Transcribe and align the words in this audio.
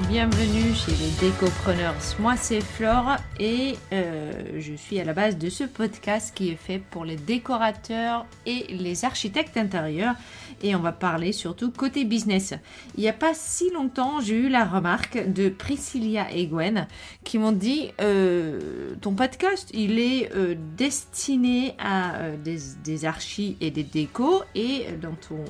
bienvenue 0.00 0.74
chez 0.74 0.90
les 0.90 1.10
Décopreneurs. 1.20 1.94
Moi 2.18 2.36
c'est 2.36 2.60
Flore 2.60 3.16
et 3.38 3.76
euh, 3.92 4.32
je 4.58 4.74
suis 4.74 4.98
à 4.98 5.04
la 5.04 5.12
base 5.12 5.38
de 5.38 5.48
ce 5.48 5.62
podcast 5.62 6.34
qui 6.34 6.50
est 6.50 6.56
fait 6.56 6.80
pour 6.80 7.04
les 7.04 7.14
décorateurs 7.14 8.26
et 8.44 8.66
les 8.70 9.04
architectes 9.04 9.56
intérieurs 9.56 10.16
et 10.62 10.74
on 10.74 10.80
va 10.80 10.90
parler 10.90 11.32
surtout 11.32 11.70
côté 11.70 12.04
business. 12.04 12.54
Il 12.96 13.02
n'y 13.02 13.08
a 13.08 13.12
pas 13.12 13.34
si 13.34 13.70
longtemps 13.70 14.18
j'ai 14.20 14.34
eu 14.34 14.48
la 14.48 14.64
remarque 14.64 15.32
de 15.32 15.48
Priscilla 15.48 16.26
et 16.32 16.46
Gwen 16.48 16.88
qui 17.22 17.38
m'ont 17.38 17.52
dit 17.52 17.92
euh, 18.00 18.94
ton 19.00 19.12
podcast 19.12 19.70
il 19.74 20.00
est 20.00 20.34
euh, 20.34 20.56
destiné 20.76 21.76
à 21.78 22.30
des, 22.42 22.58
des 22.82 23.04
archis 23.04 23.56
et 23.60 23.70
des 23.70 23.84
décos 23.84 24.42
et 24.56 24.86
dans 25.00 25.14
ton 25.14 25.44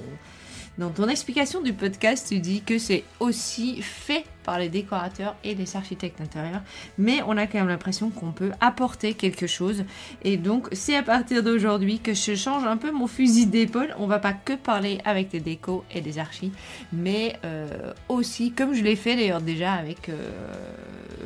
dans 0.76 0.90
ton 0.90 1.09
explication 1.09 1.60
du 1.60 1.73
podcast, 1.73 2.26
tu 2.29 2.40
dis 2.40 2.60
que 2.60 2.79
c'est 2.79 3.04
aussi 3.20 3.80
fait 3.80 4.24
par 4.44 4.58
les 4.58 4.68
décorateurs 4.68 5.34
et 5.42 5.54
les 5.54 5.76
architectes 5.76 6.20
intérieurs, 6.20 6.62
mais 6.98 7.20
on 7.26 7.36
a 7.36 7.46
quand 7.46 7.58
même 7.58 7.68
l'impression 7.68 8.10
qu'on 8.10 8.32
peut 8.32 8.52
apporter 8.60 9.14
quelque 9.14 9.46
chose. 9.46 9.84
Et 10.22 10.36
donc, 10.36 10.68
c'est 10.72 10.96
à 10.96 11.02
partir 11.02 11.42
d'aujourd'hui 11.42 11.98
que 11.98 12.14
je 12.14 12.34
change 12.34 12.64
un 12.64 12.76
peu 12.76 12.92
mon 12.92 13.06
fusil 13.06 13.46
d'épaule. 13.46 13.94
On 13.98 14.06
va 14.06 14.18
pas 14.18 14.32
que 14.32 14.52
parler 14.52 14.98
avec 15.04 15.32
les 15.32 15.40
décos 15.40 15.84
et 15.92 16.00
les 16.00 16.18
archis, 16.18 16.52
mais 16.92 17.36
euh, 17.44 17.92
aussi, 18.08 18.52
comme 18.52 18.74
je 18.74 18.82
l'ai 18.82 18.96
fait 18.96 19.16
d'ailleurs 19.16 19.40
déjà 19.40 19.72
avec 19.72 20.08
euh, 20.08 20.14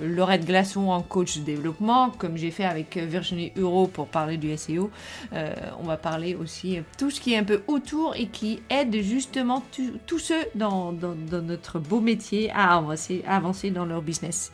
Laurette 0.02 0.46
Glaçon 0.46 0.90
en 0.90 1.02
coach 1.02 1.38
développement, 1.38 2.10
comme 2.10 2.36
j'ai 2.36 2.50
fait 2.50 2.64
avec 2.64 2.96
Virginie 2.96 3.52
Huro 3.56 3.88
pour 3.88 4.06
parler 4.06 4.36
du 4.36 4.56
SEO, 4.56 4.90
euh, 5.32 5.52
on 5.80 5.84
va 5.84 5.96
parler 5.96 6.34
aussi 6.34 6.78
tout 6.98 7.10
ce 7.10 7.20
qui 7.20 7.32
est 7.32 7.36
un 7.36 7.44
peu 7.44 7.62
autour 7.66 8.14
et 8.16 8.26
qui 8.26 8.60
aide 8.70 8.94
justement 9.02 9.62
tous 10.06 10.18
ceux 10.18 10.44
dans, 10.54 10.92
dans, 10.92 11.14
dans 11.30 11.42
notre 11.42 11.78
beau 11.78 12.00
métier 12.00 12.50
à 12.50 12.76
avancer 12.76 13.07
avancer 13.26 13.70
dans 13.70 13.84
leur 13.84 14.02
business. 14.02 14.52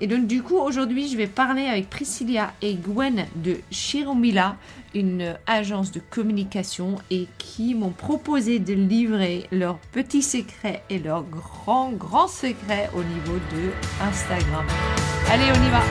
Et 0.00 0.06
donc 0.06 0.26
du 0.26 0.42
coup 0.42 0.56
aujourd'hui 0.56 1.08
je 1.08 1.16
vais 1.16 1.26
parler 1.26 1.66
avec 1.66 1.88
Priscilla 1.88 2.52
et 2.62 2.74
Gwen 2.74 3.26
de 3.36 3.58
Chiromila, 3.70 4.56
une 4.94 5.36
agence 5.46 5.92
de 5.92 6.00
communication 6.10 6.96
et 7.10 7.28
qui 7.38 7.74
m'ont 7.74 7.90
proposé 7.90 8.58
de 8.58 8.72
livrer 8.74 9.46
leurs 9.52 9.78
petits 9.92 10.22
secrets 10.22 10.82
et 10.90 10.98
leurs 10.98 11.24
grands 11.24 11.92
grands 11.92 12.28
secrets 12.28 12.90
au 12.94 13.02
niveau 13.04 13.38
de 13.52 13.70
Instagram. 14.02 14.66
Allez 15.30 15.44
on 15.50 15.66
y 15.66 15.70
va 15.70 15.82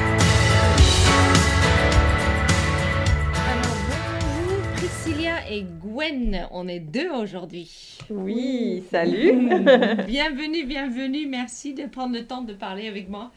et 5.51 5.63
Gwen, 5.63 6.47
on 6.51 6.67
est 6.69 6.79
deux 6.79 7.11
aujourd'hui. 7.11 7.97
Oui, 8.09 8.83
salut. 8.89 9.49
bienvenue, 10.07 10.65
bienvenue. 10.65 11.27
Merci 11.27 11.73
de 11.73 11.87
prendre 11.87 12.15
le 12.15 12.25
temps 12.25 12.41
de 12.41 12.53
parler 12.53 12.87
avec 12.87 13.09
moi. 13.09 13.31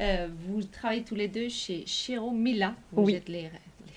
Euh, 0.00 0.28
vous 0.46 0.62
travaillez 0.62 1.04
tous 1.04 1.14
les 1.14 1.28
deux 1.28 1.48
chez 1.48 1.84
Chiro 1.86 2.30
Mila. 2.32 2.74
Vous 2.92 3.04
oui. 3.04 3.14
êtes 3.14 3.30
les, 3.30 3.48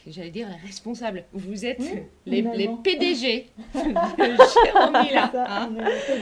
j'allais 0.07 0.29
dire 0.29 0.47
les 0.47 0.67
responsables. 0.67 1.23
Vous 1.33 1.65
êtes 1.65 1.81
les, 2.25 2.41
les, 2.41 2.69
PDG 2.83 3.47
de 3.75 3.79
Chiro 3.79 4.91
Mila. 5.03 5.31
Hein. 5.33 5.69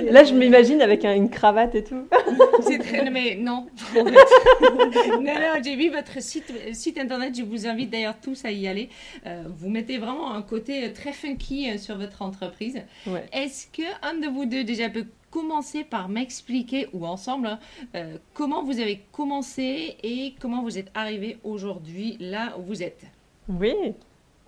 Là, 0.09 0.23
je 0.23 0.33
m'imagine 0.33 0.81
avec 0.81 1.05
un, 1.05 1.13
une 1.13 1.29
cravate 1.29 1.75
et 1.75 1.83
tout. 1.83 2.07
C'est 2.61 2.79
très, 2.79 3.09
mais 3.09 3.35
non. 3.35 3.67
non, 3.95 5.21
non, 5.21 5.61
j'ai 5.63 5.75
vu 5.75 5.89
votre 5.89 6.21
site, 6.21 6.51
site 6.73 6.97
internet. 6.97 7.35
Je 7.37 7.43
vous 7.43 7.67
invite 7.67 7.89
d'ailleurs 7.89 8.19
tous 8.21 8.45
à 8.45 8.51
y 8.51 8.67
aller. 8.67 8.89
Euh, 9.25 9.43
vous 9.55 9.69
mettez 9.69 9.97
vraiment 9.97 10.33
un 10.33 10.41
côté 10.41 10.91
très 10.93 11.11
funky 11.11 11.69
euh, 11.69 11.77
sur 11.77 11.97
votre 11.97 12.21
entreprise. 12.21 12.81
Ouais. 13.07 13.25
Est-ce 13.31 13.67
que 13.67 13.83
un 14.01 14.15
de 14.15 14.27
vous 14.27 14.45
deux 14.45 14.63
déjà 14.63 14.89
peut 14.89 15.05
commencer 15.33 15.83
par 15.83 16.09
m'expliquer, 16.09 16.87
ou 16.93 17.07
ensemble, 17.07 17.47
hein, 17.47 17.59
euh, 17.95 18.17
comment 18.35 18.63
vous 18.63 18.79
avez 18.79 19.01
commencé 19.11 19.97
et 20.03 20.35
comment 20.39 20.61
vous 20.61 20.77
êtes 20.77 20.91
arrivé 20.93 21.37
aujourd'hui 21.43 22.17
là 22.19 22.55
où 22.59 22.61
vous 22.61 22.83
êtes? 22.83 23.05
Oui. 23.47 23.95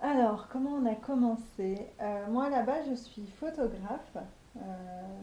Alors, 0.00 0.48
comment 0.48 0.70
on 0.72 0.86
a 0.86 0.94
commencé? 0.94 1.88
Euh, 2.00 2.26
Moi, 2.28 2.50
là-bas, 2.50 2.82
je 2.88 2.94
suis 2.94 3.26
photographe 3.26 4.16
euh, 4.56 4.60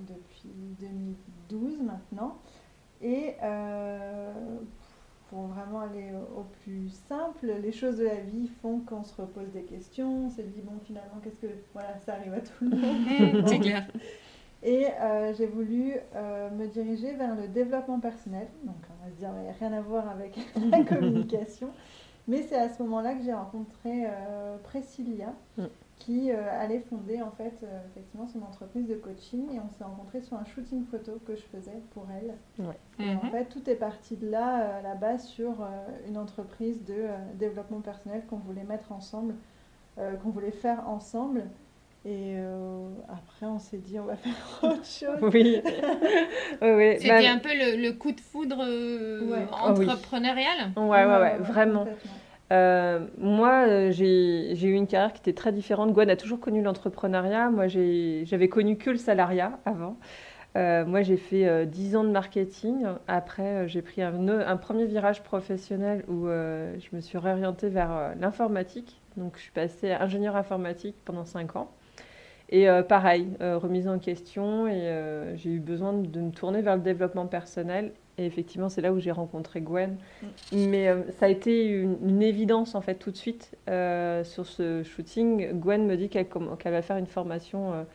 depuis 0.07 0.49
2012 0.79 1.81
maintenant. 1.81 2.39
Et 3.01 3.35
euh, 3.43 4.31
pour 5.29 5.47
vraiment 5.47 5.81
aller 5.81 6.11
au, 6.13 6.41
au 6.41 6.43
plus 6.63 6.89
simple, 7.07 7.47
les 7.61 7.71
choses 7.71 7.97
de 7.97 8.05
la 8.05 8.15
vie 8.21 8.47
font 8.61 8.79
qu'on 8.79 9.03
se 9.03 9.19
repose 9.19 9.51
des 9.51 9.63
questions. 9.63 10.25
On 10.25 10.29
se 10.29 10.41
dit, 10.41 10.61
bon, 10.61 10.79
finalement, 10.85 11.19
qu'est-ce 11.23 11.39
que. 11.39 11.47
Voilà, 11.73 11.97
ça 11.99 12.13
arrive 12.15 12.33
à 12.33 12.41
tout 12.41 12.63
le 12.65 12.69
monde. 12.77 13.47
C'est 13.47 13.59
clair. 13.59 13.87
Et 14.63 14.87
euh, 15.01 15.33
j'ai 15.33 15.45
voulu 15.47 15.93
euh, 16.15 16.49
me 16.51 16.67
diriger 16.67 17.13
vers 17.15 17.35
le 17.35 17.47
développement 17.49 17.99
personnel. 17.99 18.47
Donc 18.63 18.77
on 18.89 19.05
va 19.05 19.11
se 19.11 19.17
dire, 19.17 19.29
il 19.37 19.43
n'y 19.43 19.49
a 19.49 19.53
rien 19.53 19.73
à 19.77 19.81
voir 19.81 20.07
avec 20.09 20.37
la 20.71 20.83
communication. 20.85 21.69
Mais 22.27 22.43
c'est 22.43 22.55
à 22.57 22.69
ce 22.69 22.81
moment-là 22.83 23.13
que 23.15 23.23
j'ai 23.23 23.33
rencontré 23.33 24.05
euh, 24.05 24.57
Priscilla, 24.63 25.33
Mm. 25.57 25.63
qui 25.97 26.31
euh, 26.31 26.59
allait 26.59 26.79
fonder 26.79 27.21
en 27.21 27.31
fait 27.31 27.53
euh, 27.63 27.79
effectivement 27.91 28.27
son 28.27 28.41
entreprise 28.41 28.87
de 28.87 28.95
coaching. 28.95 29.51
Et 29.53 29.59
on 29.59 29.69
s'est 29.69 29.83
rencontrés 29.83 30.21
sur 30.21 30.37
un 30.37 30.45
shooting 30.45 30.83
photo 30.85 31.19
que 31.25 31.35
je 31.35 31.41
faisais 31.43 31.81
pour 31.93 32.05
elle. 32.11 32.33
Et 32.99 33.15
en 33.15 33.23
Mhm. 33.25 33.31
fait, 33.31 33.45
tout 33.45 33.69
est 33.69 33.75
parti 33.75 34.15
de 34.17 34.29
là, 34.29 34.61
euh, 34.61 34.79
à 34.79 34.81
la 34.81 34.95
base, 34.95 35.25
sur 35.25 35.61
euh, 35.61 35.65
une 36.07 36.17
entreprise 36.17 36.83
de 36.85 36.93
euh, 36.93 37.17
développement 37.35 37.81
personnel 37.81 38.23
qu'on 38.29 38.37
voulait 38.37 38.63
mettre 38.63 38.91
ensemble, 38.91 39.35
euh, 39.97 40.15
qu'on 40.17 40.29
voulait 40.29 40.51
faire 40.51 40.89
ensemble. 40.89 41.43
Et 42.05 42.35
euh, 42.35 42.89
après, 43.07 43.45
on 43.45 43.59
s'est 43.59 43.77
dit, 43.77 43.97
on 43.97 44.03
va 44.05 44.15
faire 44.17 44.33
autre 44.63 44.85
chose. 44.85 45.19
Oui. 45.21 45.61
oui, 46.61 46.69
oui. 46.71 46.95
C'était 46.97 47.09
Bah, 47.09 47.31
un 47.31 47.37
peu 47.39 47.49
le, 47.53 47.81
le 47.81 47.93
coup 47.93 48.11
de 48.11 48.19
foudre 48.19 48.57
euh, 48.67 49.21
Ouais. 49.29 49.47
Ah 49.53 49.73
oui. 49.73 49.85
entrepreneurial 49.89 50.71
ouais, 50.75 51.05
ouais, 51.05 51.05
ouais, 51.21 51.37
vraiment. 51.39 51.87
Euh, 52.51 52.99
moi, 53.17 53.89
j'ai 53.91 54.53
eu 54.67 54.73
une 54.73 54.85
carrière 54.87 55.13
qui 55.13 55.19
était 55.21 55.33
très 55.33 55.51
différente. 55.53 55.93
Gwen 55.93 56.09
a 56.09 56.15
toujours 56.17 56.39
connu 56.41 56.61
l'entrepreneuriat. 56.61 57.49
Moi, 57.49 57.67
j'avais 57.67 58.49
connu 58.49 58.77
que 58.77 58.89
le 58.89 58.97
salariat 58.97 59.59
avant. 59.65 59.97
Euh, 60.55 60.85
moi, 60.85 61.01
j'ai 61.01 61.17
fait 61.17 61.47
euh, 61.47 61.65
10 61.65 61.95
ans 61.95 62.03
de 62.03 62.09
marketing. 62.09 62.85
Après, 63.07 63.67
j'ai 63.69 63.81
pris 63.81 64.03
un, 64.03 64.27
un 64.27 64.57
premier 64.57 64.85
virage 64.85 65.23
professionnel 65.23 66.03
où 66.07 66.27
euh, 66.27 66.75
je 66.79 66.95
me 66.95 67.01
suis 67.01 67.17
réorientée 67.17 67.69
vers 67.69 67.91
euh, 67.91 68.13
l'informatique. 68.19 69.01
Donc, 69.17 69.37
je 69.37 69.41
suis 69.43 69.51
passée 69.51 69.91
ingénieur 69.93 70.35
informatique 70.35 70.95
pendant 71.05 71.25
5 71.25 71.55
ans. 71.55 71.71
Et 72.49 72.69
euh, 72.69 72.83
pareil, 72.83 73.27
euh, 73.41 73.57
remise 73.57 73.87
en 73.87 73.99
question. 73.99 74.67
Et 74.67 74.71
euh, 74.73 75.35
j'ai 75.35 75.51
eu 75.51 75.59
besoin 75.59 75.93
de, 75.93 76.05
de 76.07 76.19
me 76.21 76.31
tourner 76.31 76.61
vers 76.61 76.75
le 76.75 76.81
développement 76.81 77.25
personnel. 77.27 77.93
Et 78.17 78.25
effectivement, 78.25 78.69
c'est 78.69 78.81
là 78.81 78.93
où 78.93 78.99
j'ai 78.99 79.11
rencontré 79.11 79.61
Gwen. 79.61 79.97
Mais 80.51 80.87
euh, 80.89 81.01
ça 81.11 81.25
a 81.27 81.29
été 81.29 81.65
une, 81.67 81.97
une 82.07 82.21
évidence 82.21 82.75
en 82.75 82.81
fait 82.81 82.95
tout 82.95 83.11
de 83.11 83.17
suite 83.17 83.51
sur 83.67 84.45
ce 84.45 84.83
shooting. 84.83 85.51
Gwen 85.59 85.85
me 85.87 85.97
dit 85.97 86.09
qu'elle 86.09 86.27
qu'elle 86.59 86.71
va 86.73 86.81
faire 86.83 86.97
une 86.97 87.07
formation 87.07 87.85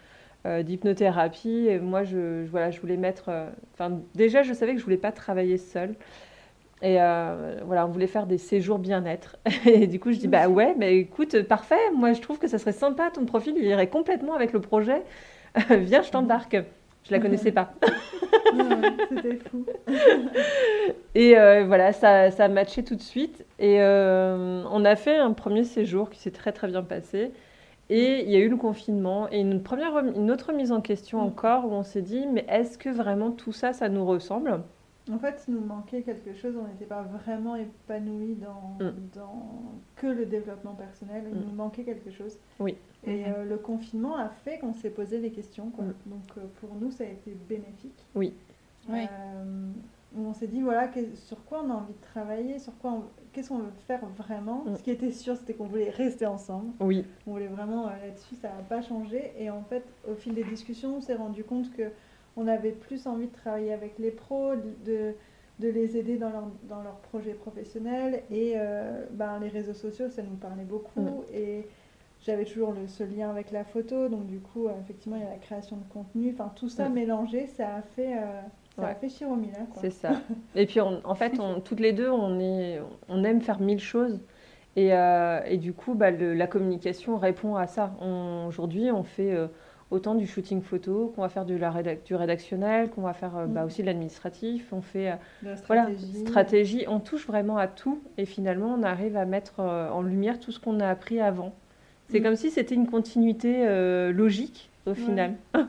d'hypnothérapie. 0.45 1.67
Et 1.69 1.79
moi, 1.79 2.05
je, 2.05 2.45
je- 2.45 2.51
voilà, 2.51 2.71
je 2.71 2.81
voulais 2.81 2.97
mettre. 2.97 3.31
Enfin, 3.75 4.01
déjà, 4.15 4.43
je 4.43 4.53
savais 4.55 4.73
que 4.73 4.79
je 4.81 4.85
voulais 4.85 4.97
pas 4.97 5.13
travailler 5.13 5.59
seule. 5.59 5.95
Et 6.83 7.01
euh, 7.01 7.61
voilà, 7.67 7.87
on 7.87 7.91
voulait 7.91 8.07
faire 8.07 8.27
des 8.27 8.39
séjours 8.39 8.79
bien-être. 8.79 9.37
Et 9.67 9.87
du 9.87 9.99
coup, 10.01 10.13
je 10.13 10.19
dis 10.19 10.29
bah 10.29 10.49
ouais, 10.49 10.75
mais 10.79 10.97
écoute, 10.99 11.43
parfait. 11.43 11.91
Moi, 11.95 12.13
je 12.13 12.21
trouve 12.21 12.39
que 12.39 12.47
ça 12.49 12.59
serait 12.59 12.73
sympa. 12.73 13.11
Ton 13.13 13.25
profil, 13.27 13.55
il 13.57 13.65
irait 13.65 13.89
complètement 13.89 14.35
avec 14.35 14.53
le 14.53 14.61
projet. 14.61 15.03
Viens, 15.71 16.03
je 16.03 16.11
t'embarque. 16.11 16.57
Je 17.05 17.13
la 17.13 17.21
connaissais 17.21 17.53
pas. 17.53 17.73
C'était 19.09 19.37
fou. 19.37 19.65
Et 21.15 21.39
euh, 21.39 21.65
voilà, 21.67 21.93
ça, 21.93 22.31
ça 22.31 22.45
a 22.45 22.49
matché 22.49 22.85
tout 22.85 22.95
de 22.97 23.01
suite. 23.03 23.45
Et 23.59 23.81
euh, 23.81 24.63
on 24.71 24.85
a 24.85 24.97
fait 24.97 25.17
un 25.17 25.33
premier 25.33 25.65
séjour 25.65 26.11
qui 26.11 26.19
s'est 26.21 26.31
très 26.31 26.53
très 26.53 26.69
bien 26.69 26.83
passé. 26.83 27.33
Et 27.91 28.23
il 28.25 28.31
y 28.31 28.37
a 28.37 28.41
eu 28.41 28.49
le 28.51 28.57
confinement 28.57 29.29
et 29.31 29.41
une, 29.41 29.63
première, 29.63 29.93
rem- 29.95 30.13
une 30.17 30.31
autre 30.31 30.53
mise 30.53 30.73
en 30.73 30.81
question 30.83 31.21
Mm. 31.23 31.23
encore 31.23 31.65
où 31.67 31.73
on 31.73 31.83
s'est 31.83 32.03
dit, 32.03 32.27
mais 32.27 32.45
est-ce 32.49 32.79
que 32.79 32.91
vraiment 32.91 33.31
tout 33.33 33.53
ça, 33.53 33.73
ça 33.73 33.89
nous 33.89 34.05
ressemble? 34.07 34.63
En 35.13 35.19
fait, 35.19 35.45
il 35.49 35.55
nous 35.55 35.65
manquait 35.65 36.03
quelque 36.03 36.35
chose. 36.35 36.55
On 36.57 36.67
n'était 36.67 36.85
pas 36.85 37.03
vraiment 37.03 37.57
épanoui 37.57 38.35
dans, 38.37 38.85
Mm. 38.85 38.93
dans 39.15 39.47
que 39.97 40.07
le 40.07 40.27
développement 40.27 40.75
personnel. 40.75 41.25
Il 41.33 41.39
Mm. 41.39 41.45
nous 41.49 41.55
manquait 41.55 41.85
quelque 41.85 42.11
chose. 42.11 42.37
Oui. 42.61 42.77
Et 43.05 43.25
Mhm. 43.25 43.33
euh, 43.37 43.45
le 43.45 43.57
confinement 43.59 44.17
a 44.17 44.29
fait 44.29 44.59
qu'on 44.59 44.75
s'est 44.75 44.91
posé 44.91 45.21
des 45.21 45.31
questions. 45.31 45.71
Quoi. 45.71 45.85
Mm. 45.85 45.95
Donc 46.11 46.23
euh, 46.37 46.43
pour 46.61 46.75
nous, 46.75 46.91
ça 46.91 47.05
a 47.05 47.07
été 47.07 47.37
bénéfique. 47.49 48.05
Oui. 48.15 48.35
Oui. 48.89 49.07
Euh, 49.11 49.71
on 50.17 50.33
s'est 50.33 50.47
dit, 50.47 50.61
voilà, 50.63 50.89
que- 50.89 51.15
sur 51.15 51.43
quoi 51.45 51.63
on 51.65 51.71
a 51.71 51.75
envie 51.75 51.93
de 51.93 52.01
travailler, 52.01 52.59
sur 52.59 52.77
quoi 52.79 52.93
on- 52.93 53.05
qu'est-ce 53.33 53.51
qu'on 53.51 53.59
veut 53.59 53.71
faire 53.87 54.05
vraiment. 54.17 54.65
Mm. 54.67 54.77
Ce 54.77 54.83
qui 54.83 54.91
était 54.91 55.11
sûr, 55.13 55.37
c'était 55.37 55.55
qu'on 55.55 55.67
voulait 55.67 55.91
rester 55.91 56.27
ensemble. 56.27 56.73
Oui, 56.81 57.05
On 57.27 57.33
voulait 57.33 57.47
vraiment 57.47 57.87
euh, 57.87 57.91
là-dessus, 58.05 58.35
ça 58.37 58.49
n'a 58.49 58.63
pas 58.69 58.81
changé. 58.83 59.33
Et 59.39 59.49
en 59.51 59.63
fait, 59.63 59.85
au 60.11 60.15
fil 60.15 60.35
des 60.35 60.45
discussions, 60.45 60.97
on 60.97 61.01
s'est 61.01 61.15
rendu 61.15 61.45
compte 61.45 61.71
que 61.73 61.91
on 62.39 62.47
avait 62.47 62.71
plus 62.71 63.07
envie 63.07 63.27
de 63.27 63.33
travailler 63.33 63.73
avec 63.73 63.99
les 63.99 64.11
pros, 64.11 64.53
de, 64.87 65.13
de 65.59 65.69
les 65.69 65.97
aider 65.97 66.17
dans 66.17 66.31
leur, 66.31 66.45
dans 66.69 66.83
leurs 66.83 66.99
projets 67.11 67.35
professionnels. 67.35 68.23
Et 68.31 68.55
euh, 68.57 69.05
ben, 69.11 69.41
les 69.41 69.49
réseaux 69.49 69.75
sociaux, 69.75 70.09
ça 70.09 70.23
nous 70.23 70.37
parlait 70.37 70.65
beaucoup. 70.65 71.25
Et 71.35 71.67
j'avais 72.25 72.45
toujours 72.45 72.73
le, 72.73 72.87
ce 72.87 73.03
lien 73.03 73.29
avec 73.29 73.51
la 73.51 73.65
photo. 73.65 74.09
Donc 74.09 74.27
du 74.27 74.39
coup, 74.39 74.69
euh, 74.69 74.73
effectivement, 74.81 75.17
il 75.17 75.23
y 75.25 75.27
a 75.27 75.31
la 75.31 75.37
création 75.37 75.77
de 75.77 75.93
contenu. 75.93 76.31
Enfin, 76.33 76.53
tout 76.55 76.69
ça 76.69 76.89
mélangé, 76.89 77.49
ça 77.49 77.75
a 77.75 77.83
fait, 77.83 78.17
euh, 78.17 78.41
Ça 78.77 78.87
a 78.87 78.95
fait 78.95 79.09
Chiromila. 79.09 79.59
C'est 79.81 79.91
ça. 79.91 80.13
Et 80.55 80.67
puis, 80.67 80.81
en 80.81 81.15
fait, 81.17 81.41
on, 81.41 81.61
toutes 81.61 81.81
les 81.81 81.93
deux, 81.93 82.09
on, 82.09 82.39
est, 82.39 82.81
on 83.09 83.25
aime 83.25 83.41
faire 83.41 83.61
mille 83.61 83.81
choses. 83.81 84.21
Et, 84.77 84.91
et 84.91 85.57
du 85.57 85.73
coup, 85.73 85.95
bah, 85.95 86.13
la 86.13 86.47
communication 86.47 87.17
répond 87.19 87.57
à 87.57 87.67
ça. 87.67 87.91
Aujourd'hui, 88.47 88.93
on 88.93 89.03
fait 89.03 89.35
autant 89.91 90.15
du 90.15 90.27
shooting 90.27 90.63
photo 90.63 91.13
qu'on 91.15 91.23
va 91.23 91.29
faire 91.29 91.45
du, 91.45 91.59
la 91.59 91.73
du 92.05 92.15
rédactionnel, 92.15 92.91
qu'on 92.91 93.03
va 93.03 93.15
faire 93.15 93.37
euh, 93.37 93.47
bah, 93.47 93.63
mm. 93.63 93.67
aussi 93.67 93.83
de 93.83 93.87
l'administratif. 93.87 94.73
On 94.73 94.83
fait 94.83 95.15
la 95.43 95.57
stratégie. 95.57 96.07
Voilà, 96.13 96.27
stratégie. 96.27 96.85
On 96.89 97.01
touche 97.01 97.27
vraiment 97.27 97.59
à 97.59 97.67
tout. 97.67 98.01
Et 98.17 98.27
finalement, 98.27 98.75
on 98.79 98.83
arrive 98.83 99.17
à 99.17 99.25
mettre 99.25 99.61
en 99.61 100.03
lumière 100.03 100.41
tout 100.41 100.53
ce 100.53 100.61
qu'on 100.61 100.81
a 100.81 100.89
appris 100.89 101.21
avant. 101.21 101.55
C'est 102.11 102.21
mm. 102.21 102.23
comme 102.23 102.37
si 102.37 102.51
c'était 102.51 102.75
une 102.75 102.89
continuité 102.89 103.65
logique 104.13 104.71
au 104.87 104.95
final. 104.95 105.35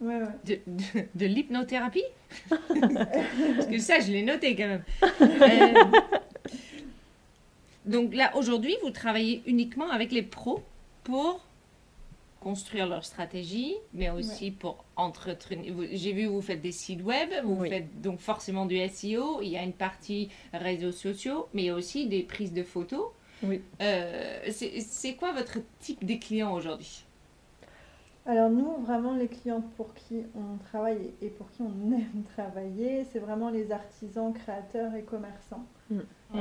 Ouais, 0.00 0.14
ouais. 0.14 0.28
De, 0.44 1.02
de, 1.14 1.26
l'hypnothérapie? 1.26 2.04
Parce 2.48 3.66
que 3.66 3.78
ça, 3.78 3.98
je 4.00 4.12
l'ai 4.12 4.22
noté 4.22 4.54
quand 4.54 4.66
même. 4.66 4.84
Euh, 5.20 5.84
donc 7.84 8.14
là, 8.14 8.30
aujourd'hui, 8.36 8.76
vous 8.82 8.90
travaillez 8.90 9.42
uniquement 9.46 9.90
avec 9.90 10.12
les 10.12 10.22
pros 10.22 10.62
pour 11.04 11.40
construire 12.48 12.88
leur 12.88 13.04
stratégie, 13.04 13.74
mais 13.92 14.08
aussi 14.08 14.50
pour 14.50 14.82
entretenir. 14.96 15.74
J'ai 15.92 16.14
vu, 16.14 16.24
vous 16.24 16.40
faites 16.40 16.62
des 16.62 16.72
sites 16.72 17.02
web, 17.02 17.28
vous 17.44 17.62
faites 17.66 18.00
donc 18.00 18.20
forcément 18.20 18.64
du 18.64 18.78
SEO, 18.88 19.42
il 19.42 19.48
y 19.50 19.58
a 19.58 19.62
une 19.62 19.74
partie 19.74 20.30
réseaux 20.54 20.92
sociaux, 20.92 21.48
mais 21.52 21.64
il 21.64 21.66
y 21.66 21.68
a 21.68 21.74
aussi 21.74 22.08
des 22.08 22.22
prises 22.22 22.54
de 22.54 22.62
photos. 22.62 23.08
Oui. 23.42 23.60
Euh, 23.82 24.38
c'est 24.50 25.14
quoi 25.16 25.32
votre 25.32 25.58
type 25.78 26.06
de 26.06 26.14
clients 26.14 26.54
aujourd'hui? 26.54 27.04
Alors 28.24 28.48
nous, 28.48 28.78
vraiment, 28.78 29.12
les 29.14 29.28
clients 29.28 29.62
pour 29.76 29.92
qui 29.92 30.22
on 30.34 30.56
travaille 30.68 31.12
et 31.20 31.28
pour 31.28 31.50
qui 31.50 31.60
on 31.60 31.92
aime 31.92 32.22
travailler, 32.34 33.04
c'est 33.12 33.18
vraiment 33.18 33.50
les 33.50 33.72
artisans, 33.72 34.32
créateurs 34.32 34.94
et 34.94 35.02
commerçants. 35.02 35.66
Mm. 35.90 35.98
Euh, 36.34 36.40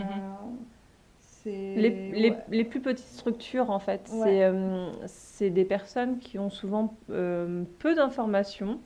les, 1.48 2.36
les, 2.50 2.64
plus 2.64 2.80
petites 2.82 3.08
structures, 3.08 3.70
en 3.70 3.80
fait, 3.80 4.10
euh, 4.14 4.90
c'est 5.06 5.50
des 5.50 5.66
personnes 5.66 6.20
qui 6.20 6.40
ont 6.40 6.50
souvent 6.50 6.96
euh, 7.10 7.64
peu 7.80 7.96
d'informations 7.96 8.80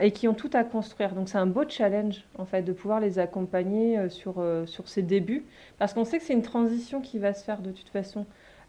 et 0.00 0.12
qui 0.12 0.28
ont 0.28 0.34
tout 0.34 0.50
à 0.52 0.62
construire. 0.62 1.16
Donc 1.16 1.28
c'est 1.28 1.38
un 1.38 1.46
beau 1.46 1.64
challenge, 1.68 2.24
en 2.38 2.44
fait, 2.44 2.62
de 2.62 2.72
pouvoir 2.72 3.00
les 3.00 3.18
accompagner 3.18 4.08
sur, 4.08 4.40
sur 4.66 4.86
ces 4.86 5.02
débuts, 5.02 5.46
parce 5.78 5.94
qu'on 5.94 6.04
sait 6.04 6.18
que 6.18 6.24
c'est 6.24 6.32
une 6.32 6.42
transition 6.42 7.00
qui 7.00 7.18
va 7.18 7.34
se 7.34 7.44
faire 7.44 7.60
de 7.60 7.72
toute 7.72 7.88
façon. 7.88 8.24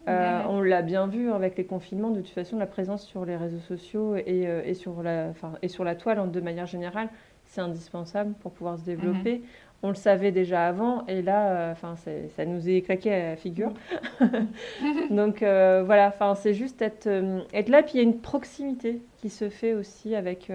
Euh, 0.08 0.42
on 0.48 0.60
l'a 0.60 0.82
bien 0.82 1.06
vu 1.06 1.30
avec 1.30 1.58
les 1.58 1.64
confinements, 1.64 2.10
de 2.10 2.20
toute 2.20 2.30
façon, 2.30 2.58
la 2.58 2.66
présence 2.66 3.04
sur 3.06 3.24
les 3.24 3.36
réseaux 3.36 3.60
sociaux 3.60 4.16
et, 4.16 4.46
euh, 4.46 4.74
sur, 4.74 5.02
la, 5.02 5.32
et 5.62 5.68
sur 5.68 5.84
la 5.84 5.94
toile 5.94 6.30
de 6.30 6.40
manière 6.40 6.66
générale, 6.66 7.08
c'est 7.44 7.60
indispensable 7.60 8.34
pour 8.40 8.52
pouvoir 8.52 8.78
se 8.78 8.84
développer. 8.84 9.38
Mhm. 9.38 9.44
On 9.82 9.88
le 9.88 9.94
savait 9.94 10.30
déjà 10.30 10.66
avant 10.66 11.06
et 11.06 11.22
là, 11.22 11.52
euh, 11.52 11.72
enfin, 11.72 11.94
ça 12.36 12.44
nous 12.44 12.68
est 12.68 12.82
claqué 12.82 13.14
à 13.14 13.30
la 13.30 13.36
figure. 13.36 13.72
Donc 15.10 15.40
voilà, 15.40 16.14
c'est 16.36 16.54
juste 16.54 16.82
être, 16.82 17.08
être 17.52 17.68
là. 17.68 17.82
Puis 17.82 17.94
il 17.94 17.96
y 17.96 18.00
a 18.00 18.02
une 18.02 18.20
proximité 18.20 19.02
qui 19.18 19.30
se 19.30 19.48
fait 19.48 19.74
aussi 19.74 20.14
avec, 20.14 20.50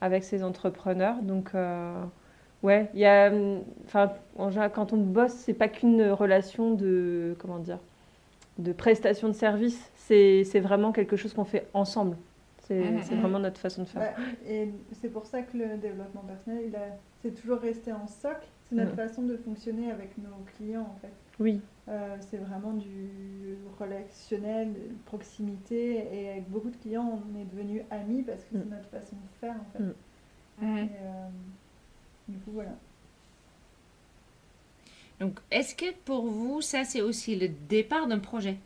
avec 0.00 0.24
ces 0.24 0.42
entrepreneurs. 0.42 1.16
Donc 1.22 1.52
ouais, 2.62 2.88
il 2.94 3.00
y 3.00 3.06
a, 3.06 3.30
enfin, 3.84 4.12
quand 4.74 4.92
on 4.92 4.96
bosse, 4.96 5.32
c'est 5.32 5.54
pas 5.54 5.68
qu'une 5.68 6.10
relation 6.10 6.72
de, 6.72 7.36
comment 7.38 7.58
dire, 7.58 7.78
de 8.58 8.72
prestation 8.72 9.28
de 9.28 9.34
service. 9.34 9.90
C'est 9.96 10.60
vraiment 10.60 10.92
quelque 10.92 11.16
chose 11.16 11.34
qu'on 11.34 11.44
fait 11.44 11.66
ensemble. 11.74 12.16
C'est 12.68 13.14
vraiment 13.14 13.38
notre 13.38 13.60
façon 13.60 13.82
de 13.82 13.88
faire. 13.88 14.14
et 14.46 14.70
c'est 14.92 15.08
pour 15.08 15.26
ça 15.26 15.42
que 15.42 15.56
le 15.56 15.78
développement 15.78 16.22
personnel, 16.22 16.70
c'est 17.22 17.34
toujours 17.34 17.58
resté 17.58 17.92
en 17.92 18.06
socle. 18.06 18.46
C'est 18.68 18.74
notre 18.74 18.94
façon 18.94 19.22
de 19.22 19.36
fonctionner 19.36 19.90
avec 19.90 20.18
nos 20.18 20.44
clients, 20.56 20.82
en 20.94 20.98
fait. 21.00 21.12
Oui. 21.40 21.62
Euh, 21.88 22.16
c'est 22.20 22.36
vraiment 22.36 22.74
du 22.74 23.56
relationnel, 23.78 24.74
de 24.74 24.94
proximité. 25.06 26.06
Et 26.12 26.30
avec 26.30 26.50
beaucoup 26.50 26.68
de 26.68 26.76
clients, 26.76 27.22
on 27.24 27.40
est 27.40 27.44
devenus 27.44 27.82
amis 27.90 28.22
parce 28.22 28.42
que 28.42 28.48
c'est 28.52 28.58
mhm. 28.58 28.70
notre 28.70 28.88
façon 28.90 29.16
de 29.16 29.38
faire, 29.40 29.54
en 29.54 29.78
fait. 29.78 29.84
Et, 30.60 30.64
euh, 30.66 31.28
du 32.28 32.38
coup, 32.40 32.50
voilà. 32.52 32.72
Donc, 35.20 35.40
est-ce 35.50 35.74
que 35.74 35.92
pour 36.04 36.26
vous, 36.26 36.60
ça, 36.60 36.84
c'est 36.84 37.00
aussi 37.00 37.36
le 37.36 37.48
départ 37.48 38.06
d'un 38.06 38.18
projet? 38.18 38.58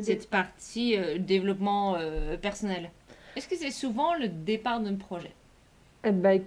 Cette 0.00 0.30
partie 0.30 0.96
euh, 0.96 1.18
développement 1.18 1.96
euh, 1.96 2.36
personnel. 2.36 2.90
Est-ce 3.36 3.48
que 3.48 3.56
c'est 3.56 3.70
souvent 3.70 4.14
le 4.14 4.28
départ 4.28 4.80
d'un 4.80 4.94
projet? 4.94 5.32
Eh 6.04 6.10
ben, 6.10 6.40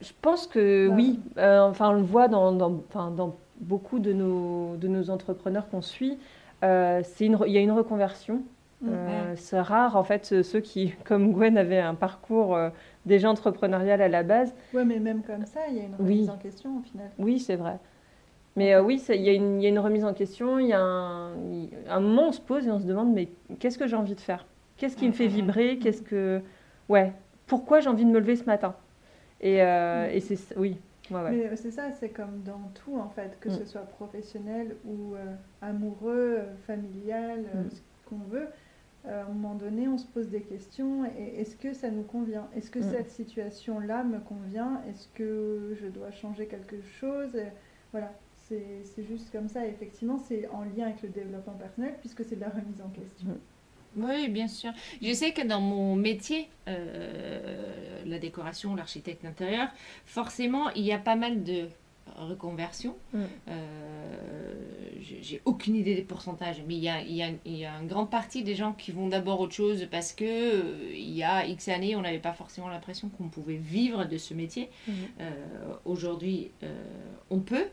Je 0.00 0.12
pense 0.20 0.46
que 0.46 0.88
bah. 0.88 0.94
oui. 0.94 1.20
Euh, 1.36 1.60
enfin, 1.60 1.90
on 1.90 1.94
le 1.94 2.02
voit 2.02 2.28
dans, 2.28 2.52
dans, 2.52 2.80
dans, 3.10 3.36
beaucoup 3.60 3.98
de 3.98 4.12
nos, 4.12 4.76
de 4.76 4.88
nos 4.88 5.10
entrepreneurs 5.10 5.68
qu'on 5.68 5.82
suit. 5.82 6.18
il 6.62 6.66
y 6.66 7.58
a 7.58 7.60
une 7.60 7.72
reconversion. 7.72 8.42
Mm. 8.80 9.34
c'est 9.34 9.60
rare, 9.60 9.96
en 9.96 10.04
fait, 10.04 10.42
ceux 10.42 10.60
qui, 10.60 10.92
comme 11.04 11.32
Gwen, 11.32 11.58
avaient 11.58 11.80
un 11.80 11.96
parcours 11.96 12.56
déjà 13.06 13.28
entrepreneurial 13.28 14.00
à 14.00 14.08
la 14.08 14.22
base. 14.22 14.54
Oui, 14.72 14.84
mais 14.84 15.00
même 15.00 15.22
comme 15.22 15.46
ça, 15.46 15.60
il 15.68 15.76
y 15.76 15.80
a 15.80 15.84
une 15.84 15.96
remise 15.96 16.30
en 16.30 16.36
question 16.36 16.78
au 16.78 16.82
final. 16.82 17.10
Oui, 17.18 17.40
c'est 17.40 17.56
vrai. 17.56 17.78
Mais 18.58 18.74
euh, 18.74 18.82
oui, 18.82 19.00
il 19.08 19.20
y, 19.20 19.30
y, 19.30 19.66
a 19.66 19.68
une 19.68 19.78
remise 19.78 20.04
en 20.04 20.12
question, 20.12 20.58
il 20.58 20.66
y 20.66 20.72
a 20.72 20.80
un, 20.80 21.32
un, 21.88 22.00
moment 22.00 22.28
on 22.28 22.32
se 22.32 22.40
pose 22.40 22.66
et 22.66 22.70
on 22.72 22.80
se 22.80 22.86
demande 22.86 23.14
mais 23.14 23.28
qu'est-ce 23.60 23.78
que 23.78 23.86
j'ai 23.86 23.94
envie 23.94 24.16
de 24.16 24.20
faire? 24.20 24.46
Qu'est-ce 24.76 24.96
qui 24.96 25.06
me 25.06 25.12
fait 25.12 25.28
vibrer? 25.28 25.78
Qu'est-ce 25.78 26.02
que 26.02 26.40
ouais 26.88 27.12
Pourquoi 27.46 27.78
j'ai 27.78 27.88
envie 27.88 28.04
de 28.04 28.10
me 28.10 28.18
lever 28.18 28.34
ce 28.34 28.46
matin? 28.46 28.74
Et, 29.40 29.62
euh, 29.62 30.10
et 30.12 30.18
c'est 30.18 30.56
oui. 30.56 30.76
Ouais, 31.12 31.30
Mais 31.30 31.56
c'est 31.56 31.70
ça, 31.70 31.92
c'est 31.92 32.08
comme 32.08 32.42
dans 32.42 32.70
tout 32.74 32.98
en 32.98 33.08
fait, 33.10 33.38
que 33.40 33.48
mm. 33.48 33.52
ce 33.52 33.64
soit 33.64 33.82
professionnel 33.82 34.74
ou 34.84 35.14
euh, 35.14 35.34
amoureux, 35.62 36.40
familial, 36.66 37.42
mm. 37.42 37.70
ce 37.70 37.80
qu'on 38.08 38.24
veut. 38.28 38.48
Euh, 39.06 39.22
à 39.22 39.24
un 39.24 39.28
moment 39.28 39.54
donné, 39.54 39.86
on 39.86 39.98
se 39.98 40.06
pose 40.06 40.30
des 40.30 40.42
questions. 40.42 41.06
Et 41.16 41.40
est-ce 41.40 41.54
que 41.54 41.72
ça 41.72 41.90
nous 41.90 42.02
convient? 42.02 42.48
Est-ce 42.56 42.72
que 42.72 42.80
mm. 42.80 42.90
cette 42.90 43.10
situation-là 43.10 44.02
me 44.02 44.18
convient? 44.18 44.82
Est-ce 44.88 45.06
que 45.14 45.76
je 45.80 45.86
dois 45.86 46.10
changer 46.10 46.46
quelque 46.46 46.82
chose? 46.82 47.38
Voilà, 47.92 48.12
c'est 48.48 49.04
juste 49.06 49.30
comme 49.30 49.48
ça. 49.48 49.66
effectivement, 49.66 50.18
c'est 50.18 50.48
en 50.48 50.62
lien 50.62 50.86
avec 50.86 51.02
le 51.02 51.08
développement 51.08 51.54
personnel 51.54 51.94
puisque 52.00 52.24
c'est 52.24 52.36
de 52.36 52.40
la 52.40 52.48
remise 52.48 52.80
en 52.84 52.88
question. 52.88 53.28
Mm. 53.28 54.04
Oui, 54.04 54.28
bien 54.28 54.48
sûr. 54.48 54.72
Je 55.02 55.12
sais 55.12 55.32
que 55.32 55.46
dans 55.46 55.60
mon 55.60 55.96
métier, 55.96 56.48
euh, 56.68 58.02
la 58.06 58.18
décoration, 58.18 58.74
l'architecte 58.74 59.24
intérieur, 59.24 59.68
forcément, 60.04 60.70
il 60.70 60.84
y 60.84 60.92
a 60.92 60.98
pas 60.98 61.16
mal 61.16 61.42
de 61.42 61.68
reconversion. 62.16 62.96
Mm. 63.12 63.18
Euh, 63.48 64.54
j'ai 65.20 65.40
aucune 65.44 65.76
idée 65.76 65.94
des 65.94 66.02
pourcentages, 66.02 66.62
mais 66.66 66.74
il 66.74 66.82
y, 66.82 66.88
a, 66.88 67.00
il, 67.00 67.14
y 67.14 67.22
a, 67.22 67.28
il 67.44 67.56
y 67.56 67.64
a, 67.64 67.78
une 67.80 67.88
grande 67.88 68.10
partie 68.10 68.42
des 68.42 68.54
gens 68.54 68.72
qui 68.72 68.92
vont 68.92 69.08
d'abord 69.08 69.40
autre 69.40 69.54
chose 69.54 69.86
parce 69.90 70.12
que 70.12 70.24
euh, 70.24 70.92
il 70.92 71.14
y 71.14 71.22
a 71.22 71.46
X 71.46 71.68
années, 71.68 71.96
on 71.96 72.02
n'avait 72.02 72.18
pas 72.18 72.32
forcément 72.32 72.68
l'impression 72.68 73.08
qu'on 73.08 73.28
pouvait 73.28 73.56
vivre 73.56 74.04
de 74.04 74.18
ce 74.18 74.34
métier. 74.34 74.70
Mm. 74.86 74.92
Euh, 75.20 75.30
aujourd'hui, 75.84 76.50
on 77.30 77.40
peut. 77.40 77.66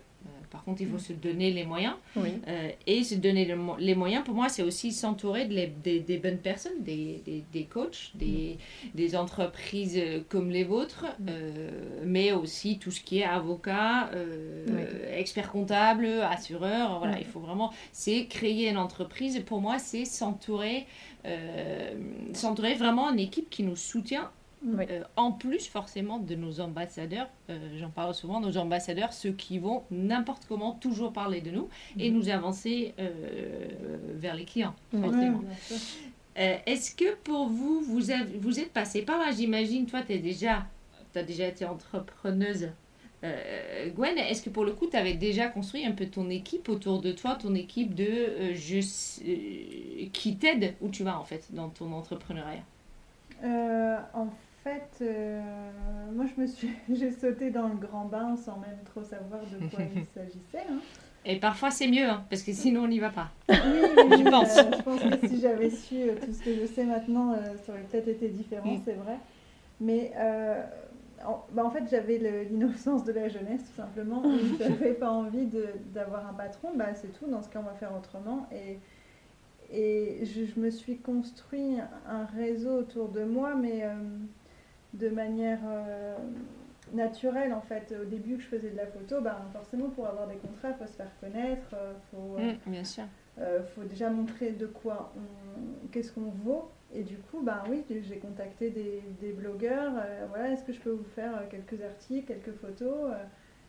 Par 0.56 0.64
contre, 0.64 0.82
il 0.82 0.88
faut 0.88 0.98
se 0.98 1.12
donner 1.12 1.52
les 1.52 1.66
moyens. 1.66 1.96
Euh, 2.18 2.70
et 2.88 3.04
se 3.04 3.16
donner 3.16 3.54
les 3.78 3.96
moyens, 3.96 4.24
pour 4.24 4.36
moi, 4.36 4.48
c'est 4.48 4.64
aussi 4.64 4.94
s'entourer 4.94 5.46
de 5.46 5.98
des, 6.00 6.18
bonnes 6.18 6.38
personnes, 6.38 6.82
des, 6.82 7.44
des, 7.52 7.64
coachs, 7.66 8.12
des, 8.16 8.58
des, 8.94 9.16
entreprises 9.18 10.02
comme 10.30 10.50
les 10.50 10.64
vôtres, 10.64 11.08
euh, 11.28 11.70
mais 12.06 12.32
aussi 12.32 12.80
tout 12.80 12.92
ce 12.92 13.02
qui 13.02 13.20
est 13.20 13.26
avocat, 13.26 14.10
euh, 14.14 15.18
expert 15.18 15.52
comptable, 15.52 16.08
assureur. 16.22 17.00
Voilà, 17.00 17.20
il 17.20 17.26
faut 17.26 17.42
vraiment, 17.42 17.74
c'est 17.92 18.28
créer 18.28 18.70
une 18.70 18.78
entreprise. 18.78 19.44
Pour 19.46 19.60
moi, 19.60 19.78
c'est 19.78 20.06
s'entourer, 20.06 20.86
s'entourer 22.34 22.76
vraiment 22.76 23.12
une 23.12 23.20
équipe 23.20 23.50
qui 23.50 23.64
nous 23.64 23.76
soutient 23.76 24.32
euh, 24.66 25.04
en 25.16 25.32
plus, 25.32 25.68
forcément, 25.68 26.20
de 26.20 26.36
nos 26.36 26.60
ambassadeurs, 26.60 27.28
euh, 27.50 27.58
j'en 27.78 27.90
parle 27.90 28.14
souvent, 28.14 28.40
nos 28.40 28.58
ambassadeurs, 28.58 29.14
ceux 29.14 29.32
qui 29.32 29.60
vont 29.60 29.84
n'importe 29.92 30.46
comment 30.48 30.74
toujours 30.74 31.14
parler 31.14 31.42
de 31.42 31.52
nous 31.52 31.70
et 32.00 32.10
mhm. 32.10 32.18
nous 32.18 32.30
avancer 32.30 32.94
euh, 33.00 33.68
vers 34.16 34.36
les 34.36 34.46
clients, 34.46 34.76
Est-ce 36.36 36.96
que 36.96 37.16
pour 37.16 37.48
vous, 37.48 37.82
vous, 37.82 38.02
vous 38.40 38.60
êtes 38.60 38.72
passé 38.74 39.02
par 39.04 39.20
là? 39.20 39.32
J'imagine, 39.32 39.86
toi, 39.86 40.02
tu 40.02 40.14
as 40.14 40.18
déjà, 40.18 40.66
as 41.16 41.24
déjà 41.24 41.48
été 41.48 41.66
entrepreneuse. 41.66 42.70
Gwen, 43.96 44.20
est-ce 44.20 44.44
que 44.44 44.52
pour 44.52 44.66
le 44.66 44.74
coup, 44.74 44.86
tu 44.86 44.96
avais 44.96 45.16
déjà 45.16 45.48
construit 45.48 45.84
un 45.84 45.94
peu 45.94 46.06
ton 46.06 46.30
équipe 46.30 46.70
autour 46.70 47.02
de 47.02 47.12
toi, 47.12 47.34
ton 47.34 47.56
équipe 47.56 47.96
de 47.96 48.54
je, 48.54 50.08
qui 50.10 50.36
t'aide 50.36 50.76
où 50.80 50.90
tu 50.90 51.04
vas 51.04 51.20
en 51.20 51.24
fait 51.24 51.48
dans 51.52 51.70
ton 51.70 51.92
entrepreneuriat? 51.92 52.62
En 53.42 54.28
fait, 54.66 55.04
euh, 55.04 55.42
moi, 56.14 56.26
je 56.26 56.42
me 56.42 56.48
suis, 56.48 56.72
j'ai 56.90 57.12
sauté 57.12 57.52
dans 57.52 57.68
le 57.68 57.76
grand 57.76 58.06
bain 58.06 58.36
sans 58.36 58.58
même 58.58 58.80
trop 58.86 59.04
savoir 59.04 59.42
de 59.42 59.68
quoi 59.70 59.86
il 59.96 60.06
s'agissait. 60.14 60.68
Hein. 60.70 60.80
Et 61.24 61.40
parfois, 61.40 61.72
c'est 61.72 61.88
mieux, 61.88 62.08
hein, 62.08 62.24
parce 62.30 62.44
que 62.44 62.52
sinon, 62.52 62.84
on 62.84 62.88
n'y 62.88 63.00
va 63.00 63.10
pas. 63.10 63.30
Oui, 63.50 63.56
je 63.58 64.30
pense. 64.30 64.58
Euh, 64.58 64.64
je 64.78 64.82
pense 64.82 65.02
que 65.02 65.28
si 65.28 65.42
j'avais 65.42 65.70
su 65.70 65.96
euh, 66.02 66.16
tout 66.24 66.34
ce 66.34 66.44
que 66.44 66.54
je 66.54 66.66
sais 66.66 66.84
maintenant, 66.84 67.36
ça 67.66 67.72
aurait 67.72 67.82
peut-être 67.84 68.08
été 68.08 68.30
différent, 68.30 68.74
mm. 68.74 68.82
c'est 68.86 68.94
vrai. 68.94 69.18
Mais 69.82 70.14
en, 71.26 71.44
bah, 71.52 71.66
en 71.66 71.72
fait, 71.72 71.84
j'avais 71.90 72.18
l'innocence 72.18 73.04
de 73.04 73.12
la 73.12 73.28
jeunesse, 73.28 73.62
tout 73.64 73.82
simplement. 73.82 74.24
Je 74.60 74.64
n'avais 74.64 74.94
pas 74.94 75.10
envie 75.10 75.48
d'avoir 75.94 76.28
un 76.28 76.34
patron. 76.34 76.70
Bah, 76.76 76.94
c'est 76.94 77.12
tout. 77.20 77.28
Dans 77.28 77.42
ce 77.42 77.50
cas, 77.50 77.60
on 77.60 77.68
va 77.68 77.74
faire 77.74 77.96
autrement. 77.98 78.48
Et, 78.52 78.80
et 79.72 80.26
je, 80.26 80.46
je 80.46 80.60
me 80.60 80.70
suis 80.70 80.98
construit 80.98 81.78
un 82.08 82.26
réseau 82.26 82.78
autour 82.78 83.10
de 83.10 83.24
moi, 83.24 83.56
mais 83.56 83.84
euh, 83.84 83.96
de 84.96 85.10
manière 85.10 85.60
euh, 85.68 86.16
naturelle, 86.94 87.54
en 87.54 87.62
fait. 87.62 87.94
Au 88.02 88.06
début 88.06 88.36
que 88.38 88.42
je 88.44 88.48
faisais 88.48 88.70
de 88.70 88.78
la 88.78 88.88
photo, 88.88 89.22
bah, 89.22 89.42
forcément, 89.54 89.90
pour 89.90 90.08
avoir 90.08 90.28
des 90.28 90.36
contrats, 90.36 90.70
il 90.70 90.76
faut 90.76 90.88
se 90.92 90.96
faire 90.98 91.12
connaître. 91.20 91.74
euh, 91.74 91.94
faut, 92.12 92.38
euh, 92.38 92.54
Mm, 92.68 92.72
bien 92.72 92.84
sûr. 92.84 93.04
faut 93.76 93.84
déjà 93.84 94.10
montrer 94.10 94.52
de 94.52 94.66
quoi 94.68 95.14
on, 95.18 95.88
qu'est-ce 95.92 96.12
qu'on 96.12 96.30
vaut. 96.44 96.70
Et 96.94 97.04
du 97.04 97.18
coup, 97.18 97.42
ben 97.42 97.62
oui, 97.70 97.84
j'ai 97.90 98.18
contacté 98.18 98.70
des, 98.70 99.04
des 99.20 99.32
blogueurs. 99.34 99.92
voilà, 100.30 100.52
est-ce 100.52 100.64
que 100.64 100.72
je 100.72 100.80
peux 100.80 100.92
vous 100.92 101.10
faire 101.16 101.48
quelques 101.50 101.82
articles, 101.84 102.26
quelques 102.28 102.56
photos 102.58 103.12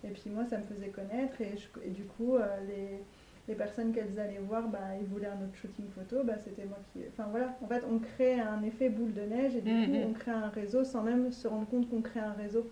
Et 0.04 0.08
puis 0.10 0.30
moi, 0.30 0.44
ça 0.46 0.58
me 0.58 0.64
faisait 0.64 0.88
connaître. 0.88 1.40
Et, 1.40 1.56
je- 1.56 1.80
et 1.84 1.90
du 1.90 2.04
coup, 2.04 2.36
les, 2.68 3.00
les 3.48 3.54
personnes 3.54 3.92
qu'elles 3.92 4.18
allaient 4.18 4.38
voir, 4.38 4.68
ben, 4.68 4.80
ils 5.00 5.06
voulaient 5.06 5.28
un 5.28 5.44
autre 5.44 5.54
shooting 5.54 5.86
photo. 5.94 6.22
Ben, 6.24 6.36
c'était 6.44 6.64
moi 6.64 6.78
qui. 6.92 7.00
Enfin 7.12 7.28
voilà, 7.30 7.56
en 7.62 7.66
fait, 7.68 7.82
on 7.90 7.98
crée 7.98 8.40
un 8.40 8.62
effet 8.62 8.88
boule 8.88 9.12
de 9.14 9.22
neige 9.22 9.54
et 9.56 9.60
du 9.60 9.70
Mhm. 9.70 9.84
coup, 9.86 10.08
on 10.10 10.12
crée 10.12 10.30
un 10.32 10.48
réseau 10.48 10.84
sans 10.84 11.02
même 11.02 11.30
se 11.32 11.46
rendre 11.46 11.66
compte 11.68 11.88
qu'on 11.88 12.02
crée 12.02 12.20
un 12.20 12.32
réseau. 12.32 12.66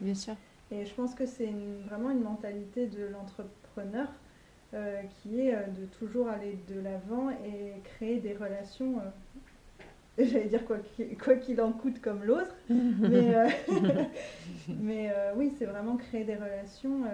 Bien 0.00 0.14
sûr. 0.14 0.34
Et 0.70 0.84
je 0.86 0.94
pense 0.94 1.14
que 1.14 1.26
c'est 1.26 1.44
une- 1.46 1.82
vraiment 1.88 2.10
une 2.10 2.22
mentalité 2.22 2.86
de 2.86 3.04
l'entrepreneur 3.06 4.08
euh, 4.74 5.02
qui 5.22 5.40
est 5.40 5.54
euh, 5.54 5.66
de 5.66 5.84
toujours 5.98 6.28
aller 6.28 6.58
de 6.74 6.80
l'avant 6.80 7.28
et 7.30 7.74
créer 7.84 8.18
des 8.20 8.32
relations. 8.32 8.98
euh, 8.98 9.82
J'allais 10.18 10.46
dire 10.48 10.64
quoi 10.64 10.78
qu'il 10.96 11.16
quoi 11.18 11.34
en 11.64 11.72
coûte 11.72 12.00
comme 12.00 12.24
l'autre, 12.24 12.54
mais, 12.68 13.34
mais 14.68 15.10
oui, 15.36 15.52
c'est 15.58 15.64
vraiment 15.66 15.96
créer 15.96 16.24
des 16.24 16.34
relations. 16.36 17.04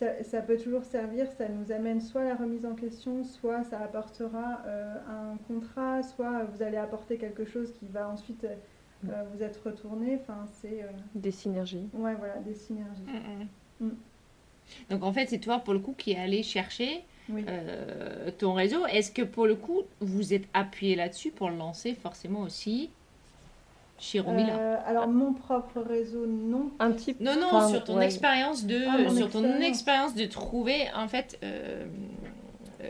Ça, 0.00 0.24
ça 0.24 0.40
peut 0.42 0.56
toujours 0.56 0.84
servir, 0.84 1.30
ça 1.30 1.48
nous 1.48 1.70
amène 1.72 2.00
soit 2.00 2.22
à 2.22 2.24
la 2.24 2.34
remise 2.34 2.66
en 2.66 2.74
question, 2.74 3.22
soit 3.22 3.62
ça 3.64 3.78
apportera 3.80 4.62
euh, 4.66 4.94
un 5.08 5.36
contrat, 5.46 6.02
soit 6.02 6.44
vous 6.44 6.62
allez 6.62 6.78
apporter 6.78 7.18
quelque 7.18 7.44
chose 7.44 7.72
qui 7.78 7.86
va 7.86 8.08
ensuite 8.08 8.44
euh, 8.44 9.22
vous 9.32 9.42
être 9.42 9.60
retourné. 9.64 10.18
Enfin, 10.20 10.46
c'est. 10.60 10.82
euh, 10.82 10.86
Des 11.14 11.30
synergies. 11.30 11.88
Ouais, 11.94 12.14
voilà, 12.16 12.36
des 12.38 12.54
synergies. 12.54 13.02
Mm, 13.06 13.44
mm. 13.84 13.86
Mm. 13.88 13.96
Donc 14.90 15.02
en 15.04 15.12
fait, 15.12 15.26
c'est 15.28 15.38
toi 15.38 15.58
pour 15.60 15.74
le 15.74 15.80
coup 15.80 15.94
qui 15.96 16.12
est 16.12 16.18
allé 16.18 16.42
chercher 16.42 17.04
Oui. 17.28 17.44
euh, 17.48 18.30
ton 18.38 18.54
réseau. 18.54 18.86
Est-ce 18.86 19.10
que 19.12 19.22
pour 19.22 19.46
le 19.46 19.54
coup, 19.56 19.82
vous 20.00 20.32
êtes 20.34 20.48
appuyé 20.54 20.96
là-dessus 20.96 21.30
pour 21.30 21.50
le 21.50 21.56
lancer 21.56 21.94
forcément 21.94 22.40
aussi? 22.40 22.90
Chez 24.00 24.18
Romila 24.20 24.54
Euh, 24.58 24.76
alors, 24.86 25.06
mon 25.08 25.32
propre 25.34 25.80
réseau, 25.80 26.26
non. 26.26 26.70
Un 26.80 26.90
petit 26.92 27.14
Non, 27.20 27.34
non, 27.38 27.46
Enfin, 27.52 27.68
sur 27.68 27.84
ton 27.84 27.96
ouais. 27.98 28.06
expérience 28.06 28.64
de, 28.66 28.78
Ah, 28.88 29.08
sur 29.10 29.28
ton 29.30 29.60
expérience. 29.60 30.14
de 30.14 30.24
trouver 30.24 30.86
en 30.96 31.06
fait 31.06 31.38
euh, 31.44 31.84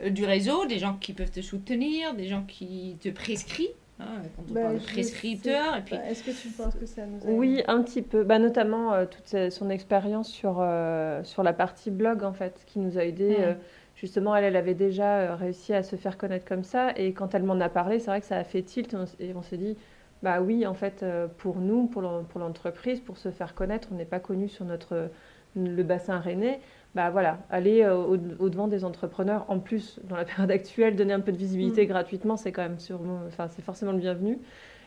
euh, 0.02 0.10
du 0.10 0.24
réseau, 0.24 0.66
des 0.66 0.78
gens 0.78 0.96
qui 1.00 1.12
peuvent 1.12 1.30
te 1.30 1.40
soutenir, 1.40 2.14
des 2.14 2.26
gens 2.28 2.44
qui 2.46 2.96
te 3.00 3.08
prescrivent. 3.08 3.68
hein, 3.98 4.04
quand 4.36 4.44
on 4.50 4.54
Bah, 4.54 4.60
parle 4.62 4.74
de 4.78 4.84
prescripteur, 4.84 5.76
et 5.76 5.82
puis 5.82 5.96
pas. 5.96 6.04
Est-ce 6.06 6.22
que 6.22 6.30
tu 6.30 6.48
penses 6.48 6.74
que 6.74 6.86
ça 6.86 7.02
nous 7.06 7.18
aide 7.18 7.36
Oui, 7.36 7.62
un 7.66 7.82
petit 7.82 8.02
peu. 8.02 8.22
Bah, 8.24 8.38
notamment 8.38 8.94
euh, 8.94 9.04
toute 9.04 9.50
son 9.50 9.68
expérience 9.68 10.28
sur, 10.28 10.58
euh, 10.60 11.22
sur 11.24 11.42
la 11.42 11.52
partie 11.52 11.90
blog, 11.90 12.22
en 12.24 12.32
fait, 12.32 12.62
qui 12.66 12.78
nous 12.78 12.96
a 12.98 13.04
aidé. 13.04 13.36
Euh, 13.40 13.54
justement, 13.96 14.34
elle, 14.36 14.44
elle 14.44 14.56
avait 14.56 14.74
déjà 14.74 15.34
réussi 15.34 15.74
à 15.74 15.82
se 15.82 15.96
faire 15.96 16.16
connaître 16.16 16.46
comme 16.46 16.64
ça. 16.64 16.92
Et 16.96 17.12
quand 17.12 17.34
elle 17.34 17.42
m'en 17.42 17.60
a 17.60 17.68
parlé, 17.68 17.98
c'est 17.98 18.06
vrai 18.10 18.20
que 18.20 18.26
ça 18.26 18.36
a 18.38 18.44
fait 18.44 18.62
tilt. 18.62 18.94
Et 19.18 19.34
on 19.34 19.42
s'est 19.42 19.58
dit, 19.58 19.76
bah 20.22 20.40
oui, 20.42 20.66
en 20.66 20.74
fait, 20.74 21.02
euh, 21.02 21.28
pour 21.38 21.56
nous, 21.60 21.86
pour 21.86 22.02
l'en- 22.02 22.24
pour 22.24 22.40
l'entreprise, 22.40 23.00
pour 23.00 23.16
se 23.18 23.30
faire 23.30 23.54
connaître, 23.54 23.88
on 23.92 23.96
n'est 23.96 24.04
pas 24.04 24.20
connu 24.20 24.48
sur 24.48 24.64
notre, 24.64 25.08
le 25.56 25.82
bassin 25.82 26.18
rennais. 26.18 26.60
Bah 26.94 27.10
voilà, 27.10 27.38
aller 27.50 27.82
euh, 27.82 27.94
au, 27.96 28.18
au-devant 28.38 28.68
des 28.68 28.84
entrepreneurs, 28.84 29.46
en 29.48 29.58
plus, 29.60 30.00
dans 30.04 30.16
la 30.16 30.24
période 30.26 30.50
actuelle, 30.50 30.96
donner 30.96 31.12
un 31.14 31.20
peu 31.20 31.32
de 31.32 31.36
visibilité 31.38 31.84
Mm. 31.84 31.88
gratuitement, 31.88 32.36
c'est 32.36 32.52
quand 32.52 32.62
même 32.62 32.78
sûrement, 32.78 33.20
enfin, 33.28 33.48
c'est 33.48 33.62
forcément 33.62 33.92
le 33.92 33.98
bienvenu. 33.98 34.38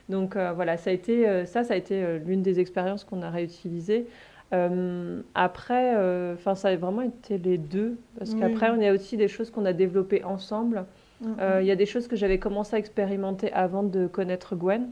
Donc 0.09 0.35
euh, 0.35 0.51
voilà, 0.53 0.77
ça 0.77 0.89
a 0.89 0.93
été, 0.93 1.45
ça, 1.45 1.63
ça 1.63 1.73
a 1.73 1.77
été 1.77 2.19
l'une 2.19 2.41
des 2.41 2.59
expériences 2.59 3.03
qu'on 3.05 3.21
a 3.21 3.29
réutilisées. 3.29 4.07
Euh, 4.53 5.21
après, 5.33 5.95
euh, 5.95 6.35
ça 6.37 6.67
a 6.69 6.75
vraiment 6.75 7.01
été 7.01 7.37
les 7.37 7.57
deux, 7.57 7.97
parce 8.17 8.33
Oui. 8.33 8.39
qu'après, 8.39 8.69
on 8.69 8.79
y 8.79 8.87
a 8.87 8.93
aussi 8.93 9.17
des 9.17 9.27
choses 9.27 9.49
qu'on 9.49 9.65
a 9.65 9.73
développées 9.73 10.23
ensemble. 10.23 10.85
Mhm. 11.21 11.35
Euh, 11.39 11.59
Il 11.61 11.67
y 11.67 11.71
a 11.71 11.75
des 11.75 11.85
choses 11.85 12.07
que 12.07 12.15
j'avais 12.15 12.37
commencé 12.39 12.75
à 12.75 12.79
expérimenter 12.79 13.51
avant 13.53 13.83
de 13.83 14.07
connaître 14.07 14.55
Gwen, 14.55 14.89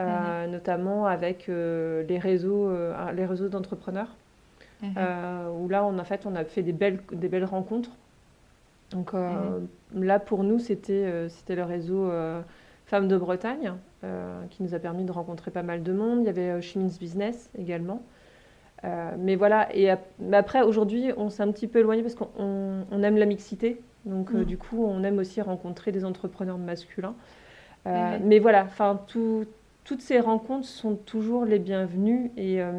euh, 0.00 0.46
notamment 0.46 1.06
avec 1.06 1.48
euh, 1.48 2.02
les 2.08 2.18
réseaux, 2.18 2.68
euh, 2.68 2.94
les 3.12 3.24
réseaux 3.26 3.48
d'entrepreneurs, 3.48 4.14
Mhm. 4.82 4.90
où 5.58 5.68
là, 5.68 5.84
on, 5.84 5.98
en 5.98 6.04
fait, 6.04 6.26
on 6.26 6.34
a 6.36 6.44
fait 6.44 6.62
des 6.62 6.72
belles, 6.72 6.98
des 7.12 7.28
belles 7.28 7.46
rencontres. 7.46 7.90
Donc 8.90 9.14
euh, 9.14 9.60
là, 9.94 10.18
pour 10.20 10.44
nous, 10.44 10.58
c'était 10.58 11.28
c'était 11.30 11.56
le 11.56 11.64
réseau 11.64 12.10
Femmes 12.84 13.08
de 13.08 13.16
Bretagne, 13.16 13.72
qui 14.50 14.62
nous 14.62 14.74
a 14.74 14.78
permis 14.78 15.04
de 15.04 15.12
rencontrer 15.12 15.50
pas 15.50 15.62
mal 15.62 15.82
de 15.82 15.92
monde. 15.92 16.20
Il 16.20 16.26
y 16.26 16.28
avait 16.28 16.60
Chimins 16.60 16.92
Business 17.00 17.50
également. 17.58 18.02
Euh, 18.84 19.10
mais 19.18 19.34
voilà, 19.36 19.74
et 19.74 19.88
ap- 19.88 20.04
mais 20.20 20.36
après, 20.36 20.60
aujourd'hui, 20.62 21.10
on 21.16 21.30
s'est 21.30 21.42
un 21.42 21.50
petit 21.50 21.66
peu 21.66 21.78
éloigné 21.78 22.02
parce 22.02 22.14
qu'on 22.14 22.28
on- 22.38 22.84
on 22.92 23.02
aime 23.02 23.16
la 23.16 23.24
mixité. 23.24 23.80
Donc, 24.04 24.32
euh, 24.34 24.44
du 24.44 24.58
coup, 24.58 24.84
on 24.84 25.02
aime 25.02 25.18
aussi 25.18 25.40
rencontrer 25.40 25.90
des 25.90 26.04
entrepreneurs 26.04 26.58
masculins. 26.58 27.14
Euh, 27.86 28.18
Mhm. 28.18 28.26
Mais 28.26 28.38
voilà, 28.38 28.64
enfin, 28.64 29.00
tout- 29.08 29.46
toutes 29.86 30.02
ces 30.02 30.20
rencontres 30.20 30.66
sont 30.68 30.96
toujours 30.96 31.46
les 31.46 31.58
bienvenues. 31.60 32.32
Et 32.36 32.62
euh, 32.62 32.72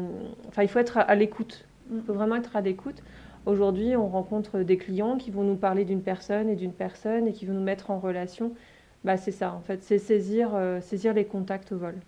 enfin, 0.48 0.62
il 0.64 0.68
faut 0.68 0.78
être 0.80 0.98
à, 0.98 1.02
à 1.02 1.16
l'écoute. 1.16 1.68
Il 1.98 2.02
Mhm. 2.02 2.02
faut 2.06 2.14
vraiment 2.14 2.36
être 2.36 2.56
à 2.56 2.60
l'écoute. 2.62 3.02
Aujourd'hui, 3.46 3.96
on 3.96 4.08
rencontre 4.08 4.60
des 4.60 4.78
clients 4.78 5.18
qui 5.18 5.30
vont 5.32 5.44
nous 5.44 5.56
parler 5.56 5.84
d'une 5.86 6.02
personne 6.04 6.48
et 6.50 6.56
d'une 6.56 6.74
personne 6.74 7.26
et 7.28 7.32
qui 7.34 7.46
vont 7.46 7.54
nous 7.54 7.62
mettre 7.62 7.90
en 7.90 8.00
relation. 8.00 8.54
Bah, 9.04 9.16
c'est 9.18 9.32
ça, 9.32 9.54
en 9.54 9.62
fait, 9.62 9.82
c'est 9.84 9.98
saisir, 9.98 10.54
euh, 10.54 10.80
saisir 10.82 11.14
les 11.14 11.26
contacts 11.26 11.72
au 11.72 11.78
vol. 11.78 12.02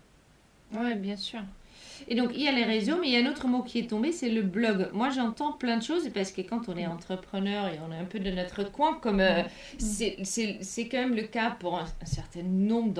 Ouais, 0.72 0.96
bien 0.96 1.16
sûr. 1.16 1.42
Et 2.10 2.16
donc, 2.16 2.32
il 2.34 2.42
y 2.42 2.48
a 2.48 2.52
les 2.52 2.64
réseaux, 2.64 2.96
mais 3.00 3.06
il 3.08 3.12
y 3.12 3.16
a 3.16 3.20
un 3.26 3.30
autre 3.30 3.46
mot 3.46 3.62
qui 3.62 3.78
est 3.78 3.86
tombé, 3.88 4.10
c'est 4.10 4.28
le 4.28 4.42
blog. 4.42 4.90
Moi, 4.92 5.10
j'entends 5.10 5.52
plein 5.52 5.76
de 5.76 5.82
choses, 5.82 6.08
parce 6.12 6.32
que 6.32 6.42
quand 6.42 6.68
on 6.68 6.76
est 6.76 6.86
entrepreneur 6.86 7.68
et 7.68 7.78
on 7.88 7.92
est 7.92 7.98
un 7.98 8.04
peu 8.04 8.18
de 8.18 8.30
notre 8.32 8.64
coin, 8.64 8.94
comme 9.00 9.20
euh, 9.20 9.42
c'est 9.78 10.16
c'est- 10.24 10.88
quand 10.88 10.98
même 10.98 11.14
le 11.14 11.22
cas 11.22 11.50
pour 11.52 11.78
un, 11.78 11.84
un 12.02 12.06
certain 12.06 12.42
nombre 12.42 12.92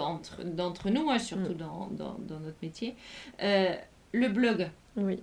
d'entre 0.45 0.90
nous, 0.90 1.11
hein, 1.11 1.19
surtout 1.19 1.55
Mm. 1.55 1.57
dans, 1.57 1.88
dans, 1.90 2.17
dans 2.21 2.38
notre 2.40 2.59
métier, 2.62 2.95
euh, 3.43 3.75
le 4.12 4.29
blog, 4.29 4.71
Oui. 4.97 5.19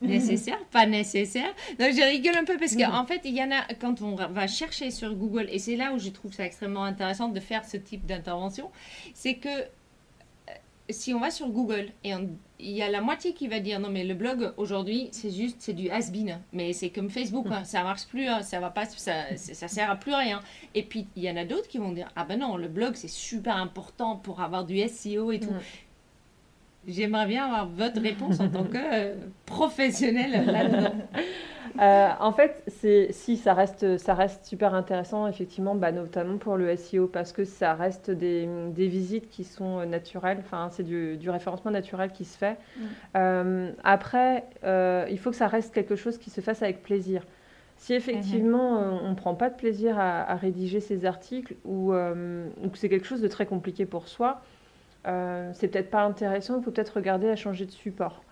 nécessaire, 0.00 0.58
pas 0.72 0.86
nécessaire? 0.86 1.52
Donc 1.78 1.90
je 1.92 2.02
rigole 2.02 2.36
un 2.36 2.44
peu 2.44 2.56
parce 2.56 2.74
qu'en 2.74 3.04
fait, 3.04 3.20
il 3.24 3.34
y 3.36 3.42
en 3.42 3.50
a, 3.50 3.62
quand 3.78 4.00
on 4.02 4.14
va 4.14 4.46
chercher 4.46 4.90
sur 4.90 5.14
Google, 5.14 5.46
et 5.50 5.58
c'est 5.58 5.76
là 5.76 5.92
où 5.92 5.98
je 5.98 6.08
trouve 6.08 6.32
ça 6.32 6.44
extrêmement 6.46 6.84
intéressant 6.84 7.28
de 7.28 7.40
faire 7.40 7.64
ce 7.64 7.76
type 7.76 8.06
d'intervention, 8.06 8.70
c'est 9.14 9.34
que 9.34 9.48
si 10.92 11.14
on 11.14 11.20
va 11.20 11.30
sur 11.30 11.48
Google 11.48 11.90
et 12.04 12.12
il 12.58 12.70
y 12.70 12.82
a 12.82 12.90
la 12.90 13.00
moitié 13.00 13.32
qui 13.32 13.48
va 13.48 13.60
dire 13.60 13.80
non 13.80 13.88
mais 13.90 14.04
le 14.04 14.14
blog 14.14 14.52
aujourd'hui 14.56 15.08
c'est 15.12 15.30
juste 15.30 15.56
c'est 15.60 15.72
du 15.72 15.90
has-been. 15.90 16.40
Mais 16.52 16.72
c'est 16.72 16.90
comme 16.90 17.10
Facebook 17.10 17.46
hein, 17.50 17.64
ça 17.64 17.82
marche 17.82 18.06
plus 18.06 18.26
hein, 18.26 18.42
ça 18.42 18.60
va 18.60 18.70
pas 18.70 18.86
ça, 18.86 19.36
ça 19.36 19.68
sert 19.68 19.90
à 19.90 19.96
plus 19.96 20.14
rien. 20.14 20.40
Et 20.74 20.82
puis 20.82 21.06
il 21.16 21.22
y 21.22 21.30
en 21.30 21.36
a 21.36 21.44
d'autres 21.44 21.68
qui 21.68 21.78
vont 21.78 21.92
dire 21.92 22.10
ah 22.16 22.24
ben 22.24 22.38
non 22.38 22.56
le 22.56 22.68
blog 22.68 22.94
c'est 22.94 23.08
super 23.08 23.56
important 23.56 24.16
pour 24.16 24.40
avoir 24.40 24.64
du 24.64 24.78
SEO 24.88 25.32
et 25.32 25.40
tout. 25.40 25.50
Mm. 25.50 25.60
J'aimerais 26.86 27.26
bien 27.26 27.44
avoir 27.44 27.68
votre 27.68 28.00
réponse 28.00 28.40
en 28.40 28.48
tant 28.48 28.64
que 28.64 28.78
euh, 28.78 29.14
professionnel 29.46 30.46
là-dedans. 30.46 30.94
Euh, 31.78 32.08
en 32.18 32.32
fait, 32.32 32.64
c'est 32.66 33.12
si 33.12 33.36
ça 33.36 33.54
reste, 33.54 33.96
ça 33.96 34.14
reste 34.14 34.44
super 34.44 34.74
intéressant, 34.74 35.28
effectivement, 35.28 35.74
bah, 35.76 35.92
notamment 35.92 36.36
pour 36.36 36.56
le 36.56 36.74
SEO, 36.76 37.06
parce 37.06 37.32
que 37.32 37.44
ça 37.44 37.74
reste 37.74 38.10
des, 38.10 38.48
des 38.74 38.88
visites 38.88 39.30
qui 39.30 39.44
sont 39.44 39.86
naturelles. 39.86 40.38
Enfin, 40.40 40.68
c'est 40.72 40.82
du, 40.82 41.16
du 41.16 41.30
référencement 41.30 41.70
naturel 41.70 42.10
qui 42.12 42.24
se 42.24 42.36
fait. 42.36 42.56
Mm. 42.76 42.82
Euh, 43.16 43.72
après, 43.84 44.46
euh, 44.64 45.06
il 45.10 45.18
faut 45.18 45.30
que 45.30 45.36
ça 45.36 45.46
reste 45.46 45.72
quelque 45.72 45.96
chose 45.96 46.18
qui 46.18 46.30
se 46.30 46.40
fasse 46.40 46.62
avec 46.62 46.82
plaisir. 46.82 47.22
Si 47.76 47.94
effectivement 47.94 48.76
euh, 48.76 48.90
on 49.02 49.10
ne 49.10 49.14
prend 49.14 49.34
pas 49.34 49.48
de 49.48 49.54
plaisir 49.54 49.98
à, 49.98 50.30
à 50.30 50.34
rédiger 50.34 50.80
ces 50.80 51.06
articles 51.06 51.54
ou, 51.64 51.94
euh, 51.94 52.46
ou 52.62 52.68
que 52.68 52.76
c'est 52.76 52.90
quelque 52.90 53.06
chose 53.06 53.22
de 53.22 53.28
très 53.28 53.46
compliqué 53.46 53.86
pour 53.86 54.06
soi, 54.06 54.32
euh, 54.32 54.59
c'est 55.04 55.68
peut-être 55.68 55.90
pas 55.90 56.02
intéressant. 56.02 56.58
Il 56.58 56.64
faut 56.64 56.70
peut-être 56.70 56.96
regarder 56.96 57.28
à 57.28 57.36
changer 57.36 57.66
de 57.66 57.70
support. 57.72 58.22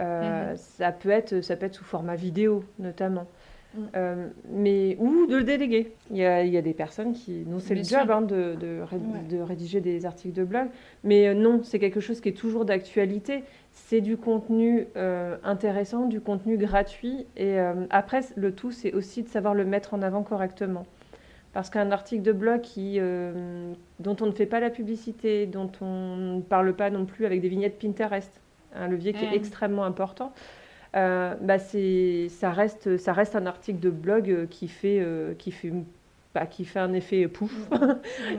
Euh, 0.00 0.54
Ça 0.56 0.90
peut 0.92 1.10
être, 1.10 1.40
ça 1.42 1.56
peut 1.56 1.66
être 1.66 1.74
sous 1.74 1.84
format 1.84 2.16
vidéo 2.16 2.64
notamment. 2.78 3.26
Mm. 3.74 3.80
Euh, 3.96 4.28
mais 4.50 4.96
ou 5.00 5.26
de 5.26 5.36
le 5.36 5.44
déléguer. 5.44 5.92
Il 6.10 6.16
y 6.16 6.24
a, 6.24 6.42
il 6.44 6.52
y 6.52 6.56
a 6.56 6.62
des 6.62 6.74
personnes 6.74 7.12
qui, 7.12 7.44
non, 7.46 7.58
c'est 7.58 7.74
le 7.74 7.82
job 7.82 8.08
hein, 8.10 8.20
de, 8.22 8.54
de, 8.54 8.80
ré- 8.82 8.96
Ouais. 8.96 9.36
de 9.36 9.40
rédiger 9.40 9.80
des 9.80 10.06
articles 10.06 10.34
de 10.34 10.44
blog, 10.44 10.68
mais 11.02 11.26
euh, 11.28 11.34
non, 11.34 11.60
c'est 11.64 11.80
quelque 11.80 11.98
chose 12.00 12.20
qui 12.20 12.28
est 12.28 12.38
toujours 12.38 12.64
d'actualité. 12.64 13.42
C'est 13.72 14.00
du 14.00 14.16
contenu 14.16 14.86
euh, 14.96 15.36
intéressant, 15.42 16.06
du 16.06 16.20
contenu 16.20 16.56
gratuit, 16.56 17.26
et 17.36 17.58
euh, 17.58 17.74
après 17.90 18.20
le 18.36 18.52
tout, 18.52 18.70
c'est 18.70 18.92
aussi 18.92 19.24
de 19.24 19.28
savoir 19.28 19.54
le 19.54 19.64
mettre 19.64 19.94
en 19.94 20.02
avant 20.02 20.22
correctement. 20.22 20.86
Parce 21.54 21.70
qu'un 21.70 21.90
article 21.92 22.22
de 22.22 22.32
blog 22.32 22.60
qui, 22.60 22.96
euh, 22.98 23.72
dont 24.00 24.16
on 24.20 24.26
ne 24.26 24.32
fait 24.32 24.44
pas 24.46 24.60
la 24.60 24.70
publicité, 24.70 25.46
dont 25.46 25.70
on 25.80 26.16
ne 26.16 26.40
parle 26.42 26.74
pas 26.74 26.90
non 26.90 27.06
plus 27.06 27.24
avec 27.26 27.40
des 27.40 27.48
vignettes 27.48 27.78
Pinterest, 27.78 28.40
un 28.74 28.88
levier 28.88 29.12
qui 29.12 29.24
est 29.24 29.30
Mm. 29.30 29.34
extrêmement 29.34 29.84
important. 29.84 30.32
Euh, 30.96 31.34
bah, 31.40 31.58
c'est, 31.58 32.28
ça, 32.28 32.50
reste, 32.50 32.96
ça 32.98 33.12
reste 33.12 33.34
un 33.36 33.46
article 33.46 33.78
de 33.80 33.90
blog 33.90 34.30
euh, 34.30 34.46
qui 34.46 34.68
fait, 34.68 34.98
euh, 35.00 35.34
qui 35.34 35.50
fait, 35.52 35.72
bah, 36.34 36.46
qui 36.46 36.64
fait 36.64 36.80
un 36.80 36.92
effet 36.92 37.26
pouf. 37.28 37.52
Ouais. 37.70 37.94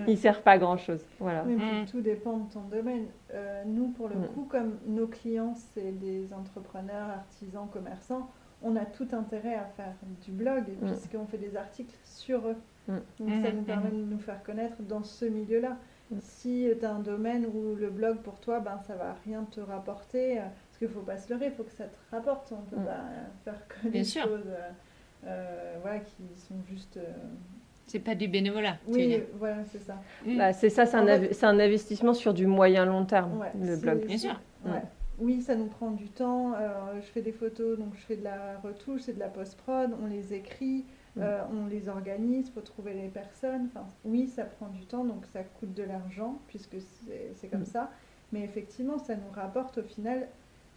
Il 0.08 0.12
ne 0.12 0.16
sert 0.18 0.42
pas 0.42 0.52
à 0.52 0.58
grand-chose. 0.58 1.02
Voilà. 1.20 1.44
Puis 1.44 1.56
Mm. 1.56 1.86
tout 1.90 2.02
dépend 2.02 2.38
de 2.40 2.52
ton 2.54 2.62
domaine. 2.70 3.06
Euh, 3.34 3.64
nous, 3.66 3.88
pour 3.90 4.10
le 4.10 4.16
Mm. 4.16 4.28
coup, 4.34 4.46
comme 4.50 4.76
nos 4.88 5.08
clients, 5.08 5.54
c'est 5.74 5.98
des 6.00 6.34
entrepreneurs, 6.34 7.08
artisans, 7.10 7.68
commerçants, 7.72 8.30
on 8.62 8.76
a 8.76 8.84
tout 8.86 9.08
intérêt 9.14 9.56
à 9.56 9.66
faire 9.78 9.94
du 10.26 10.32
blog, 10.32 10.64
Mm. 10.82 10.88
puisqu'on 10.88 11.26
fait 11.28 11.38
des 11.38 11.56
articles 11.56 11.96
sur 12.04 12.40
eux. 12.48 12.56
Mm. 12.88 12.98
Donc 13.20 13.30
ça 13.44 13.52
nous 13.52 13.62
permet 13.64 13.90
mhm. 13.92 14.00
de 14.10 14.12
nous 14.14 14.20
faire 14.20 14.42
connaître 14.44 14.82
dans 14.82 15.04
ce 15.04 15.26
milieu-là. 15.26 15.78
Mm. 16.12 16.18
Si 16.22 16.68
tu 16.80 16.86
as 16.86 16.92
un 16.94 17.00
domaine 17.00 17.46
où 17.48 17.76
le 17.76 17.90
blog, 17.90 18.18
pour 18.18 18.40
toi, 18.40 18.60
ben, 18.60 18.80
ça 18.88 18.96
va 18.96 19.16
rien 19.26 19.44
te 19.52 19.60
rapporter, 19.60 20.38
euh, 20.38 20.42
parce 20.44 20.78
qu'il 20.78 20.88
ne 20.88 20.94
faut 20.94 21.00
pas 21.02 21.18
se 21.18 21.32
leurrer, 21.34 21.48
il 21.48 21.52
faut 21.54 21.64
que 21.64 21.72
ça 21.72 21.86
te 21.86 21.98
rapporte. 22.16 22.52
On 22.52 22.62
peut 22.70 22.76
Mm. 22.82 22.86
pas 22.86 22.92
euh, 22.92 23.26
faire 23.44 23.68
que 23.68 23.88
des 23.88 24.04
choses 24.04 24.48
euh, 24.48 24.70
euh, 25.28 25.76
voilà, 25.82 26.00
qui 26.00 26.24
sont 26.38 26.56
juste... 26.70 26.98
euh, 26.98 27.04
C'est 27.88 28.00
pas 28.00 28.14
du 28.16 28.28
bénévolat. 28.28 28.78
tu 28.86 28.92
veux 28.92 28.98
Oui, 28.98 29.08
dire. 29.08 29.22
voilà, 29.38 29.64
c'est 29.66 29.80
ça. 29.82 29.96
Mm. 30.26 30.38
Bah, 30.38 30.54
c'est 30.54 30.70
ça, 30.70 30.86
c'est 30.86 30.98
un, 31.46 31.60
investissement 31.60 32.14
sur 32.14 32.34
du 32.34 32.46
moyen 32.46 32.86
long 32.86 33.06
terme, 33.06 33.40
Ouais, 33.40 33.52
le 33.60 33.76
blog. 33.78 34.06
Bien 34.06 34.18
sûr. 34.18 34.40
Ouais. 34.66 34.72
Mm. 34.80 34.82
Oui, 35.18 35.42
ça 35.42 35.56
nous 35.56 35.68
prend 35.68 35.92
du 35.92 36.10
temps. 36.10 36.54
euh, 36.56 36.68
je 37.00 37.06
fais 37.06 37.22
des 37.22 37.32
photos, 37.32 37.80
donc 37.80 37.94
je 37.96 38.02
fais 38.02 38.18
de 38.18 38.24
la 38.26 38.58
retouche, 38.62 39.02
c'est 39.04 39.14
de 39.14 39.20
la 39.20 39.30
post-prod, 39.30 39.92
on 40.04 40.08
les 40.08 40.34
écrit, 40.34 40.84
Mm. 41.16 41.22
euh, 41.22 41.42
on 41.52 41.66
les 41.68 41.88
organise, 41.90 42.48
il 42.48 42.52
faut 42.52 42.62
trouver 42.62 42.94
les 42.94 43.08
personnes. 43.08 43.68
Enfin, 43.68 43.86
oui, 44.04 44.28
ça 44.28 44.44
prend 44.44 44.68
du 44.68 44.86
temps, 44.86 45.06
donc 45.06 45.26
ça 45.28 45.44
coûte 45.44 45.74
de 45.74 45.84
l'argent, 45.84 46.40
puisque 46.48 46.78
c'est 47.36 47.48
comme 47.48 47.62
Mm. 47.62 47.66
ça. 47.66 47.92
Mais 48.32 48.42
effectivement, 48.44 48.98
ça 48.98 49.16
nous 49.16 49.32
rapporte 49.34 49.78
au 49.78 49.84
final 49.84 50.28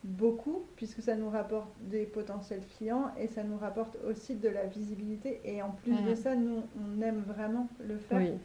beaucoup, 0.05 0.63
puisque 0.77 1.03
ça 1.03 1.17
nous 1.17 1.29
rapporte 1.29 1.71
des 1.81 2.05
potentiels 2.05 2.65
clients 2.79 3.11
et 3.19 3.27
ça 3.27 3.43
nous 3.43 3.57
rapporte 3.59 3.97
aussi 4.09 4.37
de 4.37 4.49
la 4.49 4.65
visibilité. 4.67 5.41
Et 5.45 5.61
en 5.61 5.71
plus 5.71 6.01
de 6.05 6.11
Mhm. 6.11 6.17
ça, 6.17 6.37
nous, 6.37 6.63
on 6.81 7.01
aime 7.03 7.21
vraiment 7.27 7.69
le 7.85 7.99
faire. 7.99 8.19
Oui. 8.21 8.39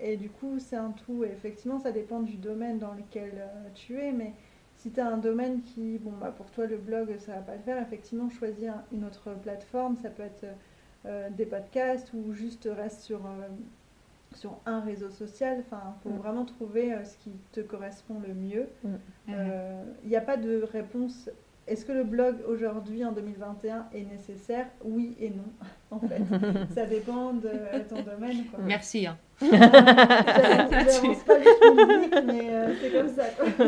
Et 0.00 0.16
du 0.16 0.30
coup, 0.30 0.58
c'est 0.60 0.76
un 0.76 0.90
tout. 0.90 1.24
Et 1.24 1.28
effectivement, 1.28 1.80
ça 1.80 1.90
dépend 1.90 2.20
du 2.20 2.36
domaine 2.36 2.78
dans 2.78 2.92
lequel 2.94 3.32
euh, 3.38 3.68
tu 3.74 3.98
es. 3.98 4.12
Mais 4.12 4.34
si 4.76 4.92
tu 4.92 5.00
as 5.00 5.06
un 5.08 5.18
domaine 5.18 5.62
qui, 5.62 5.98
bon, 5.98 6.12
bah, 6.20 6.30
pour 6.36 6.50
toi, 6.50 6.66
le 6.66 6.76
blog, 6.76 7.16
ça 7.18 7.32
va 7.36 7.40
pas 7.42 7.56
le 7.56 7.62
faire, 7.62 7.80
effectivement, 7.82 8.28
choisis 8.30 8.68
un- 8.68 8.84
une 8.92 9.04
autre 9.04 9.34
plateforme. 9.42 9.96
Ça 9.96 10.10
peut 10.10 10.22
être 10.22 10.44
euh, 11.06 11.28
des 11.30 11.46
podcasts 11.46 12.12
ou 12.14 12.32
juste 12.32 12.68
reste 12.76 13.00
sur, 13.00 13.18
euh, 13.26 13.48
sur 14.34 14.56
un 14.66 14.80
réseau 14.80 15.10
social. 15.10 15.58
Enfin, 15.60 15.80
il 15.98 16.02
faut 16.10 16.14
Mm. 16.16 16.18
vraiment 16.18 16.44
trouver 16.44 16.92
euh, 16.94 17.04
ce 17.04 17.16
qui 17.18 17.30
te 17.52 17.60
correspond 17.60 18.16
le 18.26 18.34
mieux. 18.34 18.68
Mm. 18.82 19.34
Il 20.04 20.08
n'y 20.08 20.16
a 20.16 20.20
pas 20.20 20.36
de 20.36 20.62
réponse. 20.62 21.30
Est-ce 21.66 21.86
que 21.86 21.92
le 21.92 22.04
blog 22.04 22.36
aujourd'hui 22.46 23.04
en 23.06 23.12
2021 23.12 23.86
est 23.94 24.02
nécessaire? 24.04 24.66
Oui 24.84 25.16
et 25.18 25.30
non, 25.30 25.44
en 25.90 25.98
fait. 26.00 26.20
Ça 26.74 26.84
dépend 26.86 27.32
de 27.32 27.50
ton 27.88 28.02
domaine. 28.02 28.44
Quoi. 28.50 28.58
Merci. 28.64 29.06
hein. 29.06 29.16
J'avance 29.40 31.22
pas 31.24 31.34
mais 32.26 32.50
euh, 32.50 32.74
c'est 32.80 32.90
comme 32.92 33.08
ça. 33.08 33.24
Quoi. 33.36 33.66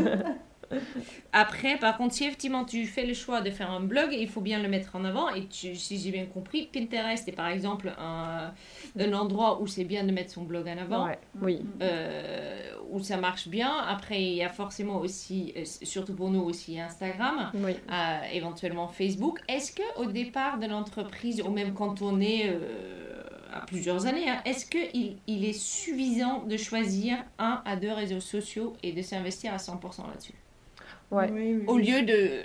Après, 1.32 1.76
par 1.78 1.96
contre, 1.96 2.14
si 2.14 2.24
effectivement 2.24 2.64
tu 2.64 2.86
fais 2.86 3.04
le 3.06 3.14
choix 3.14 3.40
de 3.40 3.50
faire 3.50 3.70
un 3.70 3.80
blog, 3.80 4.08
il 4.12 4.28
faut 4.28 4.40
bien 4.40 4.62
le 4.62 4.68
mettre 4.68 4.96
en 4.96 5.04
avant. 5.04 5.28
Et 5.30 5.46
tu- 5.46 5.76
si 5.76 5.98
j'ai 5.98 6.10
bien 6.10 6.26
compris, 6.26 6.66
Pinterest 6.72 7.28
est 7.28 7.32
par 7.32 7.48
exemple 7.48 7.92
un, 7.98 8.52
un 8.98 9.12
endroit 9.12 9.60
où 9.60 9.66
c'est 9.66 9.84
bien 9.84 10.04
de 10.04 10.12
mettre 10.12 10.30
son 10.32 10.42
blog 10.44 10.66
en 10.68 10.78
avant. 10.78 11.06
Ouais, 11.06 11.18
oui. 11.42 11.60
euh, 11.82 12.72
où 12.90 13.00
ça 13.02 13.16
marche 13.16 13.48
bien. 13.48 13.70
Après, 13.86 14.22
il 14.22 14.34
y 14.34 14.42
a 14.42 14.48
forcément 14.48 14.96
aussi, 14.98 15.52
euh, 15.56 15.64
surtout 15.64 16.14
pour 16.14 16.30
nous 16.30 16.40
aussi, 16.42 16.80
Instagram, 16.80 17.50
oui. 17.54 17.76
euh, 17.92 18.18
éventuellement 18.32 18.88
Facebook. 18.88 19.40
Est-ce 19.48 19.72
que 19.72 19.82
au 20.00 20.06
départ 20.06 20.58
de 20.58 20.66
l'entreprise, 20.66 21.42
ou 21.42 21.50
même 21.50 21.74
quand 21.74 22.00
on 22.02 22.20
est 22.20 22.48
euh, 22.48 23.22
à 23.52 23.60
plusieurs 23.60 24.06
années, 24.06 24.28
hein, 24.28 24.40
est-ce 24.44 24.66
qu'il 24.66 25.16
il 25.26 25.44
est 25.44 25.52
suffisant 25.58 26.42
de 26.44 26.56
choisir 26.56 27.18
un 27.38 27.62
à 27.64 27.76
deux 27.76 27.92
réseaux 27.92 28.20
sociaux 28.20 28.74
et 28.82 28.92
de 28.92 29.02
s'investir 29.02 29.52
à 29.52 29.56
100% 29.58 30.06
là-dessus? 30.08 30.34
Ouais. 31.10 31.30
Oui, 31.32 31.54
oui, 31.60 31.64
Au 31.66 31.74
oui. 31.76 31.86
lieu 31.86 32.02
de 32.02 32.40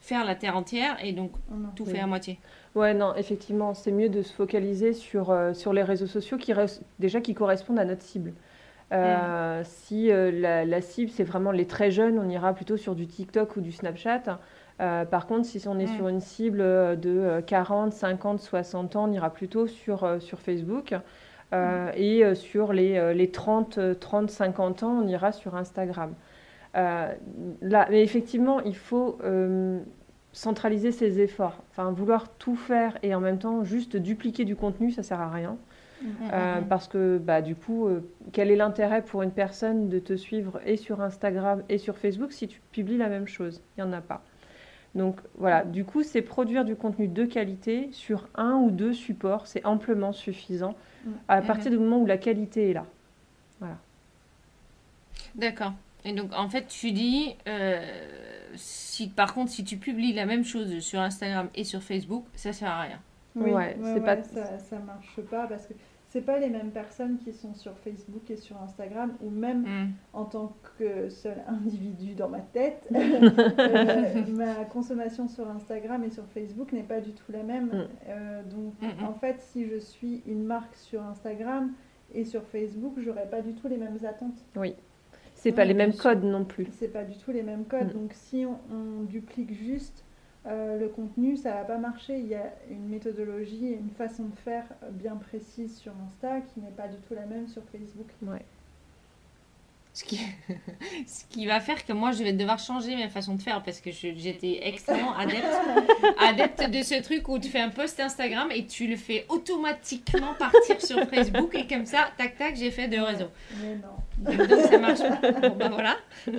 faire 0.00 0.24
la 0.24 0.34
terre 0.34 0.56
entière 0.56 0.96
et 1.02 1.12
donc 1.12 1.30
Oh 1.50 1.54
non. 1.56 1.68
tout 1.74 1.84
Oui. 1.84 1.92
fait 1.92 2.00
à 2.00 2.06
moitié. 2.06 2.38
Ouais, 2.74 2.94
non, 2.94 3.14
effectivement, 3.16 3.74
c'est 3.74 3.92
mieux 3.92 4.08
de 4.08 4.22
se 4.22 4.32
focaliser 4.32 4.92
sur, 4.94 5.30
euh, 5.30 5.52
sur 5.54 5.72
les 5.72 5.82
réseaux 5.82 6.06
sociaux 6.06 6.38
qui 6.38 6.52
restent, 6.52 6.82
déjà 6.98 7.20
qui 7.20 7.34
correspondent 7.34 7.78
à 7.78 7.84
notre 7.84 8.02
cible. 8.02 8.32
Euh, 8.92 9.62
Si 9.64 10.10
euh, 10.10 10.30
la, 10.30 10.64
la 10.64 10.80
cible, 10.82 11.10
c'est 11.10 11.24
vraiment 11.24 11.50
les 11.52 11.66
très 11.66 11.90
jeunes, 11.90 12.18
on 12.18 12.28
ira 12.28 12.52
plutôt 12.54 12.76
sur 12.76 12.94
du 12.94 13.06
TikTok 13.06 13.56
ou 13.56 13.60
du 13.60 13.72
Snapchat. 13.72 14.38
Euh, 14.80 15.04
par 15.04 15.26
contre, 15.26 15.46
si 15.46 15.66
on 15.68 15.78
est 15.78 15.86
sur 15.86 16.08
une 16.08 16.20
cible 16.20 16.58
de 16.58 16.98
euh, 17.10 17.40
40, 17.42 17.92
50, 17.92 18.40
60 18.40 18.96
ans, 18.96 19.04
on 19.08 19.12
ira 19.12 19.30
plutôt 19.30 19.66
sur, 19.66 20.20
sur 20.20 20.40
Facebook. 20.40 20.94
Euh, 21.54 21.90
Et 21.96 22.34
sur 22.34 22.72
les, 22.72 23.14
les 23.14 23.30
30, 23.30 23.76
euh, 23.78 23.94
30, 23.94 24.30
50 24.30 24.82
ans, 24.82 25.00
on 25.02 25.06
ira 25.06 25.32
sur 25.32 25.54
Instagram. 25.54 26.14
Euh, 26.76 27.12
là, 27.60 27.86
mais 27.90 28.02
effectivement, 28.02 28.60
il 28.60 28.76
faut 28.76 29.18
euh, 29.24 29.80
centraliser 30.32 30.92
ses 30.92 31.20
efforts. 31.20 31.62
Enfin, 31.70 31.90
vouloir 31.92 32.28
tout 32.30 32.56
faire 32.56 32.98
et 33.02 33.14
en 33.14 33.20
même 33.20 33.38
temps 33.38 33.64
juste 33.64 33.96
dupliquer 33.96 34.44
du 34.44 34.56
contenu, 34.56 34.90
ça 34.90 35.02
sert 35.02 35.20
à 35.20 35.30
rien. 35.30 35.56
Euh, 36.32 36.60
parce 36.62 36.88
que 36.88 37.18
bah, 37.18 37.42
du 37.42 37.54
coup, 37.54 37.86
euh, 37.86 38.00
quel 38.32 38.50
est 38.50 38.56
l'intérêt 38.56 39.02
pour 39.02 39.22
une 39.22 39.30
personne 39.30 39.88
de 39.88 39.98
te 39.98 40.16
suivre 40.16 40.60
et 40.66 40.76
sur 40.76 41.00
Instagram 41.00 41.62
et 41.68 41.78
sur 41.78 41.96
Facebook 41.96 42.32
si 42.32 42.48
tu 42.48 42.60
publies 42.72 42.96
la 42.96 43.08
même 43.08 43.28
chose? 43.28 43.60
Il 43.76 43.84
n'y 43.84 43.88
en 43.88 43.92
a 43.92 44.00
pas. 44.00 44.22
Donc 44.94 45.20
voilà, 45.36 45.64
du 45.64 45.84
coup, 45.84 46.02
c'est 46.02 46.20
produire 46.20 46.64
du 46.64 46.76
contenu 46.76 47.08
de 47.08 47.24
qualité 47.24 47.88
sur 47.92 48.28
un 48.34 48.54
ou 48.54 48.70
deux 48.70 48.92
supports, 48.92 49.46
c'est 49.46 49.64
amplement 49.64 50.12
suffisant 50.12 50.74
à 51.28 51.40
partir 51.40 51.70
du 51.70 51.78
moment 51.78 51.98
où 51.98 52.06
la 52.06 52.18
qualité 52.18 52.70
est 52.70 52.74
là. 52.74 52.84
D'accord. 55.34 55.72
Et 56.04 56.12
donc, 56.12 56.30
en 56.36 56.48
fait, 56.48 56.66
tu 56.66 56.92
dis, 56.92 57.36
euh, 57.48 57.80
si 58.56 59.08
par 59.08 59.34
contre, 59.34 59.50
si 59.50 59.64
tu 59.64 59.76
publies 59.76 60.12
la 60.12 60.26
même 60.26 60.44
chose 60.44 60.78
sur 60.80 61.00
Instagram 61.00 61.48
et 61.54 61.64
sur 61.64 61.82
Facebook, 61.82 62.24
ça 62.34 62.52
sert 62.52 62.70
à 62.70 62.80
rien. 62.82 63.00
Oui, 63.36 63.50
Ouais, 63.50 63.76
ouais, 63.80 64.00
pas- 64.00 64.22
ça, 64.22 64.58
ça 64.58 64.78
marche 64.80 65.20
pas 65.30 65.46
parce 65.46 65.66
que 65.66 65.72
c'est 66.08 66.20
pas 66.20 66.38
les 66.38 66.50
mêmes 66.50 66.70
personnes 66.72 67.16
qui 67.24 67.32
sont 67.32 67.54
sur 67.54 67.72
Facebook 67.78 68.30
et 68.30 68.36
sur 68.36 68.60
Instagram 68.60 69.14
ou 69.22 69.30
même 69.30 69.62
Mm. 69.62 69.92
en 70.12 70.24
tant 70.26 70.54
que 70.78 71.08
seul 71.08 71.36
individu 71.48 72.12
dans 72.14 72.28
ma 72.28 72.40
tête, 72.40 72.86
euh, 72.94 74.22
ma 74.28 74.64
consommation 74.66 75.28
sur 75.28 75.48
Instagram 75.48 76.04
et 76.04 76.10
sur 76.10 76.24
Facebook 76.34 76.72
n'est 76.72 76.82
pas 76.82 77.00
du 77.00 77.12
tout 77.12 77.32
la 77.32 77.42
même. 77.42 77.66
Mm. 77.68 77.86
Euh, 78.08 78.42
donc, 78.42 78.74
Mm, 78.82 79.02
mm. 79.02 79.04
en 79.06 79.14
fait, 79.14 79.36
si 79.40 79.66
je 79.66 79.78
suis 79.78 80.22
une 80.26 80.44
marque 80.44 80.74
sur 80.74 81.02
Instagram 81.02 81.72
et 82.14 82.24
sur 82.24 82.42
Facebook, 82.48 82.94
j'aurai 82.98 83.24
pas 83.30 83.40
du 83.40 83.54
tout 83.54 83.68
les 83.68 83.78
mêmes 83.78 83.98
attentes. 84.06 84.44
C'est 85.42 85.52
pas 85.52 85.64
les 85.64 85.74
mêmes 85.74 85.94
codes 85.94 86.22
non 86.22 86.44
plus. 86.44 86.68
C'est 86.78 86.92
pas 86.92 87.02
du 87.02 87.16
tout 87.18 87.32
les 87.32 87.42
mêmes 87.42 87.64
codes. 87.64 87.88
Mm. 87.88 87.98
Donc, 87.98 88.12
si 88.14 88.46
on, 88.46 88.58
on 88.72 89.02
duplique 89.02 89.52
juste 89.52 90.04
euh, 90.46 90.78
le 90.78 90.88
contenu, 90.88 91.36
ça 91.36 91.52
va 91.54 91.64
pas 91.64 91.78
marcher. 91.78 92.18
Il 92.18 92.28
y 92.28 92.36
a 92.36 92.52
une 92.70 92.88
méthodologie 92.88 93.66
et 93.66 93.74
une 93.74 93.90
façon 93.90 94.24
de 94.24 94.36
faire 94.36 94.64
euh, 94.84 94.90
bien 94.90 95.16
précise 95.16 95.76
sur 95.78 95.92
Insta 96.06 96.40
qui 96.40 96.60
n'est 96.60 96.70
pas 96.70 96.86
du 96.86 96.96
tout 97.08 97.14
la 97.14 97.26
même 97.26 97.48
sur 97.48 97.62
Facebook. 97.72 98.08
Ouais. 98.22 98.44
Ce 99.94 100.04
qui, 100.04 100.20
ce 101.06 101.24
qui 101.28 101.46
va 101.46 101.58
faire 101.58 101.84
que 101.84 101.92
moi, 101.92 102.12
je 102.12 102.22
vais 102.22 102.32
devoir 102.32 102.60
changer 102.60 102.96
ma 102.96 103.08
façon 103.08 103.34
de 103.34 103.42
faire 103.42 103.62
parce 103.64 103.80
que 103.80 103.90
j'étais 103.90 104.60
extrêmement 104.62 105.14
adepte, 105.16 105.44
adepte 106.18 106.70
de 106.70 106.82
ce 106.82 107.02
truc 107.02 107.28
où 107.28 107.38
tu 107.38 107.48
fais 107.48 107.60
un 107.60 107.68
post 107.68 107.98
Instagram 107.98 108.48
et 108.52 108.66
tu 108.66 108.86
le 108.86 108.96
fais 108.96 109.26
automatiquement 109.28 110.34
partir 110.38 110.80
sur 110.80 110.98
Facebook 111.08 111.54
et 111.54 111.66
comme 111.66 111.84
ça, 111.84 112.10
tac 112.16 112.38
tac, 112.38 112.54
j'ai 112.54 112.70
fait 112.70 112.86
deux 112.86 113.02
réseaux. 113.02 113.30
Mais 113.60 113.74
non. 113.74 114.01
Donc 114.18 114.40
ça 114.70 114.78
marche 114.78 114.98
pas. 115.00 115.30
Bon 115.48 115.56
ben 115.56 115.70
voilà, 115.70 115.96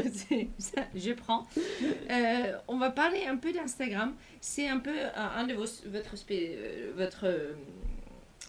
ça, 0.58 0.82
je 0.96 1.12
prends. 1.14 1.46
Euh, 2.10 2.58
on 2.68 2.78
va 2.78 2.92
parler 2.92 3.26
un 3.28 3.38
peu 3.38 3.52
d'Instagram. 3.52 4.14
C'est 4.42 4.68
un 4.68 4.80
peu 4.80 4.94
un, 5.16 5.40
un 5.40 5.44
de 5.46 5.54
vos, 5.54 5.66
votre, 5.88 6.16
spé- 6.16 6.56
euh, 6.56 6.92
votre 6.96 7.26
euh, 7.28 7.54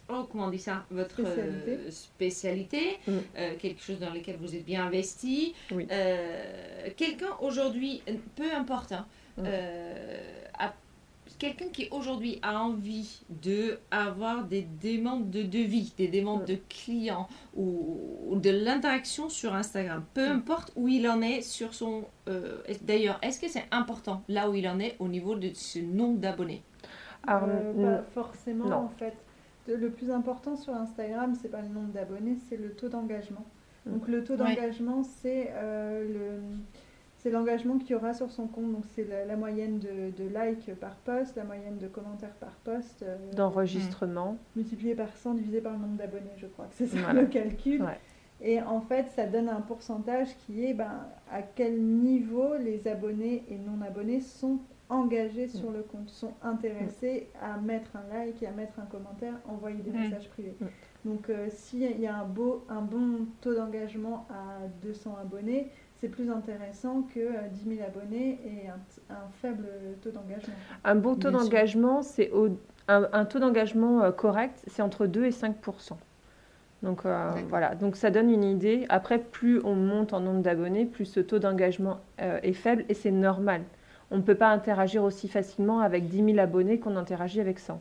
oh 0.08 0.26
comment 0.30 0.46
on 0.46 0.50
dit 0.50 0.58
ça, 0.58 0.84
votre 0.90 1.22
Spécialité. 1.22 1.70
euh, 1.72 1.90
spécialité, 1.90 2.98
Mm. 3.06 3.12
euh, 3.38 3.54
quelque 3.58 3.82
chose 3.82 3.98
dans 3.98 4.12
lequel 4.12 4.36
vous 4.40 4.54
êtes 4.54 4.64
bien 4.64 4.86
investi. 4.86 5.54
Oui. 5.70 5.86
Euh, 5.90 6.88
quelqu'un 6.96 7.30
aujourd'hui, 7.40 8.02
peu 8.36 8.52
importe, 8.54 8.92
hein, 8.92 9.06
Mm. 9.38 9.42
euh, 9.46 10.18
a- 10.58 10.74
quelqu'un 11.38 11.68
qui 11.68 11.88
aujourd'hui 11.90 12.38
a 12.42 12.60
envie 12.62 13.22
de 13.42 13.78
avoir 13.90 14.44
des 14.44 14.66
demandes 14.82 15.30
de 15.30 15.42
devis, 15.42 15.92
des 15.96 16.08
demandes 16.08 16.44
de 16.44 16.56
clients 16.68 17.28
ou, 17.56 17.98
ou 18.28 18.36
de 18.36 18.50
l'interaction 18.50 19.28
sur 19.28 19.54
Instagram, 19.54 20.04
peu 20.14 20.28
importe 20.28 20.72
où 20.76 20.88
il 20.88 21.08
en 21.08 21.20
est 21.22 21.42
sur 21.42 21.74
son. 21.74 22.04
euh, 22.28 22.58
D'ailleurs, 22.82 23.18
est-ce 23.22 23.40
que 23.40 23.48
c'est 23.48 23.64
important 23.70 24.22
là 24.28 24.48
où 24.50 24.54
il 24.54 24.68
en 24.68 24.78
est 24.78 24.96
au 24.98 25.08
niveau 25.08 25.34
de 25.34 25.50
ce 25.54 25.78
nombre 25.80 26.18
d'abonnés? 26.18 26.62
Alors, 27.26 27.48
Euh, 27.48 27.98
pas 27.98 28.02
forcément 28.12 28.66
non. 28.68 28.76
en 28.76 28.88
fait. 28.88 29.14
Le 29.66 29.88
plus 29.90 30.10
important 30.10 30.56
sur 30.56 30.74
Instagram, 30.74 31.34
c'est 31.40 31.48
pas 31.50 31.62
le 31.62 31.68
nombre 31.68 31.92
d'abonnés, 31.92 32.36
c'est 32.48 32.56
le 32.58 32.72
taux 32.74 32.88
d'engagement. 32.90 33.44
Mm. 33.86 33.92
Donc 33.92 34.08
le 34.08 34.22
taux 34.22 34.34
Ouais. 34.34 34.38
d'engagement, 34.54 35.02
c'est 35.02 35.50
euh, 35.54 36.06
le, 36.06 36.42
c'est 37.24 37.30
l'engagement 37.30 37.78
qu'il 37.78 37.92
y 37.92 37.94
aura 37.94 38.12
sur 38.12 38.30
son 38.30 38.46
compte. 38.46 38.70
Donc 38.70 38.84
c'est 38.94 39.08
la, 39.26 39.34
moyenne 39.34 39.78
de, 39.78 40.10
de, 40.16 40.28
likes 40.28 40.78
par 40.78 40.94
post, 40.96 41.34
la 41.36 41.44
moyenne 41.44 41.78
de 41.78 41.88
commentaires 41.88 42.34
par 42.34 42.52
post. 42.64 43.02
Euh, 43.02 43.16
D'enregistrement. 43.32 44.36
Multiplié 44.54 44.94
par 44.94 45.08
100 45.16 45.34
divisé 45.34 45.62
par 45.62 45.72
le 45.72 45.78
nombre 45.78 45.96
d'abonnés, 45.96 46.34
je 46.36 46.46
crois 46.46 46.66
que 46.66 46.74
c'est 46.74 46.86
ça 46.86 47.14
le 47.14 47.24
calcul. 47.26 47.82
Et 48.42 48.60
en 48.60 48.82
fait, 48.82 49.06
ça 49.16 49.24
donne 49.24 49.48
un 49.48 49.62
pourcentage 49.62 50.36
qui 50.44 50.66
est 50.66 50.74
ben, 50.74 51.06
à 51.32 51.40
quel 51.40 51.80
niveau 51.80 52.56
les 52.58 52.86
abonnés 52.86 53.42
et 53.48 53.56
non 53.56 53.80
abonnés 53.80 54.20
sont 54.20 54.58
engagés 54.90 55.48
sur 55.48 55.70
le 55.70 55.82
compte, 55.82 56.10
sont 56.10 56.34
intéressés 56.42 57.28
à 57.40 57.58
mettre 57.58 57.96
un 57.96 58.14
like 58.14 58.42
et 58.42 58.46
à 58.46 58.52
mettre 58.52 58.78
un 58.78 58.84
commentaire, 58.84 59.34
envoyer 59.48 59.80
des 59.80 59.90
messages 59.90 60.28
privés. 60.28 60.54
Donc 61.06 61.30
euh, 61.30 61.48
s'il 61.50 62.00
y 62.00 62.06
a 62.06 62.16
un, 62.16 62.24
beau, 62.24 62.64
un 62.68 62.82
bon 62.82 63.26
taux 63.40 63.54
d'engagement 63.54 64.26
à 64.30 64.66
200 64.82 65.16
abonnés, 65.20 65.70
c'est 66.00 66.08
plus 66.08 66.30
intéressant 66.30 67.02
que 67.14 67.20
10 67.48 67.68
euh, 67.70 67.76
000 67.76 67.86
abonnés 67.86 68.38
et 68.44 68.68
un, 68.68 69.14
faible 69.40 69.66
taux 70.02 70.10
d'engagement. 70.10 70.54
Un 70.84 70.94
bon 70.94 71.14
taux 71.14 71.30
d'engagement, 71.30 72.02
c'est 72.02 72.30
un, 72.88 73.24
taux 73.24 73.38
d'engagement 73.38 74.02
euh, 74.02 74.10
correct, 74.10 74.62
c'est 74.66 74.82
entre 74.82 75.06
2 75.06 75.24
et 75.24 75.30
5% 75.30 75.94
donc 76.82 77.06
euh, 77.06 77.30
voilà, 77.48 77.74
donc 77.74 77.96
ça 77.96 78.10
donne 78.10 78.28
une 78.30 78.44
idée. 78.44 78.84
Après, 78.90 79.18
plus 79.18 79.58
on 79.64 79.74
monte 79.74 80.12
en 80.12 80.20
nombre 80.20 80.42
d'abonnés, 80.42 80.84
plus 80.84 81.06
ce 81.06 81.20
taux 81.20 81.38
d'engagement 81.38 82.00
est 82.18 82.52
faible 82.52 82.84
et 82.90 82.94
c'est 82.94 83.10
normal. 83.10 83.62
On 84.10 84.18
ne 84.18 84.22
peut 84.22 84.34
pas 84.34 84.48
interagir 84.48 85.02
aussi 85.02 85.28
facilement 85.28 85.80
avec 85.80 86.08
10 86.08 86.34
000 86.34 86.38
abonnés 86.40 86.78
qu'on 86.78 86.96
interagit 86.96 87.40
avec 87.40 87.58
100. 87.58 87.80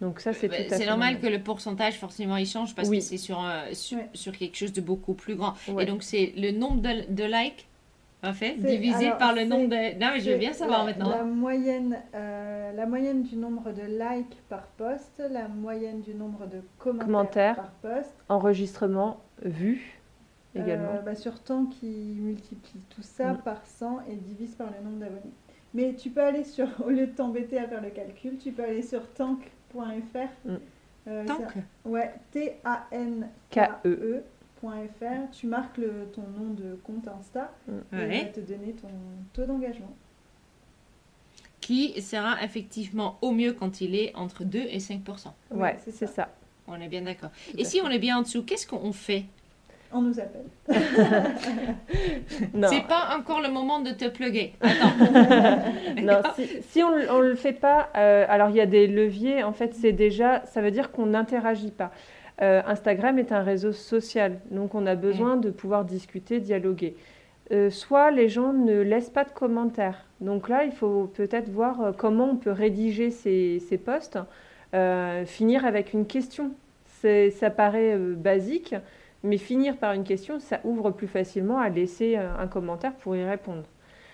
Donc 0.00 0.20
ça, 0.20 0.32
c'est 0.32 0.48
bah, 0.48 0.56
C'est 0.68 0.86
normal, 0.86 1.20
que 1.20 1.26
le 1.26 1.40
pourcentage, 1.40 1.98
forcément, 1.98 2.36
il 2.36 2.46
change 2.46 2.74
parce 2.74 2.90
que 2.90 3.00
c'est 3.00 3.16
sur, 3.16 3.42
sur, 3.72 4.36
quelque 4.36 4.56
chose 4.56 4.72
de 4.72 4.80
beaucoup 4.80 5.14
plus 5.14 5.36
grand. 5.36 5.54
Et 5.80 5.86
donc, 5.86 6.02
c'est 6.02 6.32
le 6.36 6.50
nombre 6.50 6.82
de, 6.82 7.12
de 7.12 7.24
likes 7.24 7.66
en 8.22 8.32
fait, 8.32 8.54
divisé 8.54 9.10
par 9.18 9.34
le 9.34 9.44
nombre 9.44 9.68
de... 9.68 9.98
Non, 9.98 10.08
mais 10.14 10.20
je 10.20 10.30
veux 10.30 10.38
bien 10.38 10.52
savoir 10.52 10.84
maintenant. 10.84 11.10
La 11.10 11.24
moyenne, 11.24 11.98
euh, 12.14 12.72
la 12.72 12.86
moyenne 12.86 13.22
du 13.22 13.36
nombre 13.36 13.72
de 13.72 13.82
likes 13.82 14.42
par 14.48 14.66
post, 14.78 15.22
la 15.30 15.48
moyenne 15.48 16.00
du 16.00 16.14
nombre 16.14 16.46
de 16.46 16.60
commentaires, 16.78 17.56
par 17.56 17.70
post. 17.70 18.14
Enregistrement, 18.28 19.20
vues 19.42 20.00
euh, 20.56 20.62
également. 20.62 21.00
bah, 21.04 21.14
sur 21.14 21.40
temps 21.40 21.66
qui 21.66 21.86
multiplie 21.86 22.80
tout 22.90 23.02
ça 23.02 23.34
mm. 23.34 23.42
par 23.42 23.64
100 23.64 24.00
et 24.10 24.16
divise 24.16 24.54
par 24.54 24.68
le 24.68 24.84
nombre 24.84 24.98
d'abonnés. 24.98 25.32
Mais 25.74 25.94
tu 25.94 26.10
peux 26.10 26.22
aller 26.22 26.44
sur, 26.44 26.68
au 26.84 26.90
lieu 26.90 27.06
de 27.06 27.12
t'embêter 27.12 27.58
à 27.58 27.68
faire 27.68 27.82
le 27.82 27.90
calcul, 27.90 28.38
tu 28.38 28.52
peux 28.52 28.64
aller 28.64 28.82
sur 28.82 29.08
tank 29.12 29.38
.fr. 29.74 30.48
Mm. 30.48 30.56
Euh, 31.08 31.24
Tank 31.24 31.54
Ouais, 31.84 32.14
T-A-N-K-E. 32.32 34.24
.fr, 34.60 35.30
tu 35.32 35.46
marques 35.46 35.76
le, 35.76 36.08
ton 36.12 36.22
nom 36.22 36.50
de 36.54 36.76
compte 36.82 37.06
Insta 37.06 37.52
mm. 37.68 37.98
et 38.00 38.24
va 38.24 38.24
te 38.30 38.40
donner 38.40 38.72
ton 38.72 38.88
taux 39.32 39.44
d'engagement. 39.44 39.94
Qui 41.60 42.00
sera 42.00 42.42
effectivement 42.42 43.18
au 43.22 43.32
mieux 43.32 43.52
quand 43.52 43.80
il 43.80 43.94
est 43.94 44.14
entre 44.14 44.44
2 44.44 44.58
et 44.58 44.78
5% 44.78 45.32
Ouais, 45.52 45.76
c'est 45.84 46.06
ça. 46.06 46.28
On 46.66 46.80
est 46.80 46.88
bien 46.88 47.02
d'accord. 47.02 47.30
Et 47.56 47.64
si 47.64 47.80
on 47.80 47.90
est 47.90 47.98
bien 47.98 48.18
en 48.18 48.22
dessous, 48.22 48.42
qu'est-ce 48.42 48.66
qu'on 48.66 48.92
fait 48.92 49.26
on 49.92 50.02
nous 50.02 50.18
appelle. 50.20 50.44
C'est 52.68 52.86
pas 52.86 53.16
encore 53.16 53.40
le 53.40 53.50
moment 53.50 53.80
de 53.80 53.90
te 53.90 54.08
plugger. 54.08 54.54
non, 56.02 56.22
si, 56.68 56.82
on 56.82 56.90
ne 56.96 57.28
le 57.28 57.34
fait 57.34 57.52
pas, 57.52 57.88
euh, 57.96 58.26
alors 58.28 58.50
il 58.50 58.56
y 58.56 58.60
a 58.60 58.66
des 58.66 58.86
leviers. 58.86 59.42
En 59.42 59.52
fait, 59.52 59.74
c'est 59.74 59.92
déjà, 59.92 60.44
ça 60.46 60.60
veut 60.60 60.70
dire 60.70 60.90
qu'on 60.90 61.06
n'interagit 61.06 61.70
pas. 61.70 61.92
Euh, 62.42 62.62
Instagram 62.66 63.18
est 63.18 63.32
un 63.32 63.42
réseau 63.42 63.72
social, 63.72 64.40
donc 64.50 64.74
on 64.74 64.86
a 64.86 64.94
besoin 64.94 65.36
mm. 65.36 65.40
de 65.40 65.50
pouvoir 65.50 65.84
discuter, 65.84 66.40
dialoguer. 66.40 66.96
Euh, 67.52 67.70
soit 67.70 68.10
les 68.10 68.28
gens 68.28 68.52
ne 68.52 68.80
laissent 68.80 69.10
pas 69.10 69.24
de 69.24 69.30
commentaires. 69.30 70.04
Donc 70.20 70.48
là, 70.48 70.64
il 70.64 70.72
faut 70.72 71.10
peut-être 71.14 71.48
voir 71.48 71.92
comment 71.96 72.30
on 72.30 72.36
peut 72.36 72.50
rédiger 72.50 73.10
ces, 73.10 73.62
ces 73.68 73.78
posts, 73.78 74.18
finir 75.26 75.64
avec 75.64 75.92
une 75.92 76.06
question. 76.06 76.50
Ça 77.30 77.50
paraît 77.50 77.96
basique, 77.96 78.74
mais 79.22 79.38
finir 79.38 79.76
par 79.76 79.92
une 79.92 80.04
question, 80.04 80.38
ça 80.38 80.60
ouvre 80.64 80.90
plus 80.90 81.06
facilement 81.06 81.58
à 81.58 81.68
laisser 81.68 82.16
euh, 82.16 82.28
un 82.38 82.46
commentaire 82.46 82.94
pour 82.94 83.16
y 83.16 83.24
répondre. 83.24 83.64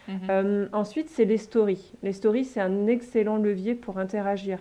Mhm. 0.09 0.21
Euh, 0.31 0.69
ensuite, 0.73 1.09
c'est 1.11 1.25
les 1.25 1.39
stories. 1.39 1.93
Les 2.03 2.13
stories, 2.13 2.45
c'est 2.45 2.61
un 2.61 2.87
excellent 2.87 3.37
levier 3.37 3.75
pour 3.75 3.99
interagir. 3.99 4.59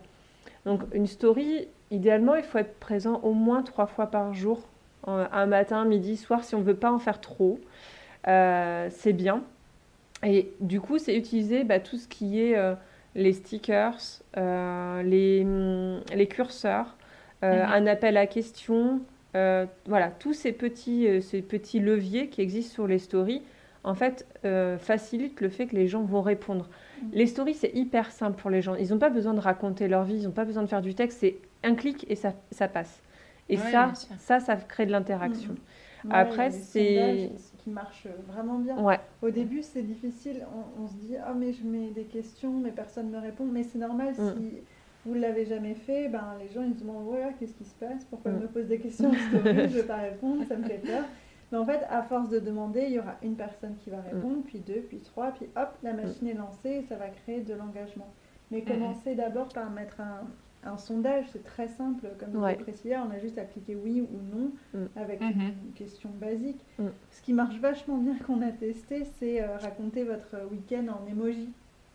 Donc, 0.66 0.82
une 0.94 1.08
story, 1.08 1.68
idéalement, 1.90 2.36
il 2.36 2.44
faut 2.44 2.60
être 2.60 2.80
présent 2.80 3.20
au 3.24 3.34
moins 3.34 3.64
trois 3.64 3.88
fois 3.88 4.08
par 4.08 4.34
jour, 4.34 4.68
un 5.08 5.48
matin, 5.48 5.84
midi, 5.84 6.16
soir, 6.16 6.44
si 6.44 6.54
on 6.54 6.60
ne 6.60 6.64
veut 6.64 6.76
pas 6.76 6.92
en 6.92 7.00
faire 7.00 7.20
trop. 7.20 7.60
Euh, 8.28 8.88
c'est 8.92 9.14
bien. 9.14 9.42
Et 10.24 10.52
du 10.60 10.80
coup, 10.80 11.00
c'est 11.00 11.16
utiliser 11.16 11.64
bah, 11.64 11.80
tout 11.80 11.98
ce 11.98 12.08
qui 12.08 12.40
est 12.40 12.56
les 13.16 13.34
stickers, 13.34 13.98
les, 14.36 15.42
hum, 15.44 16.02
les, 16.14 16.28
curseurs, 16.28 16.96
mhm. 17.42 17.50
un 17.50 17.88
appel 17.88 18.16
à 18.18 18.28
questions, 18.28 19.02
euh, 19.36 19.66
voilà, 19.86 20.12
tous 20.12 20.34
ces 20.34 20.52
petits, 20.52 21.08
euh, 21.08 21.22
ces 21.22 21.42
petits 21.42 21.80
leviers 21.80 22.30
qui 22.30 22.42
existent 22.42 22.74
sur 22.74 22.88
les 22.88 23.00
stories, 23.00 23.42
en 23.84 23.96
fait, 23.96 24.28
euh, 24.46 24.78
facilitent 24.78 25.42
le 25.42 25.50
fait 25.50 25.68
que 25.68 25.76
les 25.76 25.88
gens 25.88 26.04
vont 26.04 26.22
répondre. 26.22 26.70
Mm. 27.02 27.08
Les 27.14 27.28
stories, 27.28 27.54
c'est 27.54 27.72
hyper 27.74 28.12
simple 28.12 28.40
pour 28.40 28.50
les 28.50 28.62
gens. 28.62 28.76
Ils 28.76 28.90
n'ont 28.90 29.00
pas 29.00 29.10
besoin 29.10 29.34
de 29.34 29.40
raconter 29.40 29.88
leur 29.88 30.04
vie, 30.04 30.16
ils 30.16 30.24
n'ont 30.24 30.32
pas 30.32 30.46
besoin 30.46 30.64
de 30.64 30.68
faire 30.68 30.82
du 30.82 30.96
texte. 30.96 31.20
C'est 31.22 31.38
un 31.64 31.76
clic 31.76 32.06
et 32.10 32.16
ça, 32.16 32.34
ça 32.52 32.68
passe. 32.68 33.02
Et 33.50 33.58
ça, 33.58 33.92
ça, 34.18 34.40
ça 34.40 34.56
crée 34.56 34.86
de 34.86 34.92
l'interaction. 34.92 35.56
Mm. 36.04 36.12
Après, 36.12 36.52
c'est 36.52 37.32
qui 37.58 37.70
marche 37.70 38.08
vraiment 38.28 38.58
bien. 38.58 38.76
Au 39.22 39.30
début, 39.30 39.62
c'est 39.62 39.84
difficile. 39.84 40.46
On, 40.80 40.88
se 40.88 40.94
dit, 40.96 41.16
ah 41.24 41.34
mais 41.38 41.54
je 41.54 41.64
mets 41.64 41.92
des 41.92 42.06
questions, 42.06 42.54
mais 42.54 42.72
personne 42.72 43.12
ne 43.12 43.18
me 43.18 43.22
répond. 43.22 43.46
Mais 43.46 43.64
c'est 43.64 43.78
normal 43.78 44.14
mm. 44.18 44.34
si 44.36 44.58
vous 45.06 45.16
ne 45.16 45.20
l'avez 45.20 45.46
jamais 45.46 45.74
fait, 45.76 46.08
ben, 46.10 46.36
les 46.40 46.50
gens 46.50 46.64
ils 46.64 46.74
se 46.76 46.80
demandent 46.82 47.06
voilà, 47.06 47.34
qu'est-ce 47.34 47.54
qui 47.54 47.66
se 47.66 47.74
passe, 47.76 48.06
pourquoi 48.06 48.32
ils 48.32 48.38
me 48.38 48.48
posent 48.48 48.68
des 48.68 48.80
questions 48.80 49.12
je 49.14 49.38
ne 49.38 49.68
vais 49.68 49.84
pas 49.84 49.98
répondre, 49.98 50.44
ça 50.48 50.56
me 50.56 50.64
fait 50.64 50.78
peur. 50.80 51.04
Mais 51.52 51.58
en 51.58 51.66
fait, 51.66 51.82
à 51.90 52.02
force 52.04 52.30
de 52.30 52.40
demander, 52.40 52.84
il 52.88 52.94
y 52.94 53.00
aura 53.00 53.16
une 53.24 53.36
personne 53.36 53.76
qui 53.78 53.90
va 53.90 54.00
répondre, 54.02 54.42
puis 54.46 54.60
deux, 54.60 54.82
puis 54.88 55.00
trois, 55.00 55.32
puis 55.32 55.48
hop, 55.58 55.70
la 55.84 55.94
machine 55.94 56.28
est 56.28 56.34
lancée 56.34 56.70
et 56.70 56.82
ça 56.84 56.96
va 56.96 57.10
créer 57.10 57.42
de 57.42 57.54
l'engagement. 57.54 58.08
Mais 58.52 58.62
commencez 58.62 59.16
d'abord 59.16 59.50
par 59.50 59.70
mettre 59.70 60.00
un, 60.02 60.28
un 60.64 60.78
sondage, 60.78 61.26
c'est 61.32 61.44
très 61.44 61.68
simple, 61.68 62.08
comme 62.20 62.30
je 62.34 62.38
l'ai 62.48 62.56
précisé, 62.64 62.96
on 62.98 63.10
a 63.12 63.18
juste 63.20 63.38
à 63.38 63.44
cliquer 63.46 63.76
oui 63.76 64.02
ou 64.02 64.36
non 64.36 64.52
avec 64.96 65.20
une 65.22 65.74
question 65.76 66.10
basique. 66.20 66.64
Ce 67.10 67.22
qui 67.22 67.34
marche 67.34 67.58
vachement 67.60 67.98
bien 67.98 68.16
qu'on 68.26 68.42
a 68.42 68.52
testé, 68.52 69.04
c'est 69.20 69.42
euh, 69.42 69.58
raconter 69.58 70.04
votre 70.04 70.36
week-end 70.52 70.86
en 70.88 71.06
emoji. 71.10 71.50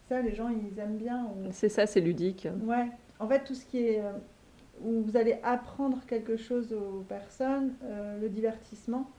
Ça, 0.08 0.22
les 0.22 0.34
gens, 0.34 0.48
ils 0.48 0.78
aiment 0.78 0.98
bien. 0.98 1.28
C'est 1.50 1.68
ça, 1.68 1.86
c'est 1.86 2.00
ludique. 2.00 2.48
Ouais. 2.62 2.86
En 3.18 3.26
fait, 3.26 3.44
tout 3.44 3.54
ce 3.54 3.64
qui 3.64 3.78
est 3.78 4.00
euh, 4.00 4.12
où 4.82 5.02
vous 5.02 5.16
allez 5.16 5.38
apprendre 5.42 5.98
quelque 6.06 6.36
chose 6.36 6.72
aux 6.72 7.02
personnes, 7.08 7.72
euh, 7.84 8.20
le 8.20 8.28
divertissement, 8.28 9.10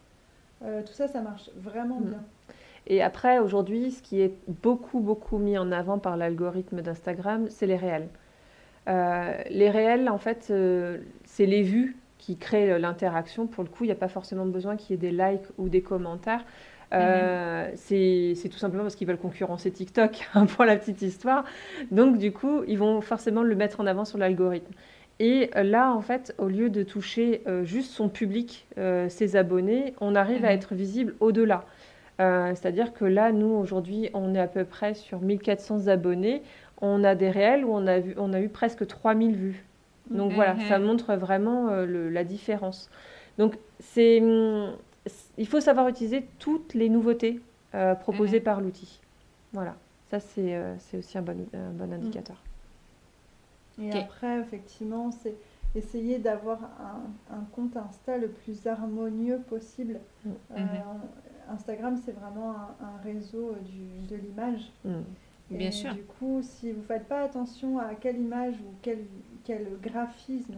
euh, 0.64 0.82
tout 0.84 0.94
ça, 0.94 1.08
ça 1.08 1.22
marche 1.22 1.50
vraiment 1.58 2.00
mm. 2.00 2.06
bien. 2.06 2.24
Et 2.88 3.02
après, 3.02 3.40
aujourd'hui, 3.40 3.92
ce 3.92 4.02
qui 4.02 4.22
est 4.22 4.34
beaucoup, 4.48 5.02
beaucoup 5.02 5.38
mis 5.38 5.58
en 5.58 5.74
avant 5.74 6.00
par 6.00 6.16
l'algorithme 6.16 6.82
d'Instagram, 6.82 7.48
c'est 7.50 7.68
les 7.68 7.76
réels. 7.76 8.08
les 8.88 9.70
réels, 9.70 10.08
en 10.08 10.18
fait, 10.18 10.54
c'est 11.26 11.46
les 11.46 11.64
vues 11.64 11.98
qui 12.18 12.38
créent 12.38 12.80
l'interaction. 12.80 13.46
Pour 13.46 13.66
le 13.66 13.70
coup, 13.70 13.84
il 13.84 13.88
n'y 13.88 13.92
a 13.92 13.96
pas 13.96 14.08
forcément 14.08 14.46
besoin 14.46 14.78
qu'il 14.78 14.92
y 14.92 14.94
ait 14.94 15.12
des 15.12 15.12
likes 15.12 15.48
ou 15.58 15.68
des 15.68 15.82
commentaires. 15.82 16.46
Euh, 16.94 17.70
c'est 17.76 18.50
tout 18.50 18.58
simplement 18.58 18.84
parce 18.84 18.96
qu'ils 18.96 19.08
veulent 19.08 19.18
concurrencer 19.18 19.72
TikTok, 19.72 20.28
hein, 20.34 20.46
pour 20.46 20.66
la 20.66 20.78
petite 20.78 21.02
histoire. 21.02 21.44
Donc, 21.92 22.18
du 22.18 22.32
coup, 22.32 22.64
ils 22.68 22.78
vont 22.78 23.02
forcément 23.02 23.44
le 23.44 23.56
mettre 23.56 23.80
en 23.80 23.86
avant 23.86 24.06
sur 24.06 24.18
l'algorithme. 24.18 24.74
Et 25.20 25.50
euh, 25.56 25.64
là, 25.64 25.92
en 25.92 26.02
fait, 26.02 26.36
au 26.38 26.48
lieu 26.48 26.70
de 26.70 26.84
toucher 26.84 27.42
euh, 27.48 27.64
juste 27.64 27.92
son 27.92 28.08
public, 28.08 28.68
ses 29.10 29.36
abonnés, 29.36 29.94
on 30.00 30.16
arrive 30.16 30.46
à 30.46 30.50
mhm. 30.50 30.56
être 30.56 30.76
visible 30.76 31.16
au-delà. 31.20 31.66
C'est-à-dire 32.20 32.94
que 32.94 33.06
là, 33.06 33.32
nous, 33.32 33.54
aujourd'hui, 33.54 34.10
on 34.16 34.34
est 34.34 34.40
à 34.40 34.48
peu 34.48 34.66
près 34.66 34.96
sur 34.96 35.22
1400 35.22 35.88
abonnés. 35.88 36.42
On 36.82 37.04
a 37.04 37.14
des 37.14 37.30
réels 37.30 37.64
où 37.64 37.72
on 37.72 37.86
a, 37.86 38.00
vu, 38.00 38.16
on 38.18 38.34
a 38.34 38.40
eu 38.40 38.50
presque 38.50 38.88
3000 38.88 39.36
vues. 39.36 39.66
Donc 40.10 40.32
voilà, 40.32 40.56
mhm. 40.56 40.62
ça 40.62 40.80
montre 40.80 41.14
vraiment 41.16 41.70
la 41.86 42.24
différence. 42.24 42.90
Donc 43.38 43.56
c'est 43.80 44.20
hum, 44.22 44.72
il 45.38 45.48
faut 45.48 45.60
savoir 45.60 45.88
utiliser 45.88 46.28
toutes 46.40 46.74
les 46.74 46.90
nouveautés 46.90 47.42
euh, 47.76 47.96
proposées 47.96 48.40
mhm. 48.40 48.44
par 48.44 48.62
l'outil. 48.62 49.00
Voilà, 49.54 49.76
ça 50.10 50.20
c'est 50.20 50.56
euh, 50.56 50.76
aussi 50.98 51.18
un 51.18 51.22
bon, 51.22 51.48
bon 51.74 51.94
indicateur. 51.94 52.38
Et 53.80 53.92
après, 53.94 54.40
effectivement, 54.40 55.12
c'est 55.12 55.36
essayer 55.76 56.18
d'avoir 56.18 56.60
un, 57.32 57.44
compte 57.54 57.78
Insta 57.78 58.18
le 58.18 58.30
plus 58.30 58.66
harmonieux 58.66 59.40
possible. 59.48 60.00
Mm. 60.26 60.30
Euh, 60.30 60.60
mhm. 60.60 60.70
Instagram, 61.50 61.98
c'est 62.04 62.14
vraiment 62.14 62.52
un, 62.52 63.04
réseau 63.04 63.56
du, 63.66 64.08
de 64.08 64.16
l'image. 64.16 64.72
Mm. 64.84 65.02
Bien 65.52 65.72
sûr. 65.72 65.94
Du 65.94 66.04
coup, 66.04 66.42
si 66.42 66.72
vous 66.72 66.80
ne 66.80 66.86
faites 66.86 67.08
pas 67.08 67.22
attention 67.22 67.80
à 67.80 67.96
quelle 67.96 68.20
image 68.20 68.56
ou 68.56 68.74
quel, 68.82 69.00
quel 69.46 69.66
graphisme, 69.82 70.56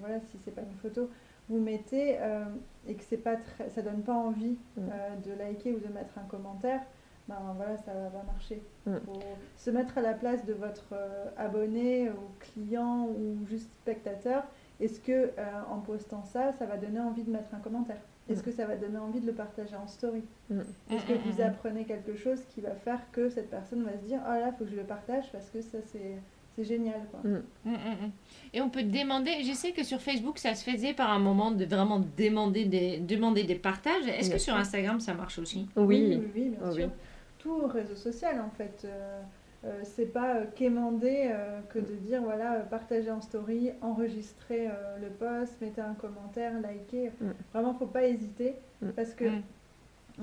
voilà, 0.00 0.18
si 0.18 0.38
c'est 0.44 0.50
pas 0.50 0.62
une 0.62 0.78
photo, 0.82 1.08
vous 1.48 1.60
mettez 1.60 2.16
euh, 2.20 2.44
et 2.88 2.94
que 2.94 3.02
c'est 3.04 3.16
pas 3.16 3.36
très, 3.36 3.68
ça 3.70 3.82
donne 3.82 4.02
pas 4.02 4.14
envie 4.14 4.58
mm. 4.76 4.80
euh, 4.80 5.16
de 5.24 5.38
liker 5.38 5.72
ou 5.72 5.78
de 5.78 5.92
mettre 5.92 6.18
un 6.18 6.26
commentaire, 6.28 6.80
ben 7.28 7.36
voilà, 7.56 7.76
ça 7.78 7.92
va 7.92 8.22
marcher. 8.24 8.62
Mm. 8.86 8.96
Faut 9.04 9.20
se 9.56 9.70
mettre 9.70 9.98
à 9.98 10.00
la 10.00 10.14
place 10.14 10.44
de 10.44 10.52
votre 10.52 10.92
euh, 10.92 11.26
abonné 11.36 12.10
ou 12.10 12.14
client 12.38 13.08
ou 13.08 13.44
juste 13.46 13.72
spectateur. 13.74 14.44
Est-ce 14.80 15.00
que 15.00 15.12
euh, 15.12 15.30
en 15.70 15.78
postant 15.80 16.22
ça, 16.24 16.52
ça 16.52 16.66
va 16.66 16.76
donner 16.76 17.00
envie 17.00 17.22
de 17.24 17.30
mettre 17.30 17.54
un 17.54 17.58
commentaire? 17.58 18.00
Est-ce 18.28 18.40
Mm. 18.40 18.44
que 18.44 18.50
ça 18.50 18.66
va 18.66 18.76
donner 18.76 18.98
envie 18.98 19.20
de 19.20 19.26
le 19.26 19.32
partager 19.32 19.76
en 19.76 19.86
story? 19.86 20.24
Mm. 20.50 20.60
Est-ce 20.90 21.06
que 21.06 21.28
vous 21.28 21.40
apprenez 21.40 21.84
quelque 21.84 22.14
chose 22.16 22.40
qui 22.50 22.60
va 22.60 22.74
faire 22.74 23.00
que 23.12 23.28
cette 23.28 23.50
personne 23.50 23.82
va 23.84 23.92
se 23.92 24.04
dire 24.04 24.20
Oh 24.26 24.30
là, 24.30 24.48
il 24.48 24.52
faut 24.56 24.64
que 24.64 24.70
je 24.70 24.76
le 24.76 24.84
partage 24.84 25.30
parce 25.32 25.48
que 25.50 25.62
ça, 25.62 25.78
c'est 25.92 26.16
c'est 26.56 26.64
génial. 26.64 27.00
Quoi. 27.10 27.20
Mm. 27.30 27.42
Mm, 27.64 27.70
mm. 27.72 28.10
Et 28.54 28.60
on 28.62 28.70
peut 28.70 28.82
demander, 28.82 29.42
je 29.44 29.52
sais 29.52 29.72
que 29.72 29.84
sur 29.84 30.00
Facebook 30.00 30.38
ça 30.38 30.54
se 30.54 30.68
faisait 30.68 30.94
par 30.94 31.10
un 31.12 31.18
moment 31.18 31.50
de 31.50 31.64
vraiment 31.66 32.02
demander 32.16 32.64
des, 32.64 32.98
demander 32.98 33.44
des 33.44 33.54
partages. 33.56 34.06
Est-ce 34.08 34.30
que 34.30 34.38
sur. 34.38 34.54
Instagram 34.56 34.98
ça 35.00 35.14
marche 35.14 35.38
aussi? 35.38 35.68
Oui, 35.76 36.06
oui, 36.08 36.22
oui, 36.34 36.48
bien 36.50 36.58
Oh, 36.66 36.72
sûr. 36.72 36.84
oui. 36.86 36.90
Tout 37.38 37.66
réseau 37.66 37.94
social, 37.94 38.40
en 38.40 38.50
fait. 38.50 38.82
euh, 38.84 39.20
euh, 39.64 39.80
c'est 39.84 40.06
pas 40.12 40.36
euh, 40.36 40.44
quémander 40.54 41.28
euh, 41.32 41.60
que 41.70 41.78
de 41.78 41.94
dire 41.94 42.22
voilà, 42.22 42.54
euh, 42.56 42.62
partager 42.64 43.10
en 43.10 43.20
story, 43.20 43.70
enregistrer 43.80 44.68
euh, 44.68 44.98
le 45.00 45.08
post, 45.08 45.60
mettez 45.60 45.80
un 45.80 45.94
commentaire, 45.94 46.52
likez. 46.60 47.10
Mm. 47.20 47.30
Vraiment, 47.52 47.74
faut 47.74 47.86
pas 47.86 48.06
hésiter 48.06 48.54
Mm. 48.82 48.88
parce 48.90 49.14
que, 49.14 49.24
Mm. 49.24 49.42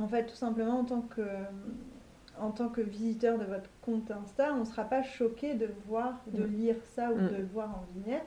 en 0.03 0.07
fait, 0.07 0.25
tout 0.27 0.35
simplement, 0.35 0.79
en 0.79 0.85
tant 0.85 1.01
que, 1.01 1.21
en 2.39 2.51
tant 2.51 2.69
que 2.69 2.81
visiteur 2.81 3.37
de 3.37 3.45
votre 3.45 3.69
compte 3.81 4.09
Insta, 4.11 4.53
on 4.53 4.61
ne 4.61 4.65
sera 4.65 4.83
pas 4.85 5.01
choqué 5.03 5.53
de 5.53 5.69
voir, 5.87 6.19
de 6.27 6.43
Mm. 6.43 6.51
lire 6.55 6.75
ça 6.95 7.11
ou 7.11 7.17
Mm. 7.17 7.27
de 7.29 7.35
le 7.37 7.45
voir 7.53 7.69
en 7.69 7.83
vignette. 7.93 8.25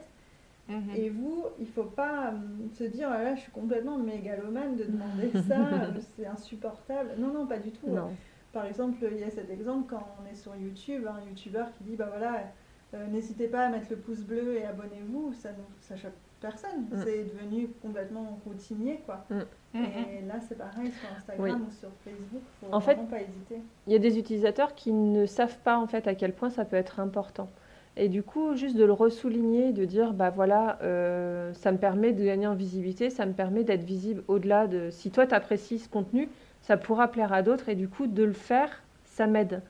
Mhm. 0.69 0.95
Et 0.95 1.09
vous, 1.09 1.45
il 1.59 1.67
faut 1.67 1.83
pas 1.83 2.29
hum, 2.29 2.69
se 2.73 2.83
dire, 2.83 3.09
ah 3.09 3.23
là, 3.23 3.35
je 3.35 3.41
suis 3.41 3.51
complètement 3.51 3.97
mégalomane 3.97 4.75
de 4.75 4.83
demander 4.83 5.31
ça, 5.47 5.87
c'est 6.17 6.25
insupportable. 6.25 7.11
Non, 7.17 7.29
non, 7.33 7.45
pas 7.45 7.57
du 7.57 7.71
tout. 7.71 7.87
Non. 7.89 8.09
Par 8.51 8.65
exemple, 8.65 8.97
il 9.11 9.19
y 9.19 9.23
a 9.23 9.29
cet 9.29 9.49
exemple 9.49 9.85
quand 9.89 10.05
on 10.21 10.29
est 10.31 10.35
sur 10.35 10.55
YouTube, 10.55 11.05
un 11.07 11.21
youtubeur 11.29 11.67
qui 11.77 11.83
dit, 11.85 11.95
bah 11.95 12.07
voilà, 12.09 12.41
euh, 12.93 13.07
n'hésitez 13.07 13.47
pas 13.47 13.65
à 13.65 13.69
mettre 13.69 13.87
le 13.91 13.97
pouce 13.97 14.21
bleu 14.21 14.55
et 14.55 14.65
abonnez-vous, 14.65 15.33
ça 15.33 15.51
ne 15.51 15.57
ça 15.81 15.95
choque 15.95 16.11
personne. 16.41 16.81
Mm. 16.91 16.97
C'est 17.03 17.23
devenu 17.23 17.69
complètement 17.81 18.39
routinier, 18.45 19.01
quoi. 19.05 19.25
Mm, 19.29 19.39
mm. 19.73 19.79
Et 19.83 20.25
là, 20.27 20.35
c'est 20.47 20.57
pareil 20.57 20.91
sur 20.91 21.09
Instagram 21.17 21.65
ou 21.67 21.71
sur 21.71 21.89
Facebook, 22.03 22.41
faut 22.61 22.67
En 22.73 22.79
fait- 22.79 22.93
vraiment 22.95 23.07
pas 23.09 23.21
hésiter. 23.21 23.61
Il 23.87 23.93
y 23.93 23.95
a 23.95 23.99
des 23.99 24.17
utilisateurs 24.19 24.75
qui 24.75 24.91
ne 24.91 25.25
savent 25.25 25.57
pas 25.59 25.77
en 25.77 25.87
fait 25.87 26.07
à 26.07 26.15
quel 26.15 26.33
point 26.33 26.49
ça 26.49 26.65
peut 26.65 26.75
être 26.77 26.99
important. 26.99 27.49
Et 27.99 28.09
du 28.09 28.21
coup, 28.21 28.55
juste 28.55 28.75
de 28.75 28.85
le 28.85 28.93
ressouligner, 28.93 29.73
de 29.73 29.83
dire 29.83 30.13
bah 30.13 30.29
voilà, 30.29 30.77
euh, 30.83 31.51
ça 31.55 31.71
me 31.71 31.77
permet 31.79 32.13
de 32.13 32.23
gagner 32.23 32.45
en 32.45 32.53
visibilité, 32.53 33.09
ça 33.09 33.25
me 33.25 33.33
permet 33.33 33.63
d'être 33.63 33.83
visible 33.83 34.23
au-delà 34.27 34.67
de. 34.67 34.89
Si 34.91 35.09
toi 35.09 35.25
tu 35.25 35.33
apprécies 35.33 35.79
ce 35.79 35.89
contenu, 35.89 36.29
ça 36.61 36.77
pourra 36.77 37.07
plaire 37.07 37.33
à 37.33 37.41
d'autres 37.41 37.69
et 37.69 37.75
du 37.75 37.87
coup 37.87 38.05
de 38.05 38.23
le 38.23 38.33
faire, 38.33 38.83
ça 39.05 39.25
m'aide. 39.25 39.61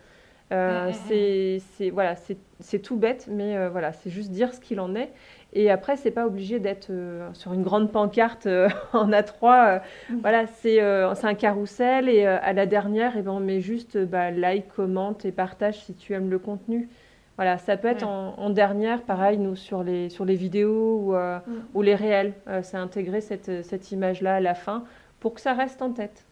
Euh, 0.52 0.88
Mm, 0.88 0.90
mm, 0.90 0.94
c'est 1.08 1.62
c'est- 1.76 1.90
voilà, 1.90 2.16
c'est 2.18 2.38
c'est 2.60 2.80
tout 2.80 2.96
bête, 2.98 3.28
mais 3.32 3.56
euh, 3.58 3.70
voilà, 3.70 3.94
c'est 3.94 4.10
juste 4.10 4.32
dire 4.32 4.54
ce 4.54 4.60
qu'il 4.60 4.80
en 4.82 4.94
est. 4.96 5.12
Et 5.54 5.72
après, 5.72 5.96
c'est 5.98 6.12
pas 6.12 6.28
obligé 6.28 6.60
d'être 6.60 6.88
euh, 6.92 7.30
sur 7.34 7.54
une 7.54 7.64
grande 7.64 7.92
pancarte 7.92 8.46
euh, 8.48 8.70
en 8.94 9.10
A3. 9.12 9.42
euh, 9.44 9.80
Mm. 10.10 10.18
Voilà, 10.22 10.48
c'est 10.48 10.82
euh, 10.82 11.14
c'est 11.16 11.26
un 11.28 11.34
carrousel 11.36 12.10
et 12.10 12.26
à 12.26 12.54
la 12.54 12.66
dernière, 12.66 13.14
eh 13.18 13.22
ben, 13.22 13.32
on 13.32 13.40
met 13.40 13.62
juste 13.62 13.98
bah, 13.98 14.30
like, 14.32 14.68
commente 14.70 15.26
et 15.26 15.32
partage 15.32 15.80
si 15.86 15.94
tu 15.94 16.14
aimes 16.14 16.30
le 16.30 16.40
contenu. 16.40 16.90
Voilà, 17.38 17.58
ça 17.60 17.78
peut 17.78 17.88
être 17.88 18.02
Ouais. 18.04 18.08
en, 18.10 18.34
en 18.38 18.50
dernière, 18.50 19.02
pareil, 19.04 19.38
nous, 19.38 19.56
sur 19.56 19.84
les, 19.84 20.10
sur 20.10 20.26
les 20.26 20.36
vidéos 20.36 21.00
ou, 21.00 21.14
Mm. 21.14 21.42
ou 21.76 21.82
les 21.82 21.96
réels. 21.96 22.34
C'est 22.64 22.78
intégrer 22.78 23.22
cette, 23.22 23.64
cette 23.66 23.92
image-là 23.92 24.36
à 24.36 24.40
la 24.40 24.54
fin 24.56 24.84
pour 25.20 25.34
que 25.34 25.42
ça 25.42 25.54
reste 25.54 25.82
en 25.82 25.92
tête. 25.92 26.24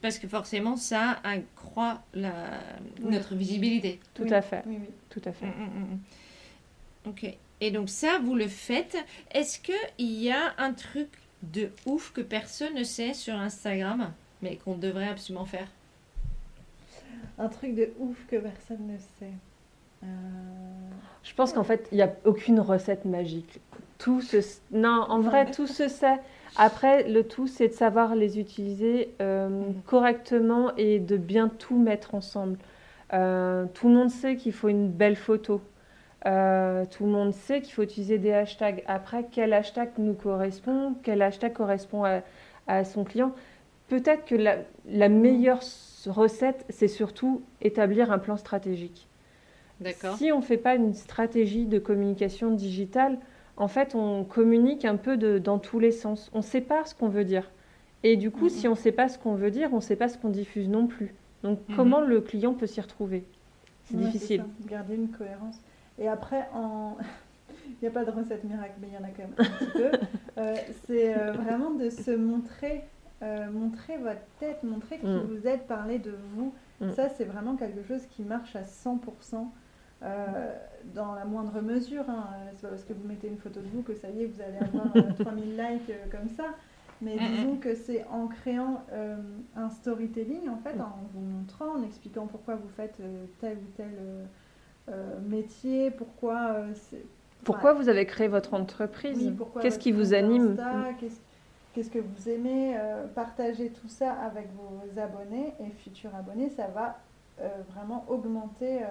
Parce 0.00 0.18
que 0.18 0.28
forcément 0.28 0.76
ça 0.76 1.16
accroît 1.24 1.98
la, 2.14 2.30
notre 3.02 3.34
visibilité. 3.34 3.98
Tout 4.14 4.22
Oui, 4.24 4.32
à 4.32 4.42
fait. 4.42 4.62
Oui, 4.66 4.78
oui. 4.80 4.88
Tout 5.10 5.22
à 5.24 5.32
fait. 5.32 5.46
Mm, 5.46 5.48
mm, 5.48 5.80
mm, 5.80 5.94
mm. 5.94 5.98
Ok. 7.08 7.26
Et 7.60 7.70
donc 7.70 7.88
ça, 7.88 8.18
vous 8.22 8.34
le 8.34 8.46
faites. 8.48 8.96
Est-ce 9.32 9.58
qu'il 9.60 10.12
y 10.22 10.30
a 10.30 10.54
un 10.58 10.72
truc 10.72 11.08
de 11.42 11.70
ouf 11.86 12.12
que 12.12 12.20
personne 12.20 12.74
ne 12.74 12.84
sait 12.84 13.14
sur 13.14 13.34
Instagram, 13.34 14.12
mais 14.42 14.56
qu'on 14.56 14.76
devrait 14.76 15.08
absolument 15.08 15.44
faire? 15.46 15.68
Un 17.38 17.48
truc 17.48 17.74
de 17.74 17.90
ouf 17.98 18.16
que 18.28 18.36
personne 18.36 18.86
ne 18.86 18.98
sait. 18.98 19.32
Euh, 20.04 20.06
Je 21.24 21.34
pense 21.34 21.52
qu'en 21.52 21.64
fait, 21.64 21.88
il 21.92 21.96
n'y 21.96 22.02
a 22.02 22.12
aucune 22.24 22.60
recette 22.60 23.04
magique. 23.04 23.60
Tout 23.98 24.20
se... 24.20 24.38
Non, 24.70 25.06
en 25.08 25.20
vrai, 25.20 25.50
tout 25.50 25.66
se 25.66 25.88
sait. 25.88 26.18
Après, 26.56 27.08
le 27.08 27.24
tout, 27.26 27.46
c'est 27.46 27.68
de 27.68 27.72
savoir 27.72 28.14
les 28.14 28.38
utiliser 28.38 29.14
euh, 29.20 29.48
Mhm. 29.48 29.82
correctement 29.86 30.74
et 30.76 30.98
de 30.98 31.16
bien 31.16 31.48
tout 31.48 31.78
mettre 31.78 32.14
ensemble. 32.14 32.58
Euh, 33.12 33.66
tout 33.74 33.88
le 33.88 33.94
monde 33.94 34.10
sait 34.10 34.36
qu'il 34.36 34.52
faut 34.52 34.68
une 34.68 34.90
belle 34.90 35.16
photo. 35.16 35.60
Euh, 36.26 36.84
tout 36.86 37.04
le 37.04 37.10
monde 37.12 37.32
sait 37.32 37.60
qu'il 37.60 37.72
faut 37.72 37.82
utiliser 37.82 38.18
des 38.18 38.32
hashtags. 38.32 38.82
Après, 38.86 39.26
quel 39.30 39.52
hashtag 39.52 39.90
nous 39.98 40.14
correspond 40.14 40.94
Quel 41.02 41.22
hashtag 41.22 41.52
correspond 41.52 42.04
à, 42.04 42.22
à 42.66 42.84
son 42.84 43.04
client 43.04 43.32
Peut-être 43.88 44.24
que 44.26 44.34
la, 44.34 44.56
la 44.86 45.08
meilleure 45.08 45.60
recette, 46.06 46.64
c'est 46.68 46.88
surtout 46.88 47.42
établir 47.62 48.10
un 48.12 48.18
plan 48.18 48.36
stratégique. 48.36 49.06
D'accord. 49.80 50.16
Si 50.16 50.32
on 50.32 50.38
ne 50.38 50.42
fait 50.44 50.56
pas 50.58 50.74
une 50.74 50.92
stratégie 50.92 51.66
de 51.66 51.78
communication 51.78 52.50
digitale, 52.50 53.18
en 53.56 53.68
fait, 53.68 53.94
on 53.94 54.24
communique 54.24 54.84
un 54.84 54.96
peu 54.96 55.16
de, 55.16 55.38
dans 55.38 55.58
tous 55.58 55.78
les 55.78 55.92
sens. 55.92 56.30
On 56.34 56.38
ne 56.38 56.42
sait 56.42 56.60
pas 56.60 56.84
ce 56.84 56.94
qu'on 56.94 57.08
veut 57.08 57.24
dire. 57.24 57.50
Et 58.02 58.16
du 58.16 58.30
coup, 58.30 58.44
Mhm. 58.44 58.50
si 58.50 58.68
on 58.68 58.72
ne 58.72 58.76
sait 58.76 58.92
pas 58.92 59.08
ce 59.08 59.18
qu'on 59.18 59.34
veut 59.34 59.50
dire, 59.50 59.70
on 59.72 59.76
ne 59.76 59.80
sait 59.80 59.96
pas 59.96 60.08
ce 60.08 60.18
qu'on 60.18 60.28
diffuse 60.30 60.68
non 60.68 60.86
plus. 60.86 61.14
Donc, 61.42 61.60
Mhm. 61.68 61.76
comment 61.76 62.00
le 62.00 62.20
client 62.20 62.54
peut 62.54 62.66
s'y 62.66 62.80
retrouver? 62.80 63.24
C'est 63.84 63.96
Ouais, 63.96 64.02
difficile. 64.04 64.44
garder 64.66 64.96
une 64.96 65.08
cohérence. 65.08 65.60
Et 65.98 66.08
après, 66.08 66.48
en... 66.54 66.96
il 67.66 67.76
n'y 67.82 67.88
a 67.88 67.90
pas 67.90 68.04
de 68.04 68.10
recette 68.10 68.44
miracle, 68.44 68.74
mais 68.80 68.88
il 68.88 68.94
y 68.94 68.98
en 68.98 69.04
a 69.04 69.08
quand 69.10 69.22
même 69.22 69.34
un 69.38 69.44
petit 69.44 69.70
peu. 69.76 69.90
Euh, 70.38 70.54
c'est 70.86 71.16
euh, 71.18 71.32
vraiment 71.32 71.70
de 71.72 71.90
se 71.90 72.10
montrer, 72.12 72.84
euh, 73.22 73.50
montrer 73.50 73.96
votre 73.98 74.24
tête, 74.38 74.62
montrer 74.62 74.98
qui 74.98 75.06
Mm. 75.06 75.18
vous 75.28 75.46
êtes, 75.46 75.66
parler 75.66 75.98
de 75.98 76.12
vous. 76.34 76.54
Mm. 76.80 76.90
Ça, 76.92 77.08
c'est 77.08 77.24
vraiment 77.24 77.56
quelque 77.56 77.82
chose 77.82 78.06
qui 78.06 78.22
marche 78.22 78.54
à 78.56 78.62
100%. 78.62 79.52
euh, 80.04 80.54
dans 80.94 81.12
la 81.16 81.24
moindre 81.24 81.60
mesure, 81.60 82.08
hein. 82.08 82.28
c'est 82.54 82.62
pas 82.62 82.68
parce 82.68 82.84
que 82.84 82.92
vous 82.92 83.06
mettez 83.08 83.26
une 83.26 83.36
photo 83.38 83.60
de 83.60 83.66
vous 83.66 83.82
que 83.82 83.94
ça 83.94 84.08
y 84.10 84.22
est, 84.22 84.26
vous 84.26 84.40
allez 84.40 84.58
avoir 84.58 84.94
euh, 84.96 85.12
3000 85.18 85.56
likes 85.56 85.92
comme 86.12 86.28
ça. 86.28 86.54
Mais 87.00 87.16
Mm, 87.16 87.26
disons 87.34 87.56
que 87.56 87.74
c'est 87.74 88.04
en 88.06 88.28
créant 88.28 88.84
euh, 88.92 89.16
un 89.56 89.70
storytelling, 89.70 90.48
en 90.48 90.56
fait, 90.58 90.80
en 90.80 90.92
vous 91.12 91.20
montrant, 91.20 91.74
en 91.76 91.82
expliquant 91.82 92.26
pourquoi 92.28 92.54
vous 92.54 92.68
faites 92.68 92.98
euh, 93.00 93.24
tel 93.40 93.58
ou 93.58 93.70
tel 93.76 93.90
euh, 94.00 94.24
métier, 95.28 95.90
pourquoi 95.90 96.52
euh. 96.52 96.72
Pourquoi 97.44 97.72
vous 97.72 97.88
avez 97.88 98.04
créé 98.04 98.28
votre 98.28 98.54
entreprise 98.54 99.16
oui, 99.16 99.36
Qu'est-ce 99.62 99.78
qui 99.78 99.92
vous 99.92 100.12
anime 100.14 100.56
Qu'est-ce 101.72 101.90
que 101.90 101.98
vous 102.00 102.28
aimez 102.28 102.76
euh, 102.76 103.06
Partager 103.06 103.70
tout 103.70 103.88
ça 103.88 104.12
avec 104.12 104.48
vos 104.54 105.00
abonnés 105.00 105.54
et 105.60 105.70
futurs 105.70 106.14
abonnés, 106.14 106.50
ça 106.50 106.66
va 106.66 106.98
euh, 107.40 107.48
vraiment 107.72 108.04
augmenter 108.08 108.82
euh, 108.82 108.86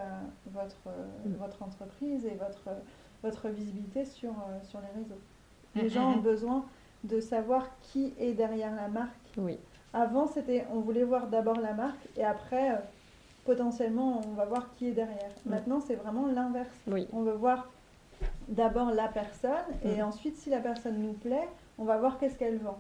votre, 0.54 0.88
euh, 0.88 1.28
Mm. 1.28 1.34
votre 1.34 1.64
entreprise 1.64 2.26
et 2.26 2.36
votre, 2.36 2.70
votre 3.24 3.50
visibilité 3.50 4.06
sur, 4.06 4.30
euh, 4.32 4.64
sur 4.64 4.80
les 4.80 5.02
réseaux. 5.02 5.20
Mm, 5.76 5.80
Les 5.82 5.90
gens 5.90 6.10
mm, 6.12 6.14
ont 6.14 6.22
besoin 6.22 6.66
de 7.04 7.20
savoir 7.20 7.68
qui 7.82 8.14
est 8.20 8.34
derrière 8.34 8.74
la 8.74 8.88
marque. 8.88 9.34
Oui. 9.38 9.60
Avant, 9.92 10.28
c'était 10.28 10.66
on 10.72 10.80
voulait 10.80 11.04
voir 11.04 11.28
d'abord 11.28 11.60
la 11.60 11.74
marque 11.74 12.08
et 12.16 12.24
après, 12.24 12.72
euh, 12.72 12.78
potentiellement, 13.48 14.22
on 14.30 14.34
va 14.36 14.46
voir 14.46 14.70
qui 14.78 14.90
est 14.90 14.92
derrière. 14.92 15.32
Mm. 15.46 15.50
Maintenant, 15.50 15.80
c'est 15.80 15.96
vraiment 15.96 16.28
l'inverse. 16.28 16.68
Oui. 16.88 17.08
On 17.14 17.22
veut 17.24 17.32
voir 17.34 17.68
d'abord 18.50 18.92
la 18.92 19.08
personne 19.08 19.66
et 19.84 20.02
Mm. 20.02 20.06
ensuite, 20.06 20.36
si 20.38 20.50
la 20.52 20.60
personne 20.60 20.98
nous 21.02 21.14
plaît, 21.14 21.48
on 21.80 21.86
va 21.86 21.98
voir 21.98 22.20
qu'est-ce 22.20 22.38
qu'elle 22.38 22.58
vend. 22.58 22.78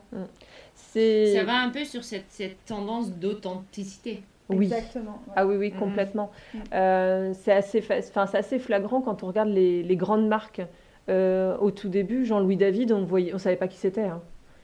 C'est 0.76 1.34
Ça 1.36 1.44
va 1.44 1.56
un 1.62 1.70
peu 1.70 1.84
sur 1.86 2.04
cette, 2.04 2.26
cette 2.30 2.64
tendance 2.66 3.12
d'authenticité. 3.12 4.22
oui. 4.50 4.66
Exactement. 4.66 5.20
ouais. 5.28 5.34
Ah 5.36 5.46
oui, 5.46 5.56
oui, 5.58 5.72
Mhm. 5.74 5.80
complètement. 5.80 6.32
Mhm. 6.54 6.62
Euh, 6.74 7.32
c'est 7.34 7.52
assez, 7.52 7.82
fa- 7.82 7.98
enfin, 8.00 8.26
c'est 8.28 8.38
assez 8.38 8.60
flagrant 8.60 9.02
quand 9.02 9.24
on 9.24 9.28
regarde 9.28 9.50
les, 9.50 9.84
les 9.84 9.96
grandes 9.96 10.28
marques. 10.28 10.62
Euh, 11.10 11.56
au 11.60 11.72
tout 11.72 11.88
début, 11.90 12.26
Jean-Louis 12.26 12.58
David, 12.58 12.92
on 12.92 13.02
ne 13.06 13.34
on 13.34 13.38
savait 13.38 13.56
pas 13.56 13.68
qui 13.70 13.78
c'était. 13.78 14.02
hein. 14.04 14.22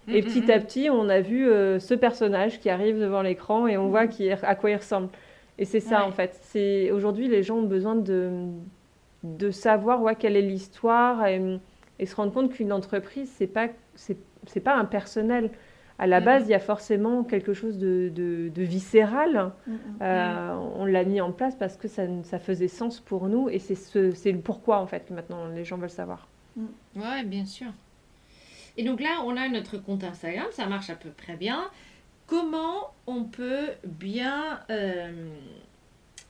Et 0.10 0.22
Mm, 0.22 0.26
petit 0.26 0.42
mm, 0.42 0.52
à 0.52 0.60
petit, 0.60 0.90
on 0.90 1.08
a 1.08 1.22
vu 1.22 1.48
euh, 1.50 1.80
ce 1.80 1.94
personnage 1.94 2.60
qui 2.60 2.70
arrive 2.70 3.00
devant 3.00 3.22
l'écran 3.22 3.68
et 3.68 3.78
on 3.78 3.88
voit 3.88 4.08
qui, 4.08 4.30
à 4.30 4.56
quoi 4.56 4.70
il 4.72 4.76
ressemble. 4.76 5.08
Et 5.64 5.66
c'est 5.66 5.80
ça, 5.80 6.00
Ouais. 6.00 6.08
en 6.08 6.12
fait. 6.12 6.38
C'est 6.42 6.92
Aujourd'hui, 6.92 7.28
les 7.30 7.42
gens 7.44 7.58
ont 7.58 7.64
besoin 7.68 7.96
de, 7.96 8.32
de 9.24 9.52
savoir 9.52 10.02
ouais, 10.02 10.16
quelle 10.16 10.36
est 10.36 10.42
l'histoire 10.42 11.26
et, 11.28 11.42
et 12.00 12.06
se 12.06 12.16
rendre 12.16 12.34
compte 12.34 12.52
qu'une 12.54 12.74
entreprise, 12.74 13.32
c'est 13.38 13.48
pas, 13.48 13.70
c'est, 13.96 14.18
c'est 14.46 14.60
pas 14.60 14.76
un 14.76 14.86
personnel. 14.86 15.52
À 16.00 16.08
la 16.08 16.20
base, 16.22 16.48
il 16.48 16.52
y 16.52 16.56
a 16.56 16.60
forcément 16.60 17.24
quelque 17.24 17.54
chose 17.54 17.78
de, 17.78 18.12
de, 18.14 18.50
de 18.50 18.64
viscéral. 18.64 19.52
Euh, 20.02 20.56
On 20.76 20.86
l'a 20.86 21.04
mis 21.06 21.22
en 21.22 21.32
place 21.32 21.56
parce 21.56 21.78
que 21.78 21.88
ça, 21.88 22.04
ça 22.24 22.40
faisait 22.40 22.68
sens 22.68 23.00
pour 23.00 23.28
nous 23.30 23.48
et 23.50 23.60
c'est 23.60 23.76
ce, 23.76 24.12
c'est 24.12 24.32
le 24.32 24.40
pourquoi 24.40 24.80
en 24.80 24.88
fait 24.88 25.06
que 25.08 25.14
maintenant 25.14 25.48
les 25.48 25.64
gens 25.64 25.78
veulent 25.78 25.90
savoir. 25.90 26.28
Ouais, 26.96 27.24
bien 27.26 27.46
sûr. 27.46 27.68
Et 28.76 28.84
donc 28.84 29.00
là, 29.02 29.22
on 29.26 29.38
a 29.38 29.48
notre 29.50 29.78
compte 29.78 30.04
Instagram, 30.04 30.48
ça 30.52 30.66
marche 30.66 30.90
à 30.90 30.96
peu 30.96 31.10
près 31.12 31.36
bien. 31.38 31.70
Comment 32.28 32.92
on 33.08 33.24
peut 33.24 33.70
bien 33.86 34.60
euh, 34.70 35.30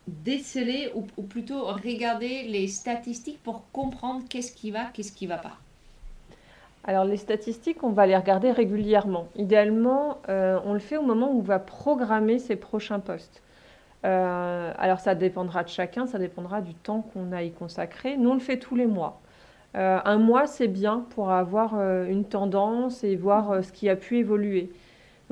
déceler 0.08 0.92
ou, 0.96 1.24
plutôt 1.24 1.66
regarder 1.66 2.44
les 2.44 2.68
statistiques 2.68 3.42
pour 3.44 3.64
comprendre 3.72 4.24
qu'est-ce 4.30 4.54
qui 4.54 4.72
va, 4.72 4.86
qu'est-ce 4.94 5.12
qui 5.12 5.28
va 5.28 5.38
pas? 5.38 5.58
Alors 6.86 7.06
les 7.06 7.18
statistiques, 7.18 7.84
on 7.84 7.92
va 7.92 8.06
les 8.06 8.18
regarder 8.18 8.52
régulièrement. 8.52 9.28
Idéalement, 9.36 10.18
euh, 10.28 10.60
on 10.66 10.74
le 10.74 10.80
fait 10.80 10.98
au 10.98 11.04
moment 11.04 11.32
où 11.32 11.40
on 11.40 11.44
va 11.44 11.60
programmer 11.60 12.40
ses 12.40 12.58
prochains 12.58 13.00
postes. 13.00 13.42
Euh, 14.04 14.74
alors 14.78 15.00
ça 15.00 15.16
dépendra 15.16 15.64
de 15.64 15.70
chacun, 15.70 16.08
ça 16.08 16.20
dépendra 16.20 16.60
du 16.60 16.74
temps 16.74 17.02
qu'on 17.14 17.32
a 17.32 17.42
y 17.42 17.52
consacré. 17.52 18.18
Nous, 18.18 18.30
on 18.30 18.34
le 18.34 18.42
fait 18.42 18.60
tous 18.60 18.76
les 18.76 18.88
mois. 18.88 19.22
Un 19.76 20.18
mois, 20.18 20.46
c'est 20.46 20.68
bien 20.68 21.04
pour 21.16 21.32
avoir 21.32 21.74
une 22.04 22.26
tendance 22.26 23.04
et 23.04 23.16
voir 23.16 23.64
ce 23.64 23.72
qui 23.72 23.90
a 23.90 23.96
pu 23.96 24.20
évoluer. 24.20 24.70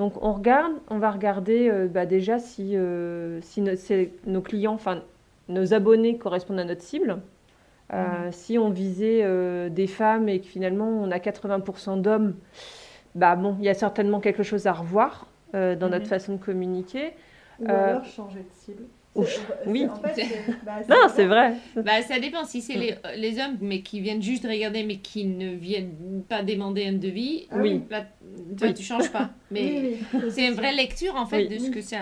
Donc 0.01 0.13
on 0.23 0.33
regarde, 0.33 0.73
on 0.89 0.97
va 0.97 1.11
regarder 1.11 1.69
euh, 1.69 1.87
bah, 1.87 2.07
déjà 2.07 2.39
si, 2.39 2.75
euh, 2.75 3.39
si 3.43 3.61
no- 3.61 3.75
c'est- 3.75 4.09
nos 4.25 4.41
clients, 4.41 4.73
enfin 4.73 5.03
nos 5.47 5.75
abonnés 5.75 6.17
correspondent 6.17 6.59
à 6.59 6.63
notre 6.63 6.81
cible. 6.81 7.19
Euh, 7.93 8.29
Si 8.31 8.57
on 8.57 8.71
visait 8.71 9.23
des 9.69 9.85
femmes 9.85 10.27
et 10.27 10.39
que 10.39 10.47
finalement 10.47 10.87
on 10.87 11.11
a 11.11 11.19
80% 11.19 11.97
d'hommes, 11.97 12.33
bah 13.13 13.35
bon, 13.35 13.55
il 13.59 13.65
y 13.65 13.69
a 13.69 13.75
certainement 13.75 14.19
quelque 14.21 14.43
chose 14.43 14.65
à 14.65 14.73
revoir 14.73 15.27
dans 15.53 15.89
notre 15.89 16.05
Mhm. 16.05 16.09
façon 16.09 16.33
de 16.33 16.41
communiquer. 16.43 17.13
Ou 17.59 17.65
alors 17.75 18.05
changer 18.05 18.39
de 18.39 18.51
cible. 18.53 18.83
Ou- 19.15 19.23
C'est- 19.25 19.31
c'est- 19.35 19.69
oui. 19.69 19.87
En 19.89 19.95
fait, 20.07 20.21
c'est- 20.23 20.53
bah, 20.65 20.71
Non, 20.89 21.07
c'est 21.13 21.25
vrai. 21.25 21.53
Bah, 21.75 22.01
ça 22.01 22.19
dépend. 22.19 22.45
Si 22.45 22.61
c'est 22.61 22.75
les, 22.75 22.95
les 23.17 23.39
hommes, 23.39 23.57
mais 23.61 23.81
qui 23.81 23.99
viennent 23.99 24.21
juste 24.21 24.45
regarder, 24.47 24.83
mais 24.83 24.97
qui 24.97 25.25
ne 25.25 25.53
viennent 25.53 26.23
pas 26.29 26.43
demander 26.43 26.85
un 26.87 26.93
devis, 26.93 27.47
Ah 27.51 27.57
Oui. 27.59 27.81
là, 27.89 28.05
toi, 28.57 28.67
Oui. 28.67 28.73
tu 28.73 28.83
changes 28.83 29.11
pas. 29.11 29.29
Mais 29.51 29.97
Oui, 30.13 30.21
c'est 30.29 30.47
une 30.47 30.53
vraie 30.53 30.71
lecture, 30.73 31.15
en 31.17 31.25
fait, 31.25 31.39
Oui. 31.39 31.47
de 31.49 31.57
ce 31.59 31.69
que 31.71 31.81
ça... 31.81 31.97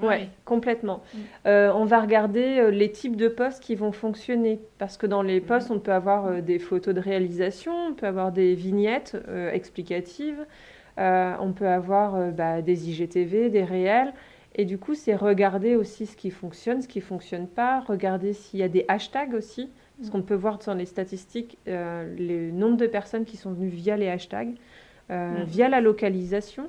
Ouais, 0.00 0.28
complètement. 0.44 1.02
Mm. 1.14 1.18
Euh, 1.46 1.72
on 1.74 1.84
va 1.84 2.00
regarder 2.00 2.58
euh, 2.58 2.70
les 2.70 2.92
types 2.92 3.16
de 3.16 3.26
postes 3.28 3.60
qui 3.62 3.74
vont 3.74 3.90
fonctionner. 3.92 4.60
Parce 4.78 4.96
que 4.96 5.06
dans 5.06 5.22
les 5.22 5.40
postes, 5.40 5.70
on 5.72 5.80
peut 5.80 5.92
avoir 5.92 6.26
euh, 6.26 6.40
des 6.42 6.58
photos 6.60 6.94
de 6.94 7.00
réalisation, 7.00 7.72
on 7.90 7.94
peut 7.94 8.06
avoir 8.06 8.30
des 8.30 8.54
vignettes 8.54 9.16
euh, 9.28 9.50
explicatives, 9.52 10.44
euh, 10.98 11.32
on 11.40 11.52
peut 11.52 11.66
avoir 11.66 12.14
euh, 12.14 12.30
bah, 12.30 12.62
des 12.62 12.88
IGTV, 12.90 13.48
des 13.50 13.64
réels. 13.64 14.12
Et 14.58 14.64
du 14.64 14.78
coup, 14.78 14.94
c'est 14.94 15.14
regarder 15.14 15.76
aussi 15.76 16.06
ce 16.06 16.16
qui 16.16 16.30
fonctionne, 16.30 16.80
ce 16.82 16.88
qui 16.88 17.00
fonctionne 17.02 17.46
pas, 17.46 17.80
regarder 17.80 18.32
s'il 18.32 18.58
y 18.58 18.62
a 18.62 18.68
des 18.68 18.84
hashtags 18.88 19.34
aussi. 19.34 19.70
Parce 19.98 20.10
qu'on 20.10 20.22
peut 20.22 20.34
voir 20.34 20.58
dans 20.58 20.74
les 20.74 20.84
statistiques 20.84 21.56
euh, 21.68 22.14
le 22.18 22.50
nombre 22.50 22.76
de 22.76 22.86
personnes 22.86 23.24
qui 23.24 23.36
sont 23.38 23.52
venues 23.52 23.68
via 23.68 23.96
les 23.96 24.08
hashtags, 24.08 24.54
euh, 25.10 25.42
Mm. 25.42 25.44
via 25.44 25.68
la 25.70 25.80
localisation. 25.80 26.68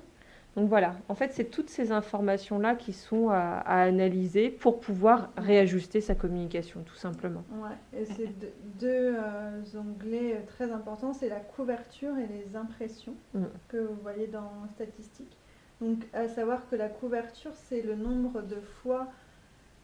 Donc 0.55 0.69
voilà, 0.69 0.95
en 1.09 1.13
fait, 1.13 1.33
c'est 1.33 1.43
toutes 1.45 1.69
ces 1.69 1.91
informations-là 1.91 2.75
qui 2.75 2.91
sont 2.93 3.29
à, 3.29 3.35
à 3.65 3.81
analyser 3.83 4.49
pour 4.49 4.79
pouvoir 4.79 5.29
réajuster 5.37 5.99
sa 6.01 6.15
communication, 6.15 6.81
tout 6.85 6.95
simplement. 6.95 7.43
Ouais, 7.61 7.99
et 7.99 8.05
c'est 8.05 8.27
deux, 8.39 8.53
deux, 8.79 9.15
euh, 9.17 9.61
onglets 9.77 10.41
très 10.47 10.71
importants, 10.71 11.13
c'est 11.13 11.29
la 11.29 11.39
couverture 11.41 12.17
et 12.17 12.27
les 12.27 12.55
impressions 12.55 13.13
Mm. 13.33 13.43
que 13.67 13.77
vous 13.77 13.95
voyez 14.01 14.27
dans 14.27 14.49
statistiques. 14.73 15.37
Donc 15.81 15.99
à 16.13 16.27
savoir 16.27 16.67
que 16.69 16.75
la 16.75 16.89
couverture, 16.89 17.51
c'est 17.55 17.81
le 17.81 17.95
nombre 17.95 18.41
de 18.41 18.59
fois 18.81 19.07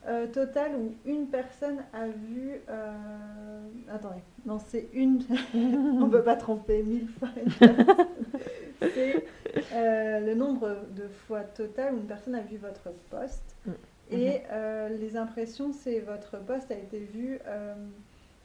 euh, 0.08 0.27
total 0.27 0.71
où 0.75 0.95
une 1.06 1.27
personne 1.27 1.77
a 1.93 2.08
vu... 2.08 2.51
euh, 2.69 3.67
Attendez, 3.89 4.21
non, 4.45 4.60
c'est 4.60 4.89
une... 4.93 5.23
On 5.53 6.08
ne 6.08 6.12
peut 6.12 6.23
pas 6.23 6.36
tromper 6.36 6.84
mille 6.84 7.08
fois. 7.08 7.29
C'est 8.82 9.25
euh, 9.73 10.19
le 10.19 10.36
nombre 10.36 10.75
de 10.95 11.08
fois 11.08 11.41
total 11.41 11.93
où 11.93 11.97
une 11.97 12.06
personne 12.08 12.36
a 12.36 12.41
vu 12.41 12.58
votre 12.58 12.89
poste. 13.10 13.56
Mm. 13.65 13.71
Et 14.12 14.41
euh, 14.51 14.89
les 14.89 15.15
impressions, 15.15 15.71
c'est 15.71 15.99
votre 16.01 16.38
poste 16.38 16.69
a 16.71 16.75
été 16.75 16.99
vu 16.99 17.39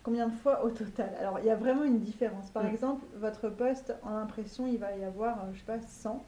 combien 0.05 0.29
de 0.29 0.33
fois 0.35 0.65
au 0.65 0.71
total? 0.71 1.11
Alors, 1.19 1.39
il 1.41 1.47
y 1.47 1.51
a 1.51 1.57
vraiment 1.57 1.85
une 1.85 1.99
différence. 1.99 2.51
Par 2.51 2.65
Mm. 2.65 2.69
exemple, 2.69 3.05
votre 3.17 3.49
poste 3.49 3.95
en 4.03 4.15
impression, 4.17 4.67
il 4.67 4.79
va 4.79 4.97
y 4.97 5.05
avoir, 5.05 5.53
je 5.53 5.59
sais 5.59 5.65
pas, 5.67 5.81
100, 5.81 6.25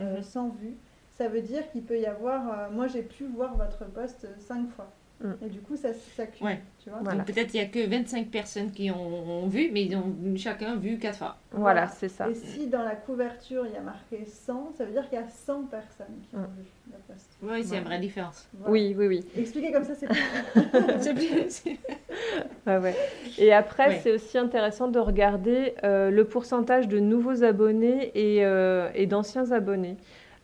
euh. 0.00 0.22
100 0.22 0.50
vues. 0.50 0.76
Ça 1.10 1.28
veut 1.28 1.42
dire 1.42 1.68
qu'il 1.70 1.84
peut 1.84 1.98
y 1.98 2.06
avoir, 2.06 2.52
euh, 2.52 2.70
moi 2.70 2.86
j'ai 2.86 3.02
pu 3.02 3.26
voir 3.26 3.56
votre 3.56 3.84
poste 3.86 4.28
5 4.38 4.68
fois. 4.70 4.97
Mm. 5.20 5.32
Et 5.44 5.48
du 5.48 5.60
coup, 5.60 5.74
ça 5.76 5.88
s'accumule, 6.16 6.52
Ouais. 6.54 6.60
tu 6.82 6.90
vois. 6.90 7.00
Voilà. 7.02 7.18
Donc 7.18 7.26
peut-être 7.26 7.52
il 7.52 7.56
n'y 7.56 7.66
a 7.66 7.68
que 7.68 7.84
25 7.88 8.28
personnes 8.28 8.70
qui 8.70 8.88
ont, 8.90 9.42
ont 9.44 9.48
vu, 9.48 9.70
mais 9.72 9.82
ils 9.84 9.96
ont 9.96 10.14
chacun 10.36 10.76
vu 10.76 10.96
4 10.98 11.18
fois. 11.18 11.36
Voilà, 11.50 11.62
Voilà. 11.82 11.88
c'est 11.88 12.08
ça. 12.08 12.28
Et 12.30 12.34
si 12.34 12.68
dans 12.68 12.82
la 12.84 12.94
couverture, 12.94 13.66
il 13.66 13.72
y 13.72 13.76
a 13.76 13.80
marqué 13.80 14.24
100, 14.24 14.72
ça 14.76 14.84
veut 14.84 14.92
dire 14.92 15.08
qu'il 15.08 15.18
y 15.18 15.22
a 15.22 15.28
100 15.28 15.64
personnes 15.64 16.06
qui 16.30 16.36
ont 16.36 16.40
Mm. 16.40 16.54
vu 16.56 16.64
le 16.92 17.12
poste. 17.12 17.30
Oui, 17.42 17.64
c'est 17.64 17.72
Ouais. 17.72 17.78
une 17.78 17.84
vraie 17.84 17.98
différence. 17.98 18.48
Voilà. 18.54 18.72
Oui, 18.72 18.94
oui, 18.96 19.06
oui. 19.08 19.24
Expliquer 19.36 19.72
comme 19.72 19.84
ça, 19.84 19.94
c'est 19.96 20.06
plus... 20.06 20.18
C'est 21.00 21.14
plus- 21.14 21.48
c'est- 21.48 21.76
Ouais, 22.66 22.78
ouais. 22.78 22.94
Et 23.38 23.52
après, 23.52 23.88
Ouais. 23.88 24.00
c'est 24.02 24.12
aussi 24.12 24.38
intéressant 24.38 24.88
de 24.88 24.98
regarder 25.00 25.74
euh, 25.84 26.10
le 26.10 26.24
pourcentage 26.26 26.86
de 26.86 26.98
nouveaux 27.00 27.42
abonnés 27.42 28.12
et, 28.14 28.44
euh, 28.44 28.88
et 28.94 29.06
d'anciens 29.06 29.50
abonnés. 29.52 29.96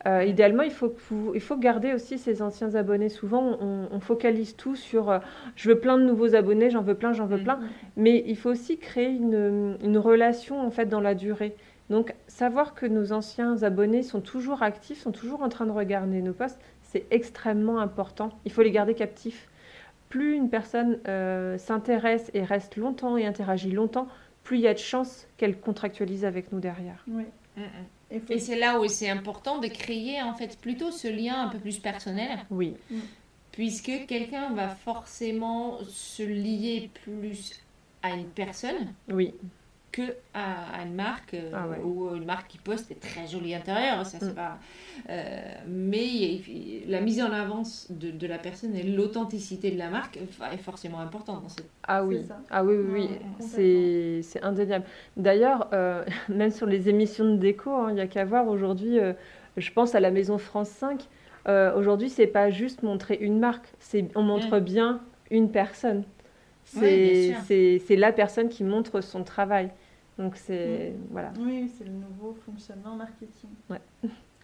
Euh, 0.06 0.22
idéalement, 0.24 0.62
il 0.62 0.70
faut, 0.70 0.94
il 1.34 1.40
faut 1.40 1.56
garder 1.56 1.94
aussi 1.94 2.18
ces 2.18 2.42
anciens 2.42 2.74
abonnés. 2.74 3.08
Souvent, 3.08 3.56
on, 3.60 3.88
on 3.90 4.00
focalise 4.00 4.54
tout 4.56 4.76
sur 4.76 5.10
euh, 5.10 5.18
je 5.56 5.68
veux 5.70 5.78
plein 5.80 5.96
de 5.98 6.04
nouveaux 6.04 6.34
abonnés, 6.34 6.70
j'en 6.70 6.82
veux 6.82 6.94
plein, 6.94 7.12
j'en 7.14 7.26
veux 7.26 7.38
Mm. 7.38 7.42
plein. 7.44 7.60
Mais 7.96 8.22
il 8.26 8.36
faut 8.36 8.50
aussi 8.50 8.78
créer 8.78 9.08
une, 9.08 9.78
une 9.82 9.98
relation 9.98 10.60
en 10.60 10.70
fait 10.70 10.86
dans 10.86 11.00
la 11.00 11.14
durée. 11.14 11.56
Donc, 11.90 12.14
savoir 12.28 12.74
que 12.74 12.86
nos 12.86 13.12
anciens 13.12 13.62
abonnés 13.62 14.02
sont 14.02 14.20
toujours 14.20 14.62
actifs, 14.62 15.00
sont 15.00 15.12
toujours 15.12 15.42
en 15.42 15.48
train 15.48 15.66
de 15.66 15.70
regarder 15.72 16.22
nos 16.22 16.32
posts, 16.34 16.60
c'est 16.82 17.06
extrêmement 17.10 17.78
important. 17.80 18.40
Il 18.44 18.52
faut 18.52 18.62
les 18.62 18.70
garder 18.70 18.94
captifs. 18.94 19.50
Plus 20.08 20.34
une 20.34 20.50
personne 20.50 21.00
euh, 21.08 21.58
s'intéresse 21.58 22.30
et 22.34 22.44
reste 22.44 22.76
longtemps 22.76 23.16
et 23.16 23.26
interagit 23.26 23.70
longtemps, 23.72 24.08
plus 24.44 24.58
il 24.58 24.62
y 24.62 24.68
a 24.68 24.74
de 24.74 24.78
chances 24.78 25.28
qu'elle 25.36 25.58
contractualise 25.60 26.24
avec 26.24 26.52
nous 26.52 26.60
derrière. 26.60 27.08
Oui. 27.08 27.24
Mm, 27.56 27.62
mm. 27.62 27.66
Faut- 28.20 28.32
Et 28.32 28.38
c'est 28.38 28.56
là 28.58 28.80
où 28.80 28.88
c'est 28.88 29.08
important 29.10 29.58
de 29.58 29.68
créer 29.68 30.22
en 30.22 30.34
fait 30.34 30.58
plutôt 30.58 30.90
ce 30.90 31.08
lien 31.08 31.42
un 31.42 31.48
peu 31.48 31.58
plus 31.58 31.78
personnel, 31.78 32.44
Oui, 32.50 32.74
puisque 33.52 34.06
quelqu'un 34.06 34.52
va 34.52 34.68
forcément 34.68 35.78
se 35.88 36.22
lier 36.22 36.90
plus 37.04 37.60
à 38.02 38.10
une 38.10 38.26
personne. 38.28 38.92
Oui, 39.08 39.32
que 39.96 40.02
à, 40.34 40.48
à 40.80 40.82
une 40.86 40.94
marque 40.94 41.34
euh, 41.34 41.50
Ah 41.54 41.68
ouais. 41.68 41.78
ou 41.84 42.14
une 42.16 42.24
marque 42.24 42.48
qui 42.52 42.58
poste 42.58 42.90
est 42.90 43.00
très 43.08 43.26
jolie 43.34 43.54
intérieur 43.54 44.04
ça 44.04 44.18
c'est 44.20 44.32
Mm. 44.32 44.34
pas 44.34 44.58
euh, 45.10 45.54
mais 45.68 46.04
il- 46.06 46.84
la 46.88 47.00
mise 47.00 47.20
en 47.22 47.32
avance 47.32 47.86
de, 47.90 48.10
de 48.10 48.26
la 48.26 48.38
personne 48.38 48.74
et 48.74 48.82
l'authenticité 48.82 49.70
de 49.70 49.78
la 49.78 49.90
marque 49.90 50.16
est 50.52 50.56
forcément 50.70 51.00
importante 51.00 51.42
dans 51.42 51.48
cette 51.48 51.70
ah 51.86 52.02
oui, 52.04 52.18
ah 52.50 52.64
oui, 52.64 52.74
oui, 52.76 52.90
oui. 52.92 53.08
C'est 53.40 54.20
c'est 54.22 54.42
indéniable. 54.42 54.86
D'ailleurs, 55.16 55.68
euh, 55.72 56.02
même 56.40 56.50
sur 56.50 56.66
les 56.66 56.88
émissions 56.88 57.26
de 57.34 57.36
déco, 57.36 57.70
hein, 57.70 57.88
il 57.90 57.94
n'y 57.96 58.00
a 58.00 58.06
qu'à 58.06 58.24
voir 58.24 58.48
aujourd'hui, 58.48 58.98
je 59.56 59.70
pense 59.72 59.94
à 59.94 60.00
la 60.00 60.10
Maison 60.10 60.38
France 60.38 60.70
5, 60.70 61.06
euh, 61.46 61.76
aujourd'hui, 61.78 62.08
c'est 62.08 62.26
pas 62.26 62.48
juste 62.50 62.82
montrer 62.82 63.16
une 63.20 63.38
marque, 63.38 63.68
c'est 63.78 64.08
on 64.14 64.22
montre 64.22 64.58
bien 64.60 65.00
une 65.30 65.50
personne. 65.50 66.04
C'est 66.64 67.34
c'est 67.46 67.96
la 67.96 68.12
personne 68.12 68.48
qui 68.48 68.64
montre 68.64 69.00
son 69.02 69.22
travail. 69.24 69.70
Donc 70.18 70.36
c'est 70.36 70.94
voilà. 71.10 71.32
Oui, 71.40 71.70
c'est 71.76 71.84
le 71.84 71.92
nouveau 71.92 72.36
fonctionnement 72.46 72.94
marketing. 72.96 73.50
Ouais. 73.68 73.80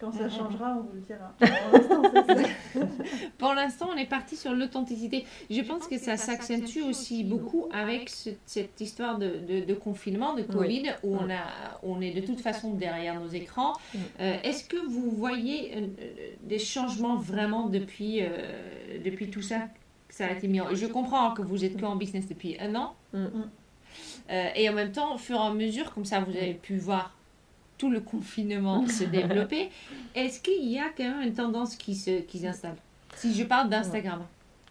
Quand 0.00 0.12
ça 0.12 0.24
Mhm. 0.24 0.30
changera, 0.30 0.76
on 0.78 0.82
vous 0.82 0.94
le 0.94 1.00
dira. 1.00 1.34
Pour 3.38 3.52
l'instant, 3.54 3.88
on 3.92 3.96
est 3.98 4.06
parti 4.08 4.34
sur 4.36 4.52
l'authenticité. 4.54 5.26
Je 5.50 5.60
pense 5.60 5.86
que 5.86 5.98
ça 5.98 6.16
s'accentue 6.16 6.80
aussi 6.88 7.22
beaucoup 7.22 7.66
avec 7.72 8.08
ce- 8.08 8.30
cette 8.46 8.80
histoire 8.80 9.18
de, 9.18 9.28
de- 9.46 9.64
de 9.64 9.74
confinement, 9.74 10.34
de 10.34 10.42
Covid, 10.42 10.84
où 11.02 11.16
on, 11.16 11.28
a, 11.30 11.42
on 11.82 12.00
est 12.00 12.12
de 12.12 12.20
toute 12.26 12.40
façon 12.40 12.72
derrière 12.74 13.20
nos 13.20 13.28
écrans. 13.28 13.74
Mm. 13.94 13.98
Euh, 14.20 14.36
Est-ce 14.42 14.64
que 14.64 14.78
vous 14.86 15.10
voyez 15.10 15.76
euh, 15.76 15.86
des 16.42 16.58
changements 16.58 17.16
vraiment 17.16 17.66
depuis, 17.68 18.22
euh, 18.22 18.28
depuis 19.04 19.28
tout 19.30 19.42
ça 19.42 19.68
que 20.08 20.14
ça 20.14 20.26
a 20.26 20.30
été 20.32 20.48
mis 20.48 20.60
en... 20.62 20.74
Je 20.74 20.86
comprends 20.86 21.32
que 21.34 21.42
vous 21.42 21.64
êtes 21.64 21.78
qu'en 21.80 21.96
business 21.96 22.26
depuis 22.26 22.56
un 22.58 22.74
an. 22.74 22.94
Mm. 23.12 23.26
Euh, 24.30 24.48
et 24.54 24.68
en 24.68 24.72
même 24.72 24.92
temps, 24.92 25.14
au 25.14 25.18
fur 25.18 25.36
et 25.36 25.40
à 25.46 25.50
mesure, 25.52 25.92
comme 25.94 26.04
ça, 26.04 26.20
vous 26.20 26.36
avez 26.36 26.54
pu 26.54 26.76
voir 26.76 27.14
tout 27.78 27.90
le 27.90 28.00
confinement 28.00 28.86
se 28.86 29.04
développer. 29.48 29.70
Est-ce 30.14 30.40
qu'il 30.40 30.64
y 30.68 30.78
a 30.78 30.90
quand 30.96 31.04
même 31.04 31.22
une 31.22 31.34
tendance 31.34 31.76
qui 31.76 31.94
se- 31.94 32.20
qui 32.20 32.38
s'installe? 32.38 32.76
Si 33.16 33.34
je 33.34 33.44
parle 33.44 33.68
d'Instagram. 33.68 34.22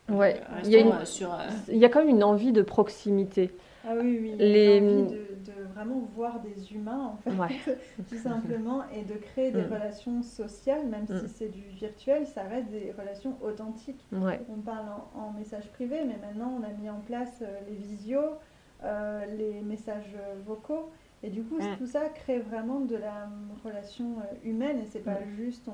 Ouais, 0.08 0.42
Euh, 0.50 0.60
il 0.64 0.72
y 0.72 0.76
a 0.76 0.78
restons, 0.84 0.96
une- 0.96 1.02
euh, 1.02 1.06
sur, 1.06 1.34
euh, 1.34 1.48
Il 1.68 1.78
y 1.78 1.86
a 1.86 1.90
quand 1.90 2.00
même 2.00 2.10
une 2.10 2.24
envie 2.24 2.52
de 2.52 2.62
proximité. 2.62 3.52
Ah 3.88 3.94
oui, 4.00 4.18
oui. 4.22 4.34
Les- 4.38 4.80
Les... 4.80 4.80
envie 4.82 5.04
de, 5.12 5.18
de 5.52 5.74
vraiment 5.74 6.08
voir 6.16 6.40
des 6.42 6.74
humains, 6.74 7.14
en 7.14 7.18
fait, 7.18 7.30
Ouais. 7.38 7.76
tout 8.10 8.18
simplement, 8.18 8.84
et 8.94 9.04
de 9.04 9.14
créer 9.18 9.52
des 9.52 9.62
Mm. 9.62 9.74
relations 9.74 10.22
sociales, 10.24 10.86
même 10.88 11.06
Mm. 11.08 11.20
si 11.28 11.34
c'est 11.34 11.48
du 11.50 11.62
virtuel, 11.80 12.26
ça 12.28 12.44
reste 12.44 12.70
des 12.70 12.92
relations 12.98 13.36
authentiques. 13.42 14.04
Ouais. 14.12 14.42
On 14.50 14.60
parle 14.60 14.86
en, 15.16 15.20
en 15.20 15.32
message 15.32 15.68
privé, 15.74 15.98
mais 16.06 16.18
maintenant 16.26 16.60
on 16.60 16.64
a 16.64 16.70
mis 16.82 16.90
en 16.90 17.00
place 17.00 17.42
euh, 17.42 17.58
les 17.70 17.76
visios, 17.76 18.36
euh, 18.84 19.26
les 19.38 19.62
messages 19.62 20.16
vocaux. 20.46 20.90
Et 21.22 21.30
du 21.30 21.44
coup, 21.44 21.58
tout 21.78 21.86
ça 21.86 22.08
crée 22.08 22.40
vraiment 22.40 22.80
de 22.80 22.96
la 22.96 23.28
relation 23.66 24.06
euh, 24.20 24.50
humaine 24.50 24.78
et 24.80 24.86
c'est 24.86 25.04
pas 25.04 25.18
juste 25.38 25.68
on, 25.68 25.72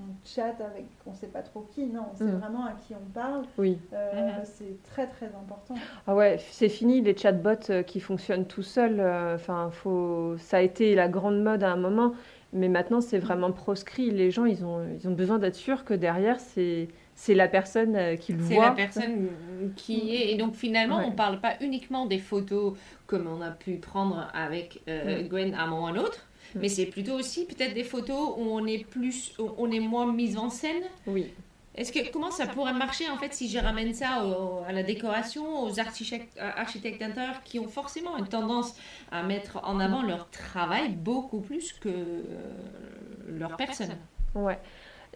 on 0.00 0.04
chatte 0.24 0.62
avec 0.62 0.86
on 1.06 1.12
sait 1.12 1.26
pas 1.26 1.42
trop 1.42 1.66
qui, 1.74 1.84
non, 1.84 2.06
c'est 2.14 2.24
Mm. 2.24 2.38
vraiment 2.38 2.64
à 2.64 2.72
qui 2.72 2.94
on 2.94 3.10
parle. 3.12 3.42
Oui. 3.58 3.78
Euh, 3.92 4.12
Mhm. 4.14 4.44
C'est 4.44 4.82
très 4.84 5.06
très 5.06 5.26
important. 5.26 5.74
Ah 6.06 6.14
ouais, 6.14 6.38
c'est 6.52 6.70
fini 6.70 7.02
les 7.02 7.14
chatbots 7.14 7.82
qui 7.86 8.00
fonctionnent 8.00 8.46
tout 8.46 8.62
seuls. 8.62 8.98
Enfin, 9.34 9.68
faut... 9.70 10.36
ça 10.38 10.56
a 10.56 10.60
été 10.62 10.94
la 10.94 11.08
grande 11.08 11.42
mode 11.42 11.62
à 11.64 11.70
un 11.70 11.76
moment, 11.76 12.14
mais 12.54 12.68
maintenant 12.70 13.02
c'est 13.02 13.18
vraiment 13.18 13.52
proscrit. 13.52 14.10
Les 14.10 14.30
gens, 14.30 14.46
ils 14.46 14.64
ont, 14.64 14.80
ils 14.98 15.06
ont 15.06 15.12
besoin 15.12 15.38
d'être 15.38 15.54
sûrs 15.56 15.84
que 15.84 15.92
derrière, 15.92 16.40
c'est 16.40 16.88
c'est 17.20 17.34
la 17.34 17.48
personne 17.48 17.96
euh, 17.96 18.14
qui 18.16 18.32
le 18.32 18.44
C'est 18.46 18.54
voit. 18.54 18.66
la 18.66 18.70
personne 18.70 19.28
qui 19.74 20.14
est. 20.14 20.32
Et 20.32 20.36
donc 20.36 20.54
finalement, 20.54 20.98
Ouais. 20.98 21.04
on 21.08 21.10
parle 21.10 21.40
pas 21.40 21.54
uniquement 21.60 22.06
des 22.06 22.20
photos 22.20 22.78
comme 23.08 23.26
on 23.26 23.40
a 23.42 23.50
pu 23.50 23.74
prendre 23.78 24.28
avec 24.32 24.80
euh, 24.88 25.24
Mm. 25.24 25.28
Gwen 25.28 25.54
à 25.54 25.62
un 25.64 25.66
moment 25.66 25.82
ou 25.82 25.86
à 25.86 25.90
un 25.90 25.96
autre, 25.96 26.20
Mm. 26.54 26.58
mais 26.60 26.68
c'est 26.68 26.86
plutôt 26.86 27.14
aussi 27.14 27.44
peut-être 27.44 27.74
des 27.74 27.82
photos 27.82 28.34
où 28.38 28.42
on 28.58 28.64
est 28.66 28.84
plus, 28.84 29.32
où 29.40 29.50
on 29.58 29.68
est 29.72 29.80
moins 29.80 30.10
mise 30.12 30.36
en 30.38 30.48
scène. 30.48 30.84
Oui. 31.08 31.26
Est-ce 31.74 31.92
que 31.92 32.08
comment 32.12 32.30
ça 32.30 32.46
pourrait 32.46 32.72
marcher 32.72 33.08
en 33.10 33.16
fait 33.16 33.32
si 33.34 33.48
je 33.48 33.58
ramène 33.58 33.92
ça 33.94 34.24
au- 34.24 34.62
à 34.68 34.72
la 34.72 34.82
décoration, 34.84 35.64
aux 35.64 35.78
architectes, 35.80 36.36
euh, 36.40 36.50
architectes 36.56 37.00
d'intérieur 37.00 37.42
qui 37.44 37.58
ont 37.58 37.68
forcément 37.68 38.16
une 38.16 38.28
tendance 38.28 38.76
à 39.10 39.22
mettre 39.24 39.60
en 39.64 39.78
avant 39.80 40.02
leur 40.02 40.28
travail 40.30 40.88
beaucoup 40.90 41.40
plus 41.40 41.72
que 41.72 41.90
leur 43.28 43.56
personne? 43.56 43.96
Ouais. 44.34 44.58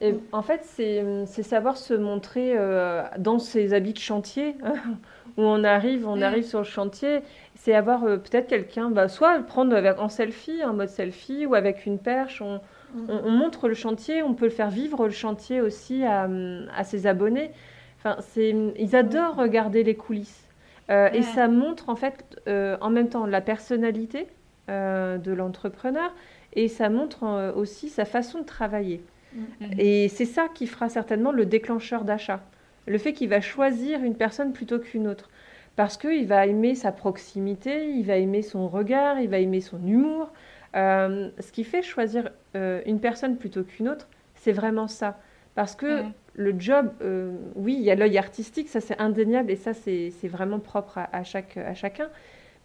Et 0.05 0.15
en 0.33 0.43
fait, 0.43 0.63
c'est 0.65 1.43
savoir 1.45 1.77
se 1.77 1.95
montrer 1.95 2.55
euh, 2.59 3.03
dans 3.19 3.39
ses 3.39 3.73
habits 3.73 3.93
de 3.93 3.99
chantier, 3.99 4.57
où 5.37 5.43
on 5.43 5.65
arrive, 5.65 6.07
on 6.09 6.17
Mm. 6.17 6.23
arrive 6.23 6.45
sur 6.45 6.59
le 6.61 6.65
chantier. 6.65 7.21
C'est 7.55 7.75
avoir 7.75 8.05
euh, 8.05 8.17
peut-être 8.17 8.49
quelqu'un, 8.49 8.91
bah, 8.91 9.09
soit 9.09 9.39
prendre 9.41 9.77
avec, 9.77 9.99
en 10.01 10.09
selfie, 10.09 10.65
en 10.65 10.75
mode 10.75 10.89
selfie, 10.89 11.47
ou 11.47 11.55
avec 11.55 11.87
une 11.87 11.99
perche. 12.01 12.43
On, 12.43 12.61
Mm. 12.95 13.07
on, 13.09 13.21
on 13.27 13.31
montre 13.31 13.69
le 13.69 13.75
chantier, 13.75 14.23
on 14.23 14.35
peut 14.35 14.47
le 14.47 14.51
faire 14.51 14.71
vivre 14.71 15.05
le 15.07 15.13
chantier 15.13 15.61
aussi 15.61 16.05
à, 16.05 16.29
à 16.77 16.85
ses 16.85 17.07
abonnés. 17.07 17.53
Enfin, 17.99 18.17
ils 18.37 18.97
adorent 18.97 19.37
regarder 19.37 19.85
les 19.85 19.95
coulisses. 19.95 20.49
Euh, 20.91 21.09
Et 21.13 21.23
ça 21.23 21.47
montre 21.49 21.89
en 21.89 21.97
fait 21.97 22.25
en 22.47 22.91
même 22.91 23.09
temps 23.09 23.27
la 23.27 23.41
personnalité 23.41 24.27
de 24.69 25.33
l'entrepreneur 25.33 26.13
et 26.55 26.69
ça 26.69 26.89
montre 26.91 27.53
aussi 27.57 27.89
sa 27.89 28.05
façon 28.05 28.41
de 28.41 28.45
travailler. 28.45 29.03
Mhm. 29.35 29.75
Et 29.79 30.09
c'est 30.09 30.25
ça 30.25 30.49
qui 30.55 30.67
fera 30.67 30.89
certainement 30.89 31.33
le 31.33 31.47
déclencheur 31.47 32.05
d'achat. 32.05 32.41
Le 32.87 32.99
fait 32.99 33.13
qu'il 33.13 33.29
va 33.29 33.41
choisir 33.41 34.03
une 34.03 34.15
personne 34.17 34.53
plutôt 34.53 34.79
qu'une 34.79 35.07
autre. 35.07 35.31
Parce 35.77 35.97
qu'il 35.97 36.27
va 36.27 36.47
aimer 36.47 36.75
sa 36.75 36.93
proximité, 36.93 37.89
il 37.91 38.05
va 38.05 38.17
aimer 38.17 38.43
son 38.43 38.69
regard, 38.69 39.21
il 39.21 39.29
va 39.29 39.39
aimer 39.39 39.61
son 39.61 39.79
humour. 39.87 40.31
Euh, 40.75 41.31
ce 41.39 41.53
qui 41.53 41.65
fait 41.65 41.83
choisir 41.83 42.31
euh, 42.57 42.81
une 42.87 43.01
personne 43.01 43.37
plutôt 43.37 43.63
qu'une 43.63 43.89
autre, 43.89 44.09
c'est 44.35 44.53
vraiment 44.53 44.89
ça. 44.89 45.19
Parce 45.55 45.75
que 45.75 46.03
Mhm. 46.03 46.13
le 46.35 46.55
job, 46.59 46.91
euh, 47.03 47.33
oui, 47.57 47.75
il 47.79 47.83
y 47.83 47.91
a 47.91 47.95
l'œil 47.95 48.19
artistique, 48.19 48.69
ça 48.69 48.81
c'est 48.81 48.99
indéniable 49.01 49.51
et 49.51 49.57
ça 49.57 49.73
c'est 49.75 50.11
vraiment 50.29 50.59
propre 50.59 50.99
à, 50.99 51.09
à 51.17 51.25
chaque, 51.25 51.57
à 51.57 51.75
chacun. 51.75 52.09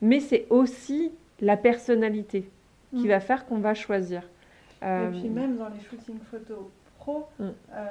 Mais 0.01 0.20
c'est 0.20 0.45
aussi 0.49 1.11
la 1.41 1.57
personnalité 1.57 2.49
qui 2.95 3.05
Mm. 3.05 3.09
va 3.09 3.20
faire 3.20 3.45
qu'on 3.45 3.57
va 3.59 3.74
choisir. 3.74 4.22
Euh, 4.84 5.07
Et 5.07 5.19
puis 5.19 5.30
même 5.30 5.57
dans 5.57 5.69
les 5.69 5.80
shootings 5.80 6.19
photos 6.19 6.65
pro, 6.97 7.28
Mm. 7.39 7.43
euh, 7.73 7.88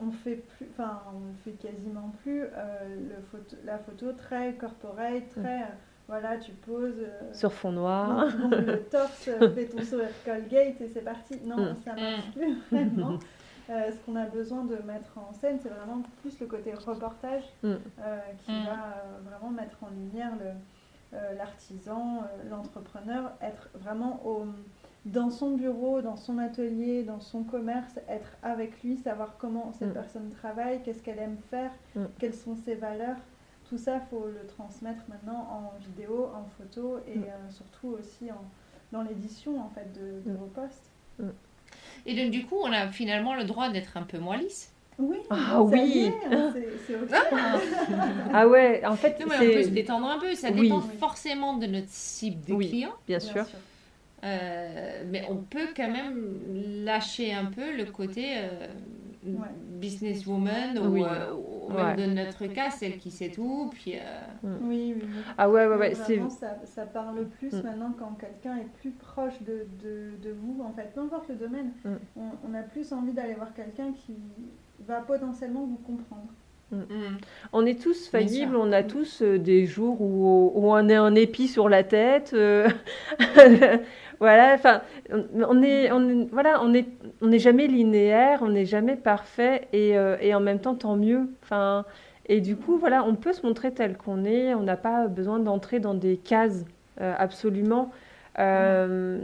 on 0.00 0.10
fait 0.10 0.36
plus, 0.36 0.66
enfin 0.70 1.02
on 1.14 1.34
fait 1.44 1.52
quasiment 1.52 2.12
plus 2.22 2.44
euh, 2.44 3.08
le 3.16 3.22
photo, 3.30 3.56
la 3.64 3.78
photo 3.78 4.12
très 4.12 4.54
corporate, 4.54 5.28
très 5.30 5.62
euh, 5.62 5.66
voilà 6.08 6.36
tu 6.38 6.52
poses 6.52 7.00
euh, 7.00 7.32
sur 7.32 7.52
fond 7.52 7.72
noir. 7.72 8.26
non, 8.38 8.50
le 8.50 8.82
torse, 8.90 9.28
fais 9.54 9.66
ton 9.66 9.82
sourire 9.82 10.08
Colgate 10.24 10.80
et 10.80 10.88
c'est 10.88 11.02
parti. 11.04 11.40
Non, 11.44 11.56
Mm. 11.72 11.76
ça 11.84 11.92
marche 11.94 12.30
plus 12.32 12.58
vraiment. 12.70 13.18
Euh, 13.68 13.92
ce 13.92 13.98
qu'on 14.04 14.16
a 14.16 14.24
besoin 14.26 14.64
de 14.64 14.76
mettre 14.82 15.16
en 15.18 15.32
scène, 15.32 15.58
c'est 15.62 15.68
vraiment 15.68 16.02
plus 16.22 16.38
le 16.40 16.46
côté 16.46 16.72
reportage 16.74 17.44
Mm. 17.62 17.68
euh, 18.00 18.18
qui 18.44 18.52
Mm. 18.52 18.64
va 18.66 18.72
euh, 18.72 19.20
vraiment 19.28 19.50
mettre 19.50 19.82
en 19.84 19.90
lumière 19.90 20.32
le- 20.40 21.16
euh, 21.16 21.34
l'artisan, 21.34 22.22
euh, 22.22 22.48
l'entrepreneur, 22.50 23.32
être 23.42 23.68
vraiment 23.74 24.24
au, 24.26 24.44
dans 25.06 25.30
son 25.30 25.52
bureau, 25.52 26.02
dans 26.02 26.16
son 26.16 26.38
atelier, 26.38 27.02
dans 27.04 27.20
son 27.20 27.42
commerce, 27.42 27.98
être 28.08 28.36
avec 28.42 28.82
lui, 28.82 28.96
savoir 28.98 29.36
comment 29.38 29.72
cette 29.72 29.90
Mm. 29.90 29.94
personne 29.94 30.30
travaille, 30.30 30.82
qu'est-ce 30.82 31.02
qu'elle 31.02 31.18
aime 31.18 31.38
faire, 31.50 31.70
Mm. 31.94 32.04
quelles 32.18 32.34
sont 32.34 32.54
ses 32.56 32.74
valeurs. 32.74 33.16
Tout 33.68 33.78
ça, 33.78 33.96
il 33.96 34.08
faut 34.10 34.26
le 34.26 34.46
transmettre 34.46 35.02
maintenant 35.08 35.48
en 35.50 35.78
vidéo, 35.78 36.28
en 36.34 36.44
photo 36.58 36.98
et 37.08 37.18
Mm. 37.18 37.22
euh, 37.24 37.50
surtout 37.50 37.88
aussi 37.88 38.30
en, 38.30 38.42
dans 38.92 39.02
l'édition 39.02 39.58
en 39.60 39.70
fait 39.70 39.90
de, 39.94 40.20
de 40.28 40.34
Mm. 40.34 40.36
vos 40.36 40.46
posts. 40.46 40.90
Et 42.06 42.14
donc 42.14 42.30
du 42.30 42.44
coup, 42.46 42.56
on 42.62 42.72
a 42.72 42.88
finalement 42.88 43.34
le 43.34 43.44
droit 43.44 43.68
d'être 43.70 43.96
un 43.96 44.02
peu 44.02 44.18
moins 44.18 44.36
lisse. 44.36 44.72
Oui, 44.98 45.16
Ah 45.30 45.62
oui. 45.62 46.10
hein, 46.30 46.50
c'est 46.52 46.68
c'est 46.86 46.96
ok. 46.96 47.10
Ah 48.34 48.46
ouais, 48.48 48.84
en 48.84 48.96
fait, 48.96 49.18
Non, 49.20 49.26
mais 49.28 49.36
on 49.36 49.52
peut 49.54 49.62
se 49.62 49.68
détendre 49.70 50.06
un 50.06 50.18
peu. 50.18 50.34
Ça 50.34 50.50
Oui. 50.50 50.62
dépend 50.62 50.80
forcément 50.80 51.56
de 51.56 51.66
notre 51.66 51.88
cible 51.88 52.44
de 52.44 52.52
Oui. 52.54 52.68
client. 52.68 52.92
bien 53.06 53.18
sûr. 53.20 53.46
Euh, 54.22 55.02
mais 55.10 55.22
on 55.30 55.36
peut 55.36 55.68
quand 55.76 55.90
même 55.90 56.38
lâcher 56.84 57.32
un 57.32 57.46
peu 57.46 57.74
le 57.76 57.84
côté 57.86 58.26
euh, 58.36 58.66
Ouais. 59.24 59.48
businesswoman 59.78 60.78
ou, 60.78 60.92
Oui. 60.94 61.02
euh, 61.04 61.32
ou 61.34 61.72
même 61.72 61.86
Ouais. 61.86 61.94
de 62.06 62.06
notre 62.14 62.46
cas, 62.46 62.70
celle 62.70 62.96
qui 62.98 63.10
sait 63.10 63.28
tout. 63.30 63.70
Puis, 63.74 63.94
euh, 63.96 64.00
Oui, 64.62 64.94
oui, 64.96 65.02
oui. 65.02 65.08
Ah 65.36 65.48
ouais, 65.50 65.66
ouais, 65.66 65.76
ouais, 65.76 65.92
Vraiment, 65.92 66.30
ça, 66.30 66.56
ça 66.64 66.86
parle 66.86 67.26
plus 67.38 67.52
Mm. 67.52 67.62
maintenant 67.62 67.94
quand 67.98 68.16
quelqu'un 68.18 68.56
est 68.56 68.68
plus 68.80 68.90
proche 68.92 69.40
de, 69.42 69.66
de, 69.82 70.10
de 70.26 70.32
vous, 70.34 70.62
en 70.62 70.72
fait, 70.72 70.90
peu 70.94 71.00
importe 71.00 71.28
le 71.28 71.34
domaine. 71.34 71.70
Mm. 71.84 71.90
On, 72.16 72.50
on 72.50 72.54
a 72.54 72.62
plus 72.62 72.92
envie 72.92 73.12
d'aller 73.12 73.34
voir 73.34 73.52
quelqu'un 73.54 73.92
qui 73.92 74.14
va 74.86 75.00
potentiellement 75.00 75.66
vous 75.66 75.78
comprendre. 75.86 76.28
On 77.52 77.66
est 77.66 77.82
tous 77.82 78.06
faillibles, 78.08 78.54
on 78.54 78.70
a 78.70 78.84
tous 78.84 79.22
euh, 79.22 79.38
des 79.38 79.66
jours 79.66 80.00
où, 80.00 80.52
où 80.54 80.70
on 80.72 80.88
est 80.88 80.94
un 80.94 81.16
épi 81.16 81.48
sur 81.48 81.68
la 81.68 81.82
tête. 81.82 82.32
voilà, 84.20 84.52
enfin, 84.54 84.82
on, 85.10 85.62
est, 85.62 85.90
on 85.90 86.08
est- 86.08 86.28
voilà, 86.30 86.62
on 86.62 86.74
est, 86.74 86.86
on 87.22 87.28
n'est 87.28 87.38
jamais 87.38 87.66
linéaire, 87.66 88.40
on 88.42 88.50
n'est 88.50 88.66
jamais 88.66 88.96
parfait, 88.96 89.66
et, 89.72 89.96
euh, 89.96 90.16
et 90.20 90.34
en 90.34 90.40
même 90.40 90.60
temps, 90.60 90.74
tant 90.74 90.94
mieux. 90.96 91.28
Enfin, 91.42 91.86
et 92.26 92.40
du 92.42 92.54
coup, 92.56 92.76
voilà, 92.78 93.02
on 93.04 93.14
peut 93.16 93.32
se 93.32 93.44
montrer 93.46 93.72
tel 93.72 93.96
qu'on 93.96 94.24
est. 94.24 94.54
On 94.54 94.60
n'a 94.62 94.76
pas 94.76 95.08
besoin 95.08 95.38
d'entrer 95.38 95.80
dans 95.80 95.94
des 95.94 96.16
cases 96.18 96.64
euh, 97.00 97.14
absolument. 97.18 97.90
Euh, 98.38 99.20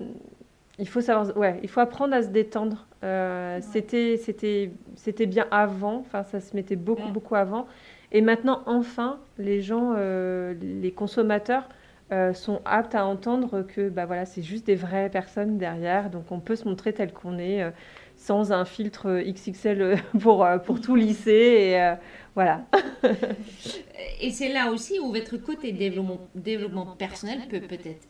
il 0.79 0.89
faut 0.89 1.01
savoir, 1.03 1.37
ouais, 1.37 1.61
il 1.63 1.69
faut 1.69 1.81
apprendre 1.81 2.15
à 2.15 2.23
se 2.23 2.29
détendre. 2.29 2.87
Ouais. 3.03 3.59
C'était, 3.61 4.17
c'était, 4.17 4.71
c'était 4.97 5.27
bien 5.27 5.47
avant. 5.51 5.99
Enfin, 5.99 6.23
ça 6.25 6.41
se 6.41 6.57
mettait 6.57 6.75
beaucoup, 6.77 7.09
beaucoup 7.13 7.35
avant. 7.37 7.67
Et 8.13 8.23
maintenant, 8.23 8.63
enfin, 8.67 9.19
les 9.39 9.61
gens, 9.61 9.95
les 9.95 10.93
consommateurs 10.93 11.69
euh, 12.13 12.33
sont 12.33 12.61
aptes 12.65 12.95
à 12.95 13.05
entendre 13.05 13.63
que, 13.63 13.89
bah 13.89 14.07
voilà, 14.07 14.27
c'est 14.27 14.43
juste 14.43 14.67
des 14.67 14.77
vraies 14.77 15.11
personnes 15.11 15.59
derrière. 15.59 16.11
Donc, 16.11 16.31
on 16.31 16.41
peut 16.41 16.57
se 16.57 16.67
montrer 16.67 16.93
tel 16.93 17.13
qu'on 17.13 17.39
est, 17.39 17.63
euh, 17.63 17.71
sans 18.17 18.53
un 18.53 18.65
filtre 18.65 19.23
XXL 19.25 19.81
euh, 19.83 19.97
pour 20.21 20.45
euh, 20.45 20.59
pour 20.59 20.81
tout 20.81 20.97
lisser. 20.97 21.33
Et 21.33 21.95
voilà. 22.35 22.67
Et 24.21 24.31
c'est 24.31 24.53
là 24.53 24.71
aussi 24.71 24.99
où 24.99 25.13
votre 25.13 25.37
côté 25.37 25.73
développement, 25.73 26.21
développement 26.35 26.87
personnel 26.97 27.41
peut 27.49 27.61
peut-être 27.61 28.07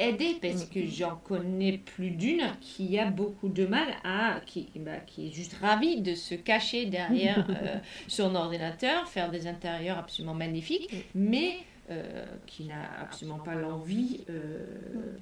aider 0.00 0.38
parce 0.40 0.64
que 0.64 0.86
j'en 0.86 1.16
connais 1.16 1.78
plus 1.78 2.10
d'une 2.10 2.42
qui 2.60 2.98
a 2.98 3.10
beaucoup 3.10 3.48
de 3.48 3.66
mal 3.66 3.88
à 4.02 4.40
qui, 4.46 4.70
bah, 4.76 4.98
qui 5.06 5.28
est 5.28 5.32
juste 5.32 5.54
ravie 5.60 6.00
de 6.00 6.14
se 6.14 6.34
cacher 6.34 6.86
derrière 6.86 7.46
euh, 7.50 7.76
son 8.08 8.34
ordinateur 8.34 9.06
faire 9.08 9.30
des 9.30 9.46
intérieurs 9.46 9.98
absolument 9.98 10.34
magnifiques 10.34 11.06
mais 11.14 11.52
euh, 11.90 12.24
qui 12.46 12.64
n'a 12.66 12.82
absolument 13.02 13.38
pas 13.38 13.54
l'envie 13.54 14.24
euh, 14.30 14.64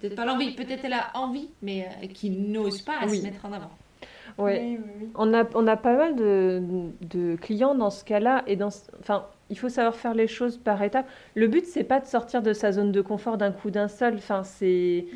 peut-être 0.00 0.14
pas 0.16 0.24
l'envie 0.24 0.54
peut-être 0.54 0.84
elle 0.84 0.92
a 0.92 1.10
envie 1.14 1.48
mais 1.62 1.88
euh, 2.02 2.06
qui 2.08 2.30
n'ose 2.30 2.82
pas 2.82 3.00
Oui. 3.06 3.18
se 3.18 3.22
mettre 3.22 3.44
en 3.44 3.52
avant 3.52 3.70
Ouais. 4.36 4.60
Oui, 4.62 4.78
oui, 4.84 4.92
oui. 5.00 5.08
On 5.16 5.34
a, 5.34 5.44
on 5.54 5.66
a 5.66 5.76
pas 5.76 5.96
mal 5.96 6.14
de, 6.14 6.62
de 7.00 7.34
clients 7.36 7.74
dans 7.74 7.90
ce 7.90 8.04
cas-là. 8.04 8.44
Et 8.46 8.54
dans, 8.54 8.68
enfin, 9.00 9.26
il 9.50 9.58
faut 9.58 9.68
savoir 9.68 9.96
faire 9.96 10.14
les 10.14 10.28
choses 10.28 10.58
par 10.58 10.80
étapes. 10.82 11.08
Le 11.34 11.48
but, 11.48 11.64
c'est 11.66 11.82
pas 11.82 11.98
de 11.98 12.06
sortir 12.06 12.40
de 12.42 12.52
sa 12.52 12.70
zone 12.70 12.92
de 12.92 13.00
confort 13.00 13.36
d'un 13.36 13.50
coup 13.50 13.70
d'un 13.70 13.88
seul. 13.88 14.14
Enfin, 14.14 14.44
c'est, 14.44 15.06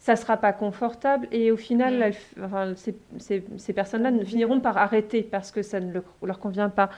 ça 0.00 0.16
sera 0.16 0.36
pas 0.38 0.52
confortable. 0.54 1.28
Et 1.30 1.52
au 1.52 1.56
final, 1.58 1.98
Mm. 1.98 2.02
elles- 2.02 2.44
enfin, 2.44 2.72
ces, 2.74 2.96
ces- 3.18 3.44
ces 3.58 3.72
personnes-là 3.74 4.10
ne 4.10 4.24
finiront 4.24 4.58
par 4.58 4.76
arrêter 4.78 5.22
parce 5.22 5.50
que 5.52 5.60
ça 5.62 5.78
ne 5.78 5.92
le- 5.92 6.02
leur 6.24 6.38
convient 6.40 6.70
pas. 6.70 6.88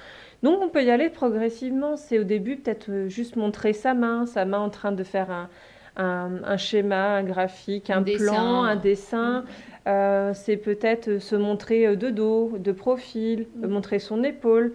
Donc, 0.45 0.61
on 0.63 0.69
peut 0.69 0.85
y 0.85 0.91
aller 0.91 1.11
progressivement. 1.11 1.97
C'est 1.97 2.19
au 2.21 2.25
début 2.25 2.57
peut-être 2.57 2.91
euh, 2.91 3.09
juste 3.09 3.35
montrer 3.37 3.73
sa 3.75 3.93
main, 3.95 4.25
sa 4.27 4.45
main 4.45 4.61
en 4.61 4.71
train 4.71 4.93
de 4.93 5.03
faire 5.05 5.31
un, 5.31 5.49
un, 5.97 6.31
un 6.45 6.57
schéma, 6.57 7.17
un 7.17 7.25
graphique, 7.25 7.91
un, 7.91 8.03
plan, 8.03 8.63
un 8.63 8.77
dessin. 8.77 9.45
Euh, 9.89 10.33
c'est 10.33 10.57
peut-être 10.57 11.09
euh, 11.09 11.19
se 11.21 11.35
montrer 11.37 11.97
de 11.97 12.09
dos, 12.11 12.53
de 12.57 12.71
profil, 12.73 13.47
Mm. 13.57 13.67
montrer 13.67 13.99
son 13.99 14.23
épaule. 14.23 14.75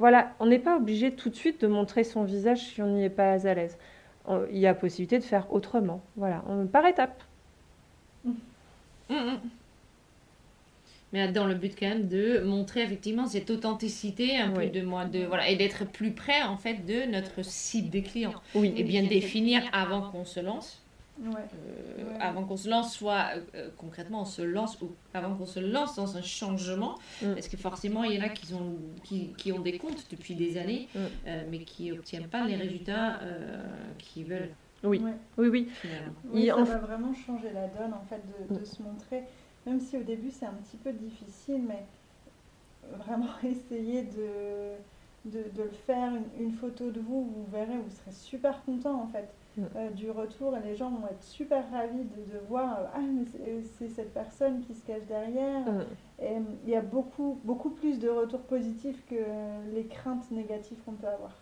Voilà, 0.00 0.32
on 0.40 0.46
n'est 0.46 0.58
pas 0.58 0.76
obligé 0.76 1.12
tout 1.12 1.28
de 1.30 1.34
suite 1.36 1.60
de 1.62 1.68
montrer 1.68 2.02
son 2.04 2.24
visage 2.24 2.58
si 2.58 2.82
on 2.82 2.88
n'y 2.88 3.04
est 3.04 3.10
pas 3.10 3.46
à 3.46 3.54
l'aise. 3.54 3.78
Il 4.52 4.58
y 4.58 4.66
a 4.66 4.74
possibilité 4.74 5.18
de 5.18 5.24
faire 5.24 5.46
autrement. 5.52 6.02
Voilà, 6.16 6.42
on- 6.48 6.66
par 6.66 6.84
étapes. 6.86 7.22
Mm, 9.08 9.14
mm. 9.14 9.40
Mais 11.12 11.32
dans 11.32 11.46
le 11.46 11.54
but 11.54 11.74
quand 11.78 11.88
même 11.88 12.08
de 12.08 12.40
montrer 12.40 12.82
effectivement 12.82 13.26
cette 13.26 13.48
authenticité 13.50 14.36
un 14.36 14.50
peu 14.50 14.66
de 14.66 14.82
moi, 14.82 15.06
de 15.06 15.24
voilà, 15.24 15.48
et 15.48 15.56
d'être 15.56 15.86
plus 15.86 16.10
près 16.10 16.42
en 16.42 16.58
fait 16.58 16.84
de 16.84 17.10
notre 17.10 17.42
cible 17.42 17.88
des 17.88 18.02
clients. 18.02 18.34
Oui. 18.54 18.74
Et 18.76 18.84
bien 18.84 19.02
définir 19.04 19.62
avant 19.72 20.02
qu'on 20.10 20.26
se 20.26 20.40
lance. 20.40 20.82
Euh, 21.20 22.16
avant 22.20 22.44
qu'on 22.44 22.56
se 22.56 22.68
lance, 22.68 22.94
soit 22.94 23.30
euh, 23.54 23.70
concrètement 23.76 24.22
on 24.22 24.24
se 24.24 24.42
lance 24.42 24.80
ou 24.80 24.90
avant 25.12 25.34
qu'on 25.34 25.46
se 25.46 25.58
lance 25.58 25.96
dans 25.96 26.16
un 26.16 26.22
changement, 26.22 26.96
mm. 27.22 27.34
parce 27.34 27.48
que 27.48 27.56
forcément 27.56 28.04
il 28.04 28.14
y 28.14 28.22
en 28.22 28.26
a 28.26 28.28
qui 28.28 28.54
ont, 28.54 28.76
qui, 29.02 29.32
qui 29.36 29.50
ont 29.50 29.58
des 29.58 29.78
comptes 29.78 30.06
depuis 30.10 30.34
des 30.34 30.58
années, 30.58 30.88
mm. 30.94 30.98
euh, 31.26 31.42
mais 31.50 31.58
qui 31.60 31.90
n'obtiennent 31.90 32.28
pas 32.28 32.46
les 32.46 32.56
résultats 32.56 33.20
qu'ils 33.98 34.26
veulent. 34.26 34.50
Oui, 34.84 35.02
oui, 35.36 35.48
oui. 35.48 35.68
oui 36.32 36.46
ça 36.46 36.62
va 36.62 36.78
vraiment 36.78 37.12
changer 37.12 37.50
la 37.52 37.66
donne 37.66 37.92
en 37.92 38.04
fait 38.08 38.22
de, 38.48 38.54
de 38.54 38.60
mm. 38.60 38.64
se 38.64 38.82
montrer, 38.82 39.24
même 39.66 39.80
si 39.80 39.96
au 39.96 40.02
début 40.02 40.30
c'est 40.30 40.46
un 40.46 40.54
petit 40.54 40.76
peu 40.76 40.92
difficile, 40.92 41.62
mais 41.66 41.84
vraiment 42.98 43.26
essayer 43.42 44.02
de, 44.02 44.74
de, 45.24 45.44
de 45.54 45.62
le 45.62 45.70
faire, 45.86 46.12
une, 46.14 46.46
une, 46.46 46.52
photo 46.52 46.90
de 46.90 47.00
vous, 47.00 47.24
vous 47.24 47.46
verrez, 47.50 47.76
vous 47.76 47.90
serez 47.90 48.12
super 48.12 48.64
content 48.64 49.02
en 49.02 49.08
fait. 49.08 49.28
Euh, 49.76 49.90
du 49.90 50.10
retour. 50.10 50.56
Et 50.56 50.60
les 50.60 50.76
gens 50.76 50.90
vont 50.90 51.06
être 51.08 51.22
super 51.22 51.68
ravis 51.70 52.04
de, 52.04 52.38
voir 52.48 52.78
euh, 52.78 52.84
ah 52.94 53.00
mais 53.00 53.24
c'est 53.78 53.88
cette 53.88 54.14
personne 54.14 54.60
qui 54.60 54.74
se 54.74 54.84
cache 54.86 55.04
derrière. 55.08 55.66
Et 56.20 56.36
euh, 56.36 56.40
il 56.64 56.70
y 56.70 56.76
a 56.76 56.80
beaucoup 56.80 57.40
beaucoup 57.44 57.70
plus 57.70 57.98
de 57.98 58.08
retours 58.08 58.42
positifs 58.42 59.02
que 59.08 59.16
les 59.74 59.86
craintes 59.86 60.30
négatives 60.30 60.78
qu'on 60.84 60.92
peut 60.92 61.08
avoir 61.08 61.32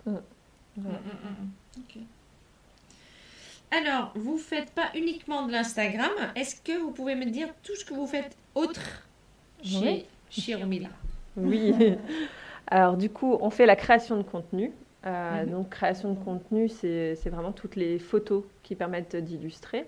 alors 3.70 4.12
vous 4.14 4.38
faites 4.38 4.70
pas 4.70 4.90
uniquement 4.94 5.46
de 5.46 5.52
l'Instagram 5.52 6.10
est-ce 6.34 6.60
que 6.60 6.78
vous 6.78 6.90
pouvez 6.90 7.14
me 7.14 7.26
dire 7.26 7.48
tout 7.62 7.74
ce 7.74 7.84
que 7.84 7.94
vous 7.94 8.06
faites 8.06 8.36
autre 8.54 9.02
chez, 9.62 10.06
chez 10.30 10.54
Romila 10.54 10.88
oui 11.36 11.74
alors 12.68 12.96
du 12.96 13.10
coup 13.10 13.36
on 13.40 13.50
fait 13.50 13.66
la 13.66 13.76
création 13.76 14.16
de 14.16 14.22
contenu 14.22 14.72
euh, 15.06 15.44
mhm. 15.44 15.50
Donc, 15.50 15.70
création 15.70 16.12
de 16.12 16.18
contenu, 16.18 16.68
c'est 16.68 17.14
vraiment 17.26 17.52
toutes 17.52 17.76
les 17.76 17.98
photos 17.98 18.44
qui 18.62 18.74
permettent 18.74 19.16
d'illustrer. 19.16 19.86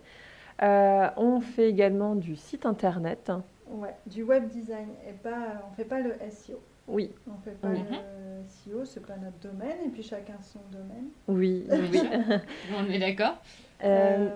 Euh, 0.63 1.09
on 1.17 1.41
fait 1.41 1.69
également 1.69 2.15
du 2.15 2.37
site 2.37 2.67
internet. 2.67 3.33
Ouais, 3.69 3.95
du 4.07 4.23
web 4.23 4.49
design 4.49 4.89
et 5.09 5.13
pas, 5.13 5.63
on 5.71 5.75
fait 5.75 5.85
pas 5.85 6.01
le 6.01 6.15
SEO. 6.31 6.61
Oui. 6.89 7.11
On 7.29 7.39
fait 7.39 7.59
pas 7.61 7.69
le 7.69 7.79
SEO, 8.49 8.85
c'est 8.85 9.05
pas 9.05 9.17
notre 9.17 9.39
domaine 9.39 9.77
et 9.87 9.89
puis 9.89 10.03
chacun 10.03 10.41
son 10.43 10.61
domaine. 10.73 11.09
Oui, 11.27 11.67
oui. 11.71 12.01
on 12.77 12.91
est 12.91 12.99
d'accord. 12.99 13.37
Euh, 13.85 14.29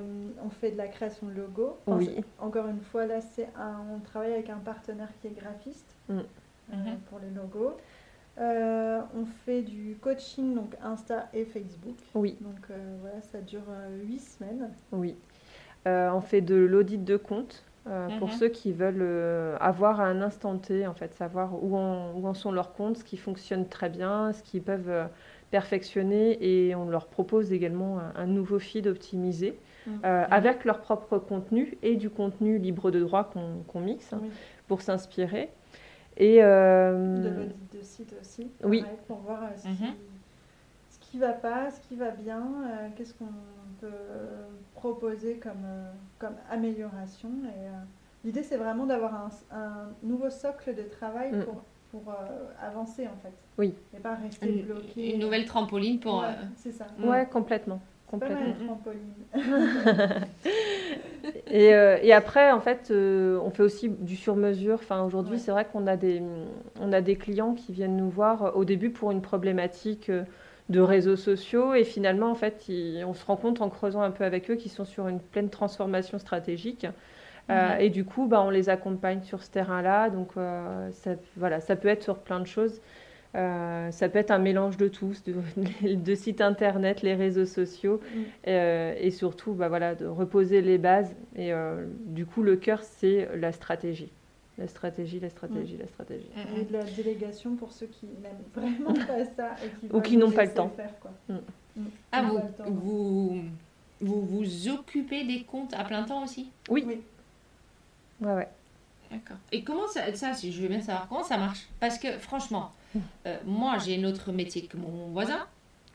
on 0.45 0.51
fait 0.51 0.71
de 0.73 0.77
la 0.77 0.89
création 0.89 1.27
de 1.29 1.33
logo. 1.33 1.79
oui. 1.87 2.17
Encore 2.39 2.69
une 2.69 2.81
fois, 2.81 3.07
là, 3.07 3.21
c'est 3.21 3.49
on 3.91 3.99
travaille 4.01 4.33
avec 4.33 4.51
un 4.51 4.59
partenaire 4.59 5.09
qui 5.21 5.29
est 5.29 5.31
graphiste 5.31 5.97
mm. 6.09 6.21
mhm. 6.73 6.99
pour 7.09 7.19
les 7.19 7.31
logos. 7.31 7.77
Euh, 8.39 9.03
on 9.15 9.27
fait 9.27 9.63
du 9.63 9.97
coaching, 10.01 10.55
donc 10.55 10.75
Insta 10.83 11.29
et 11.35 11.45
Facebook. 11.45 11.97
Oui. 12.15 12.37
Donc 12.41 12.71
euh, 12.71 12.97
voilà, 13.01 13.21
ça 13.21 13.41
dure 13.41 13.65
euh, 13.69 14.03
huit 14.05 14.21
semaines. 14.21 14.71
Oui. 14.91 15.17
on 15.87 16.21
fait 16.21 16.41
de 16.41 16.55
l'audit 16.55 17.05
de 17.05 17.17
compte 17.17 17.65
pour 17.85 18.29
mhm. 18.29 18.35
ceux 18.35 18.49
qui 18.49 18.73
veulent 18.73 19.57
avoir 19.61 20.01
à 20.01 20.07
un 20.07 20.21
instant 20.23 20.57
T, 20.57 20.87
en 20.87 20.95
fait, 20.95 21.15
savoir 21.15 21.63
où 21.63 21.77
en, 21.77 22.13
où 22.15 22.27
en, 22.27 22.35
sont 22.35 22.53
leurs 22.53 22.73
comptes, 22.73 22.99
ce 22.99 23.05
qui 23.05 23.17
fonctionne 23.17 23.67
très 23.67 23.89
bien, 23.89 24.33
ce 24.33 24.43
qu'ils 24.43 24.63
peuvent 24.63 25.09
perfectionner 25.51 26.39
et 26.41 26.75
on 26.75 26.89
leur 26.89 27.09
propose 27.09 27.53
également 27.53 28.01
un, 28.15 28.27
nouveau 28.27 28.59
feed 28.59 28.87
optimisé. 28.87 29.59
Mhm. 29.85 29.99
avec 30.05 30.65
leur 30.65 30.81
propre 30.81 31.19
contenu 31.19 31.77
et 31.83 31.97
du 31.97 32.09
contenu 32.09 32.59
libre 32.59 32.93
de 32.93 33.01
droit 33.01 33.33
qu'on 33.67 33.81
mixe 33.81 34.15
pour 34.69 34.81
s'inspirer. 34.81 35.51
Et, 36.17 36.43
euh, 36.43 37.23
de 37.23 37.29
l'audit 37.29 37.79
de 37.79 37.83
site 37.83 38.15
aussi. 38.21 38.51
Oui. 38.65 38.85
Pour 39.07 39.19
voir 39.19 39.45
euh, 39.45 39.57
ce, 39.57 39.69
qui, 41.13 41.19
va 41.19 41.33
pas, 41.33 41.71
ce 41.71 41.81
qui 41.89 41.95
va 41.95 42.11
bien, 42.11 42.43
euh, 42.43 42.89
qu'est-ce 42.97 43.15
qu'on 43.15 43.27
peut 43.81 43.87
proposer 44.75 45.37
comme, 45.37 45.67
comme 46.19 46.35
amélioration. 46.51 47.29
Et 47.47 48.27
l'idée, 48.27 48.43
c'est 48.43 48.57
vraiment 48.57 48.87
d'avoir 48.87 49.15
un, 49.15 49.31
un, 49.57 49.91
nouveau 50.03 50.31
socle 50.31 50.75
de 50.75 50.83
travail 50.83 51.33
mm. 51.33 51.45
pour, 51.45 51.63
pour 51.91 52.15
avancer, 52.61 53.07
en 53.07 53.17
fait. 53.23 53.35
Oui. 53.59 53.75
Et 53.95 54.01
pas 54.01 54.15
rester 54.15 54.63
bloqué. 54.63 55.15
Une 55.15 55.21
nouvelle 55.21 55.45
trampoline 55.45 56.01
pour. 56.01 56.21
Ouais, 56.21 56.35
c'est 56.57 56.73
ça. 56.73 56.87
Ouais, 57.03 57.27
complètement. 57.31 57.81
Complètement. 58.13 58.79
et, 61.47 61.75
euh, 61.75 61.97
et, 62.03 62.13
après, 62.13 62.53
en 62.53 62.61
fait, 62.61 62.91
euh, 62.91 63.41
on 63.43 63.49
fait 63.51 63.63
aussi 63.63 63.89
du 63.89 64.17
sur-mesure. 64.17 64.75
Enfin, 64.75 65.03
aujourd'hui, 65.03 65.39
c'est 65.39 65.51
vrai 65.51 65.65
qu'on 65.65 65.87
a 65.87 65.97
des, 65.97 66.23
on 66.79 66.93
a 66.93 67.01
des 67.01 67.17
clients 67.17 67.55
qui 67.55 67.73
viennent 67.73 67.97
nous 67.97 68.11
voir 68.11 68.45
euh, 68.45 68.51
au 68.51 68.67
début 68.67 68.91
pour 68.91 69.13
une 69.13 69.23
problématique 69.23 70.13
de 70.73 70.81
réseaux 70.81 71.17
sociaux 71.17 71.75
et 71.75 71.85
finalement, 71.85 72.31
en 72.31 72.35
fait, 72.35 72.65
on 73.07 73.15
se 73.15 73.25
rend 73.25 73.37
compte 73.37 73.61
en 73.61 73.69
creusant 73.69 74.03
un 74.03 74.11
peu 74.11 74.25
avec 74.25 74.51
eux 74.51 74.57
qu'ils 74.57 74.73
sont 74.73 74.85
sur 74.85 75.07
une 75.09 75.21
pleine 75.21 75.51
transformation 75.51 76.19
stratégique. 76.19 76.87
et 77.79 77.91
du 77.91 78.05
coup, 78.05 78.27
bah, 78.27 78.43
on 78.43 78.51
les 78.51 78.69
accompagne 78.69 79.23
sur 79.23 79.43
ce 79.43 79.51
terrain-là. 79.51 80.11
Donc, 80.11 80.33
ça, 80.93 81.11
voilà, 81.37 81.61
ça 81.61 81.77
peut 81.77 81.89
être 81.89 82.03
sur 82.03 82.19
plein 82.19 82.41
de 82.41 82.47
choses. 82.47 82.81
Euh, 83.35 83.91
ça 83.91 84.09
peut 84.09 84.19
être 84.19 84.31
un 84.31 84.39
mélange 84.39 84.77
de 84.77 84.89
tous, 84.89 85.23
de, 85.25 85.35
de 85.95 86.15
sites 86.15 86.41
internet, 86.41 87.03
les 87.03 87.15
réseaux 87.15 87.47
sociaux, 87.47 88.01
euh, 88.47 88.95
et 88.99 89.11
surtout 89.11 89.55
bah, 89.55 89.69
voilà, 89.69 89.95
de 89.95 90.07
reposer 90.07 90.61
les 90.61 90.79
bases. 90.79 91.15
Et 91.37 91.53
euh, 91.53 91.87
du 92.05 92.27
coup, 92.27 92.43
le 92.43 92.57
cœur, 92.57 92.83
c'est 92.83 93.29
la 93.37 93.53
stratégie. 93.53 94.13
La 94.59 94.69
stratégie, 94.69 95.19
la 95.19 95.31
stratégie, 95.31 95.75
mm. 95.75 95.81
la 95.81 95.87
stratégie. 95.89 96.29
Et 96.57 96.65
de 96.65 96.73
la 96.73 96.85
délégation 96.85 97.57
pour 97.57 97.73
ceux 97.73 97.87
qui 97.87 98.07
n'aiment 98.23 98.45
vraiment 98.55 98.93
pas 98.93 99.25
ça. 99.37 99.55
Et 99.65 99.69
qui 99.81 99.95
Ou 99.95 100.01
qui 100.01 100.17
n'ont 100.17 100.31
pas 100.31 100.45
le 100.45 100.53
temps. 100.53 100.69
Faire, 100.77 100.99
quoi. 101.01 101.11
Mm. 101.29 101.83
Ah, 102.13 102.23
vous, 102.23 102.41
vous, 102.67 103.43
vous, 104.01 104.21
vous 104.27 104.69
occupez 104.69 105.25
des 105.25 105.45
comptes 105.45 105.73
à 105.75 105.85
plein 105.85 106.03
temps 106.05 106.23
aussi? 106.23 106.51
Oui. 106.69 106.85
oui. 106.87 107.01
Ouais, 108.21 108.35
ouais. 108.35 108.49
D'accord. 109.11 109.37
Et 109.51 109.63
comment 109.63 109.87
ça, 109.89 110.13
ça, 110.15 110.33
si 110.33 110.53
je 110.53 110.63
veux 110.63 110.69
bien 110.69 110.81
savoir, 110.81 111.09
comment 111.09 111.23
ça 111.23 111.37
marche? 111.37 111.69
Parce 111.81 111.99
que 111.99 112.19
franchement, 112.19 112.73
euh, 113.27 113.37
moi 113.45 113.79
j'ai 113.79 114.03
un 114.03 114.05
autre 114.05 114.33
métier 114.33 114.65
que 114.67 114.77
mon 114.77 115.09
voisin, 115.09 115.47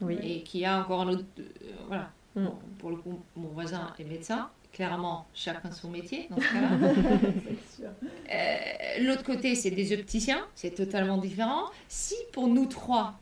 oui. 0.02 0.18
et 0.22 0.44
qui 0.44 0.66
a 0.66 0.80
encore 0.80 1.02
un 1.02 1.10
autre. 1.10 1.26
Euh, 1.40 1.44
voilà. 1.88 2.10
Mm. 2.36 2.50
pour 2.78 2.92
le 2.92 2.98
coup, 2.98 3.20
mon 3.36 3.50
voisin 3.50 3.92
est 3.98 4.04
médecin. 4.04 4.50
Clairement, 4.78 5.26
chacun 5.34 5.72
son 5.72 5.90
métier 5.90 6.28
dans 6.30 6.36
ce 6.36 6.54
cas-là. 6.54 7.90
euh, 8.32 9.04
L'autre 9.08 9.24
côté, 9.24 9.56
c'est 9.56 9.72
des 9.72 9.92
opticiens, 9.92 10.46
c'est 10.54 10.70
totalement 10.70 11.18
différent. 11.18 11.64
Si 11.88 12.14
pour 12.32 12.48
nous 12.48 12.68
trois, 12.68 13.16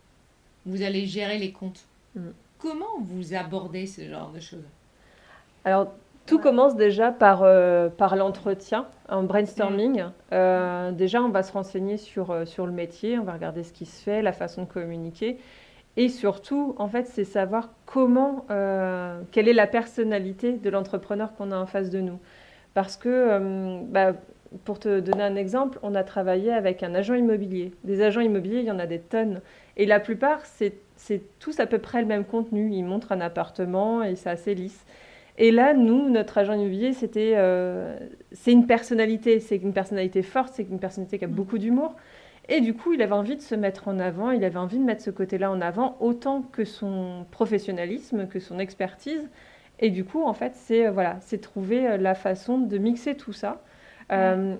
vous 0.66 0.82
allez 0.82 1.06
gérer 1.06 1.38
les 1.38 1.54
comptes, 1.54 1.86
mm. 2.16 2.28
comment 2.60 3.00
vous 3.00 3.34
abordez 3.34 3.88
ce 3.88 4.02
genre 4.02 4.32
de 4.32 4.42
choses? 4.42 4.66
Alors, 5.64 5.94
tout 6.26 6.40
commence 6.40 6.76
déjà 6.76 7.14
par, 7.14 7.44
euh, 7.44 7.88
par 7.88 8.18
l'entretien, 8.18 8.86
un 9.08 9.24
brainstorming. 9.24 10.02
Mm. 10.02 10.12
Euh, 10.34 10.92
déjà, 10.92 11.24
on 11.24 11.30
va 11.30 11.42
se 11.42 11.54
renseigner 11.54 11.96
sur, 11.96 12.46
sur 12.46 12.66
le 12.66 12.74
métier, 12.74 13.18
on 13.18 13.24
va 13.24 13.32
regarder 13.32 13.64
ce 13.64 13.72
qui 13.72 13.86
se 13.86 14.04
fait, 14.04 14.22
la 14.22 14.34
façon 14.34 14.64
de 14.64 14.68
communiquer. 14.68 15.38
Et 15.98 16.10
surtout, 16.10 16.76
en 16.78 16.88
fait, 16.88 17.08
c'est 17.08 17.24
savoir 17.24 17.70
comment, 17.86 18.46
quelle 19.32 19.48
est 19.48 19.54
la 19.54 19.68
personnalité 19.68 20.54
de 20.54 20.70
l'entrepreneur 20.70 21.34
qu'on 21.36 21.52
a 21.52 21.58
en 21.58 21.66
face 21.66 21.90
de 21.90 22.02
nous. 22.02 22.20
Parce 22.74 22.98
que, 22.98 23.82
bah, 23.86 24.14
pour 24.64 24.80
te 24.80 25.00
donner 25.00 25.24
un 25.24 25.36
exemple, 25.36 25.80
on 25.84 25.96
a 25.96 26.04
travaillé 26.04 26.52
avec 26.52 26.84
un 26.84 26.96
agent 26.96 27.16
immobilier. 27.16 27.72
Des 27.84 28.02
agents 28.02 28.22
immobiliers, 28.22 28.60
il 28.60 28.66
y 28.66 28.72
en 28.72 28.80
a 28.80 28.86
des 28.86 29.00
tonnes. 29.00 29.42
Et 29.78 29.86
la 29.86 30.00
plupart, 30.00 30.46
c'est 30.46 30.74
tous 31.40 31.60
à 31.60 31.66
peu 31.66 31.80
près 31.80 32.02
le 32.02 32.08
même 32.08 32.26
contenu. 32.26 32.72
Ils 32.72 32.84
montrent 32.84 33.12
un 33.12 33.22
appartement 33.22 34.04
et 34.04 34.16
c'est 34.16 34.30
assez 34.30 34.56
lisse. 34.56 34.86
Et 35.38 35.52
là, 35.52 35.74
nous, 35.74 36.10
notre 36.10 36.38
agent 36.38 36.54
immobilier, 36.54 36.94
c'était, 36.94 37.34
euh, 37.36 37.98
c'est 38.32 38.54
une 38.54 38.68
personnalité, 38.68 39.42
c'est 39.42 39.58
une 39.58 39.74
personnalité 39.74 40.22
forte, 40.22 40.54
c'est 40.56 40.64
une 40.64 40.80
personnalité 40.80 41.18
qui 41.18 41.26
a 41.26 41.28
mm. 41.28 41.32
beaucoup 41.32 41.58
d'humour. 41.58 41.96
Et 42.48 42.62
du 42.62 42.74
coup, 42.74 42.94
il 42.94 43.02
avait 43.02 43.14
envie 43.14 43.36
de 43.36 43.42
se 43.42 43.56
mettre 43.56 43.88
en 43.88 44.00
avant, 44.00 44.32
il 44.32 44.44
avait 44.44 44.60
envie 44.60 44.78
de 44.78 44.84
mettre 44.84 45.02
ce 45.02 45.10
côté-là 45.10 45.52
en 45.52 45.62
avant, 45.62 45.98
autant 46.00 46.42
que 46.42 46.64
son 46.64 47.26
professionnalisme, 47.32 48.28
que 48.28 48.40
son 48.40 48.60
expertise. 48.60 49.30
Et 49.80 49.90
du 49.90 50.06
coup, 50.06 50.24
en 50.24 50.34
fait, 50.34 50.54
c'est 50.56 50.88
euh, 50.88 50.92
voilà, 50.92 51.18
c'est 51.22 51.40
trouver 51.40 51.88
euh, 51.88 51.98
la 51.98 52.16
façon 52.16 52.60
de 52.60 52.78
mixer 52.78 53.16
tout 53.16 53.34
ça. 53.34 53.62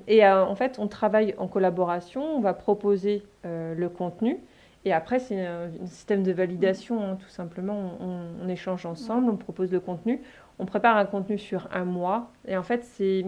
et 0.08 0.26
en 0.26 0.56
fait, 0.56 0.80
on 0.80 0.88
travaille 0.88 1.36
en 1.38 1.48
collaboration, 1.48 2.24
on 2.24 2.40
va 2.40 2.54
proposer 2.54 3.22
le 3.44 3.88
contenu. 3.88 4.40
Et 4.86 4.94
après, 4.94 5.20
c'est 5.20 5.46
un, 5.46 5.70
système 5.86 6.24
de 6.24 6.32
validation, 6.32 7.04
hein, 7.04 7.18
tout 7.22 7.30
simplement. 7.30 7.92
on, 8.00 8.48
échange 8.50 8.88
ensemble, 8.88 9.30
on 9.30 9.38
propose 9.38 9.72
le 9.72 9.80
contenu, 9.80 10.22
on 10.60 10.66
prépare 10.66 10.98
un 10.98 11.06
contenu 11.06 11.38
sur 11.38 11.68
un 11.72 11.86
mois. 11.86 12.32
Et 12.48 12.58
en 12.58 12.64
fait, 12.64 12.84
c'est 12.84 13.26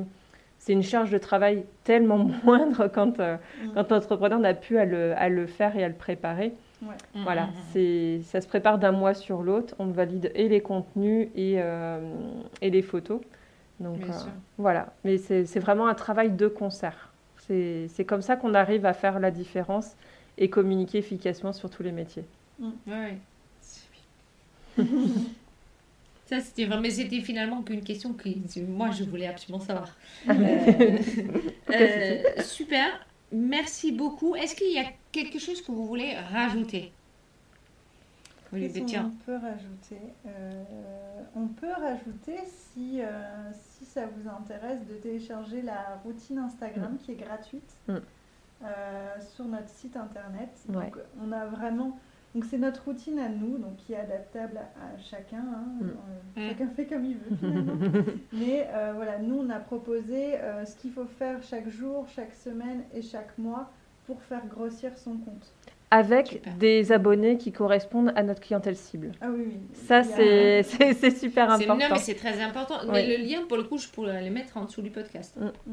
c'est 0.60 0.74
une 0.74 0.84
charge 0.84 1.12
de 1.12 1.18
travail 1.18 1.66
tellement 1.84 2.18
moindre 2.43 2.88
quand, 2.88 3.20
euh, 3.20 3.38
mm. 3.64 3.72
quand 3.74 3.91
l'entrepreneur 3.91 4.39
n'a 4.39 4.53
plus 4.53 4.78
à 4.78 4.86
le, 4.86 5.14
à 5.18 5.30
le, 5.30 5.47
faire 5.47 5.76
et 5.76 5.84
à 5.84 5.88
le 5.88 5.93
préparer. 5.93 6.53
Mm, 6.82 6.88
voilà, 7.24 7.45
mm, 7.45 7.53
c'est 7.72 8.22
ça 8.24 8.41
se 8.41 8.47
prépare 8.47 8.78
d'un 8.78 8.91
mois 8.91 9.14
sur 9.14 9.43
l'autre. 9.43 9.76
On 9.80 9.88
valide 9.88 10.32
et 10.36 10.47
les 10.47 10.62
contenus 10.62 11.30
et, 11.36 11.55
euh, 11.58 11.99
et 12.62 12.70
les 12.70 12.82
photos. 12.82 13.22
Donc 13.80 13.99
Bien 13.99 14.10
euh, 14.10 14.18
sûr. 14.18 14.32
voilà, 14.58 14.93
mais 15.03 15.18
c'est 15.18 15.45
c'est 15.45 15.60
vraiment 15.60 15.88
un 15.88 15.93
travail 15.93 16.32
de 16.32 16.47
concert. 16.47 17.10
C'est 17.47 17.88
c'est 17.89 18.05
comme 18.05 18.22
ça 18.22 18.36
qu'on 18.36 18.53
arrive 18.53 18.86
à 18.86 18.93
faire 18.93 19.20
la 19.20 19.32
différence 19.32 19.95
et 20.38 20.49
communiquer 20.49 20.99
efficacement 20.99 21.53
sur 21.53 21.70
tous 21.70 21.84
les 21.84 21.91
métiers. 21.91 22.26
Ouais. 22.88 23.18
Ça, 26.28 26.41
c'était 26.41 26.65
vraiment, 26.65 26.82
mais 26.82 26.89
c'était 26.91 27.21
finalement 27.21 27.61
qu'une 27.61 27.82
question 27.84 28.13
que 28.13 28.28
moi 28.67 28.91
je 28.91 29.03
voulais 29.05 29.28
absolument 29.28 29.63
savoir. 29.63 29.95
Euh, 30.30 30.34
euh, 31.73 32.41
super, 32.41 32.88
merci 33.32 33.91
beaucoup. 33.93 34.36
Est-ce 34.36 34.53
qu'il 34.55 34.73
y 34.73 34.80
a 34.80 34.86
quelque 35.11 35.39
chose 35.39 35.61
que 35.61 35.71
vous 35.71 35.86
voulez 35.88 36.15
rajouter? 36.32 36.91
Peut 39.25 39.36
Euh, 40.25 40.63
On 41.36 41.47
peut 41.47 41.71
rajouter, 41.71 42.38
si, 42.45 43.01
euh, 43.01 43.05
si 43.53 43.86
ça 43.86 44.05
vous 44.05 44.30
intéresse, 44.30 44.80
de 44.88 44.95
télécharger 44.95 45.61
la 45.61 45.99
routine 46.03 46.39
Instagram 46.39 46.97
qui 47.03 47.11
est 47.11 47.15
gratuite 47.15 47.73
Mm. 47.88 47.95
euh, 48.63 49.15
sur 49.36 49.45
notre 49.45 49.69
site 49.69 49.95
internet. 49.97 50.49
Ouais. 50.69 50.73
Donc, 50.75 50.97
on 51.21 51.32
a 51.32 51.45
vraiment. 51.45 51.97
Donc 52.36 52.45
c'est 52.45 52.57
notre 52.57 52.84
routine 52.86 53.17
à 53.19 53.30
nous, 53.30 53.57
donc 53.57 53.78
qui 53.78 53.93
est 53.93 53.97
adaptable 53.97 54.57
à 54.57 54.97
chacun. 54.99 55.38
hein. 55.39 55.65
Mm. 55.82 55.86
Euh, 55.86 55.93
Mm. 56.43 56.49
Chacun 56.49 56.67
fait 56.67 56.86
comme 56.86 57.05
il 57.05 57.15
veut 57.17 57.36
finalement. 57.39 57.73
Mais 58.34 58.67
euh, 58.73 58.91
voilà, 58.95 59.17
nous 59.19 59.39
on 59.39 59.49
a 59.49 59.59
proposé 59.59 60.36
euh, 60.39 60.65
ce 60.65 60.75
qu'il 60.75 60.91
faut 60.91 61.05
faire 61.05 61.41
chaque 61.41 61.67
jour, 61.69 62.05
chaque 62.15 62.34
semaine 62.36 62.84
et 62.93 63.01
chaque 63.01 63.36
mois 63.39 63.71
pour 64.05 64.21
faire 64.21 64.45
grossir 64.47 64.95
son 64.97 65.17
compte. 65.17 65.51
Avec 65.89 66.28
Super. 66.28 66.53
des 66.55 66.91
abonnés 66.91 67.38
qui 67.38 67.51
correspondent 67.53 68.11
à 68.15 68.21
notre 68.21 68.41
clientèle 68.41 68.75
cible. 68.75 69.13
Ah 69.21 69.30
oui, 69.32 69.43
oui. 69.47 69.57
Ça, 69.73 70.03
c'est 70.03 70.63
super 71.11 71.55
C'est- 71.57 71.65
Non, 71.65 71.73
important. 71.75 71.93
mais 71.95 71.99
c'est 71.99 72.13
très 72.15 72.41
important. 72.41 72.75
Mais 72.91 73.17
le 73.17 73.23
lien, 73.23 73.39
pour 73.47 73.55
le 73.57 73.63
coup, 73.63 73.78
je 73.78 73.88
pourrais 73.88 74.21
le 74.23 74.30
mettre 74.30 74.57
en 74.57 74.65
dessous 74.65 74.82
du 74.82 74.91
podcast. 74.91 75.38
Mm. 75.39 75.71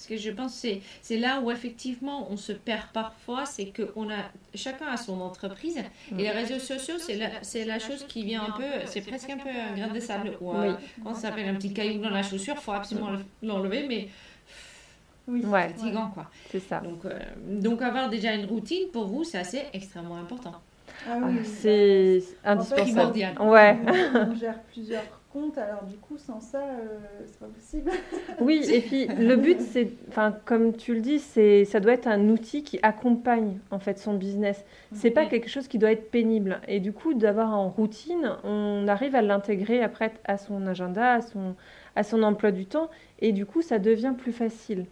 Parce 0.00 0.08
que 0.08 0.16
je 0.16 0.30
pense 0.30 0.54
que 0.54 0.58
c'est- 0.60 0.80
c'est 1.02 1.18
là 1.18 1.40
où 1.42 1.50
effectivement 1.50 2.26
on 2.30 2.38
se 2.38 2.52
perd 2.52 2.84
parfois, 2.94 3.44
c'est 3.44 3.66
que 3.66 3.92
on 3.96 4.08
a, 4.08 4.14
chacun 4.54 4.86
a 4.86 4.96
son 4.96 5.20
entreprise 5.20 5.76
et 5.76 6.14
les 6.22 6.30
réseaux 6.30 6.58
sociaux, 6.58 6.94
c'est 6.98 7.16
la, 7.16 7.28
c'est 7.42 7.66
la 7.66 7.78
chose 7.78 8.06
qui 8.08 8.24
vient 8.24 8.44
un 8.44 8.52
peu, 8.52 8.64
c'est 8.86 9.02
presque 9.02 9.28
un 9.28 9.36
peu 9.36 9.50
un 9.50 9.76
grain 9.76 9.92
de 9.92 10.00
sable 10.00 10.38
ou 10.40 10.52
un, 10.52 10.68
Oui. 10.70 10.74
comment 11.02 11.14
ça 11.14 11.28
s'appelle, 11.28 11.46
un 11.50 11.54
petit 11.54 11.74
caillou 11.74 12.00
dans 12.00 12.08
la 12.08 12.22
chaussure, 12.22 12.54
il 12.56 12.62
faut 12.62 12.72
absolument 12.72 13.10
le- 13.10 13.18
l'enlever, 13.46 13.84
mais 13.86 14.08
Oui. 15.28 15.44
Ouais. 15.44 15.68
fatigant 15.68 16.08
quoi. 16.14 16.30
C'est 16.50 16.60
ça. 16.60 16.80
Donc, 16.80 17.04
euh, 17.04 17.18
donc 17.46 17.82
avoir 17.82 18.08
déjà 18.08 18.32
une 18.32 18.46
routine 18.46 18.88
pour 18.90 19.06
vous, 19.06 19.22
c'est 19.24 19.36
assez 19.38 19.64
extrêmement 19.74 20.16
important. 20.16 20.54
Ah 21.06 21.10
Ah, 21.12 21.18
oui, 21.24 21.34
oui, 21.40 21.44
C'est 21.44 22.22
indispensable. 22.42 22.88
primordial. 22.90 23.38
Ouais. 23.42 23.76
On, 24.14 24.30
on 24.30 24.34
gère 24.34 24.60
plusieurs 24.72 25.04
comptes, 25.32 25.58
alors 25.58 25.84
du 25.84 25.96
coup, 25.96 26.18
sans 26.18 26.40
ça, 26.40 26.60
euh, 26.60 26.98
c'est 27.26 27.38
pas 27.38 27.46
possible. 27.46 27.90
Oui, 28.40 28.62
et 28.72 28.80
puis 28.80 29.06
le 29.06 29.36
but, 29.36 29.60
c'est, 29.60 29.90
enfin, 30.08 30.34
comme 30.44 30.76
tu 30.76 30.94
le 30.94 31.00
dis, 31.00 31.18
c'est, 31.18 31.64
ça 31.64 31.80
doit 31.80 31.92
être 31.92 32.06
un 32.06 32.28
outil 32.28 32.62
qui 32.62 32.78
accompagne 32.82 33.58
en 33.70 33.78
fait 33.78 33.98
son 33.98 34.14
business. 34.14 34.64
C'est 34.92 35.10
pas 35.10 35.26
quelque 35.26 35.48
chose 35.48 35.68
qui 35.68 35.78
doit 35.78 35.92
être 35.92 36.10
pénible. 36.10 36.60
Et 36.68 36.80
du 36.80 36.92
coup, 36.92 37.14
d'avoir 37.14 37.54
en 37.54 37.68
routine, 37.68 38.36
on 38.44 38.86
arrive 38.88 39.14
à 39.14 39.22
l'intégrer 39.22 39.82
après 39.82 40.12
à 40.24 40.36
son 40.36 40.66
agenda, 40.66 41.14
à 41.14 41.20
son, 41.20 41.54
à 41.96 42.02
son 42.02 42.22
emploi 42.22 42.50
du 42.50 42.66
temps, 42.66 42.90
et 43.20 43.32
du 43.32 43.46
coup, 43.46 43.62
ça 43.62 43.78
devient 43.78 44.14
plus 44.16 44.32
facile. 44.32 44.86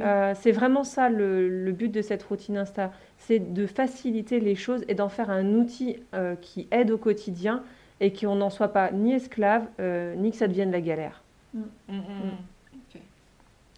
Euh, 0.00 0.32
c'est 0.36 0.52
vraiment 0.52 0.84
ça 0.84 1.08
le, 1.08 1.48
le 1.48 1.72
but 1.72 1.88
de 1.88 2.02
cette 2.02 2.22
routine 2.22 2.56
Insta, 2.56 2.92
c'est 3.18 3.52
de 3.52 3.66
faciliter 3.66 4.38
les 4.38 4.54
choses 4.54 4.84
et 4.86 4.94
d'en 4.94 5.08
faire 5.08 5.28
un 5.28 5.54
outil 5.54 5.96
euh, 6.14 6.36
qui 6.40 6.68
aide 6.70 6.92
au 6.92 6.98
quotidien 6.98 7.64
et 8.02 8.12
qu'on 8.12 8.34
n'en 8.34 8.50
soit 8.50 8.72
pas 8.72 8.90
ni 8.90 9.14
esclave, 9.14 9.68
euh, 9.80 10.14
ni 10.16 10.32
que 10.32 10.36
ça 10.36 10.48
devienne 10.48 10.72
la 10.72 10.80
galère. 10.80 11.22
Mm, 11.54 11.60
mm, 11.88 11.94
mm. 11.94 12.30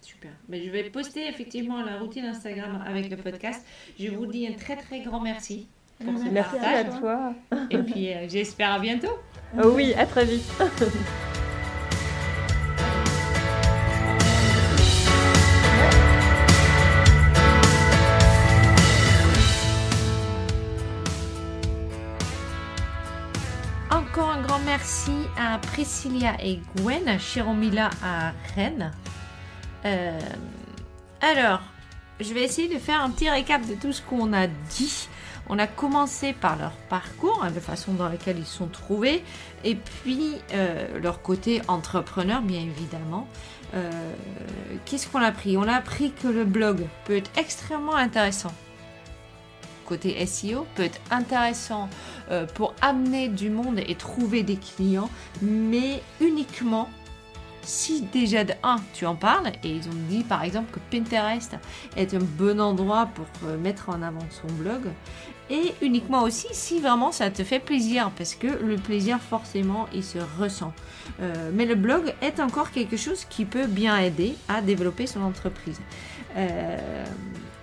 Super. 0.01 0.31
Mais 0.49 0.63
je 0.63 0.69
vais 0.71 0.83
poster 0.89 1.27
effectivement 1.27 1.81
la 1.83 1.99
routine 1.99 2.25
Instagram 2.25 2.83
avec 2.85 3.09
le 3.09 3.17
podcast. 3.17 3.65
Je 3.99 4.09
vous 4.09 4.25
dis 4.25 4.47
un 4.47 4.53
très 4.53 4.75
très 4.75 5.01
grand 5.01 5.19
merci. 5.19 5.67
pour 6.03 6.17
ce 6.17 6.25
Merci 6.25 6.57
partage. 6.57 6.87
à 6.87 6.99
toi. 6.99 7.33
Et 7.69 7.77
puis 7.77 8.13
euh, 8.13 8.27
j'espère 8.27 8.73
à 8.73 8.79
bientôt. 8.79 9.17
Oh 9.63 9.71
oui, 9.75 9.93
à 9.93 10.05
très 10.05 10.25
vite. 10.25 10.51
merci 24.85 25.27
à 25.35 25.57
Priscilla 25.57 26.35
et 26.43 26.59
Gwen, 26.77 27.17
chez 27.19 27.41
Romila 27.41 27.89
à 28.03 28.33
Rennes. 28.53 28.91
Euh, 29.83 30.19
alors, 31.21 31.61
je 32.19 32.31
vais 32.35 32.43
essayer 32.43 32.71
de 32.71 32.77
faire 32.77 33.01
un 33.01 33.09
petit 33.09 33.27
récap 33.27 33.65
de 33.65 33.73
tout 33.73 33.91
ce 33.91 34.03
qu'on 34.03 34.31
a 34.31 34.45
dit. 34.45 35.07
On 35.49 35.57
a 35.57 35.65
commencé 35.65 36.33
par 36.33 36.55
leur 36.55 36.73
parcours, 36.87 37.41
hein, 37.43 37.49
de 37.49 37.59
façon 37.59 37.93
dans 37.93 38.07
laquelle 38.07 38.37
ils 38.37 38.45
sont 38.45 38.67
trouvés, 38.67 39.23
et 39.63 39.73
puis 39.73 40.35
euh, 40.53 40.99
leur 40.99 41.23
côté 41.23 41.63
entrepreneur, 41.67 42.43
bien 42.43 42.61
évidemment. 42.61 43.27
Euh, 43.73 43.89
Qu'est-ce 44.85 45.07
qu'on 45.07 45.21
a 45.21 45.27
appris? 45.27 45.57
On 45.57 45.67
a 45.67 45.73
appris 45.73 46.11
que 46.11 46.27
le 46.27 46.45
blog 46.45 46.85
peut 47.05 47.15
être 47.15 47.31
extrêmement 47.39 47.95
intéressant. 47.95 48.53
Côté 49.85 50.25
SEO, 50.25 50.65
peut 50.75 50.83
être 50.83 50.99
intéressant 51.11 51.89
euh, 52.31 52.45
pour 52.45 52.73
amener 52.81 53.27
du 53.27 53.49
monde 53.49 53.79
et 53.85 53.95
trouver 53.95 54.43
des 54.43 54.57
clients, 54.57 55.09
mais 55.41 56.01
uniquement 56.19 56.89
si 57.65 58.01
déjà 58.01 58.43
de 58.43 58.53
1 58.63 58.77
tu 58.93 59.05
en 59.05 59.15
parles, 59.15 59.51
et 59.63 59.69
ils 59.69 59.87
ont 59.87 60.01
dit 60.09 60.23
par 60.23 60.43
exemple 60.43 60.71
que 60.71 60.79
Pinterest 60.95 61.55
est 61.97 62.13
un 62.13 62.19
bon 62.19 62.61
endroit 62.61 63.09
pour 63.13 63.25
euh, 63.47 63.57
mettre 63.57 63.89
en 63.89 64.01
avant 64.01 64.25
son 64.29 64.51
blog, 64.53 64.81
et 65.49 65.73
uniquement 65.81 66.23
aussi 66.23 66.47
si 66.51 66.79
vraiment 66.79 67.11
ça 67.11 67.29
te 67.29 67.43
fait 67.43 67.59
plaisir, 67.59 68.11
parce 68.17 68.35
que 68.35 68.47
le 68.47 68.75
plaisir 68.77 69.19
forcément 69.19 69.87
il 69.93 70.03
se 70.03 70.19
ressent. 70.39 70.73
Euh, 71.21 71.51
mais 71.53 71.65
le 71.65 71.75
blog 71.75 72.13
est 72.21 72.39
encore 72.39 72.71
quelque 72.71 72.97
chose 72.97 73.25
qui 73.25 73.45
peut 73.45 73.67
bien 73.67 73.97
aider 73.97 74.35
à 74.47 74.61
développer 74.61 75.07
son 75.07 75.21
entreprise. 75.21 75.79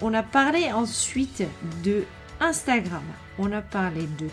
On 0.02 0.12
a 0.14 0.22
parlé 0.22 0.72
ensuite 0.72 1.42
de 1.84 2.04
Instagram, 2.40 3.02
on 3.38 3.50
a 3.52 3.62
parlé 3.62 4.02
de 4.18 4.26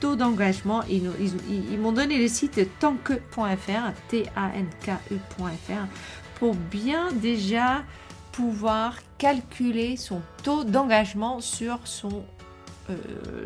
taux 0.00 0.16
d'engagement. 0.16 0.82
Ils, 0.88 1.10
ils- 1.20 1.72
ils- 1.72 1.78
m'ont 1.78 1.92
donné 1.92 2.18
le 2.18 2.26
site 2.28 2.58
tanke.fr, 2.80 3.92
T-A-N-K-E.fr, 4.08 5.86
pour 6.38 6.54
bien 6.54 7.12
déjà 7.12 7.82
pouvoir 8.32 8.96
calculer 9.18 9.96
son 9.96 10.22
taux 10.42 10.64
d'engagement 10.64 11.40
sur 11.40 11.78
son, 11.84 12.24
euh, 12.90 12.94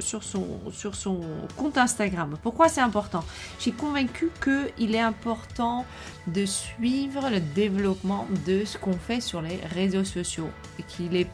sur, 0.01 0.23
son, 0.23 0.47
sur 0.73 0.95
son 0.95 1.21
compte 1.57 1.77
Instagram. 1.77 2.37
Pourquoi 2.43 2.69
c'est 2.69 2.81
important? 2.81 3.25
Je 3.59 3.63
suis 3.63 3.73
convaincue 3.73 4.31
qu'il 4.43 4.95
est 4.95 5.01
important 5.01 5.85
de 6.29 6.47
suivre 6.47 7.29
le 7.29 7.41
développement 7.41 8.27
de 8.47 8.65
ce 8.65 8.79
qu'on 8.79 8.97
fait 8.97 9.21
sur 9.21 9.43
les 9.43 9.59
réseaux 9.75 10.05
sociaux 10.05 10.49
et 10.79 10.83
qu'il 10.85 11.17
est 11.17 11.27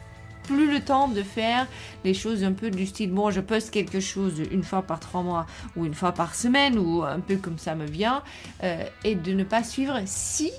plus 0.44 0.70
le 0.70 0.80
temps 0.80 1.08
de 1.08 1.22
faire 1.22 1.66
les 2.04 2.14
choses 2.14 2.44
un 2.44 2.52
peu 2.52 2.70
du 2.70 2.86
style 2.86 3.12
bon 3.12 3.30
je 3.30 3.40
poste 3.40 3.70
quelque 3.70 4.00
chose 4.00 4.42
une 4.50 4.62
fois 4.62 4.82
par 4.82 5.00
trois 5.00 5.22
mois 5.22 5.46
ou 5.76 5.86
une 5.86 5.94
fois 5.94 6.12
par 6.12 6.34
semaine 6.34 6.78
ou 6.78 7.02
un 7.02 7.20
peu 7.20 7.36
comme 7.36 7.58
ça 7.58 7.74
me 7.74 7.86
vient 7.86 8.22
euh, 8.62 8.84
et 9.04 9.14
de 9.14 9.32
ne 9.32 9.44
pas 9.44 9.62
suivre 9.62 10.00
si 10.06 10.50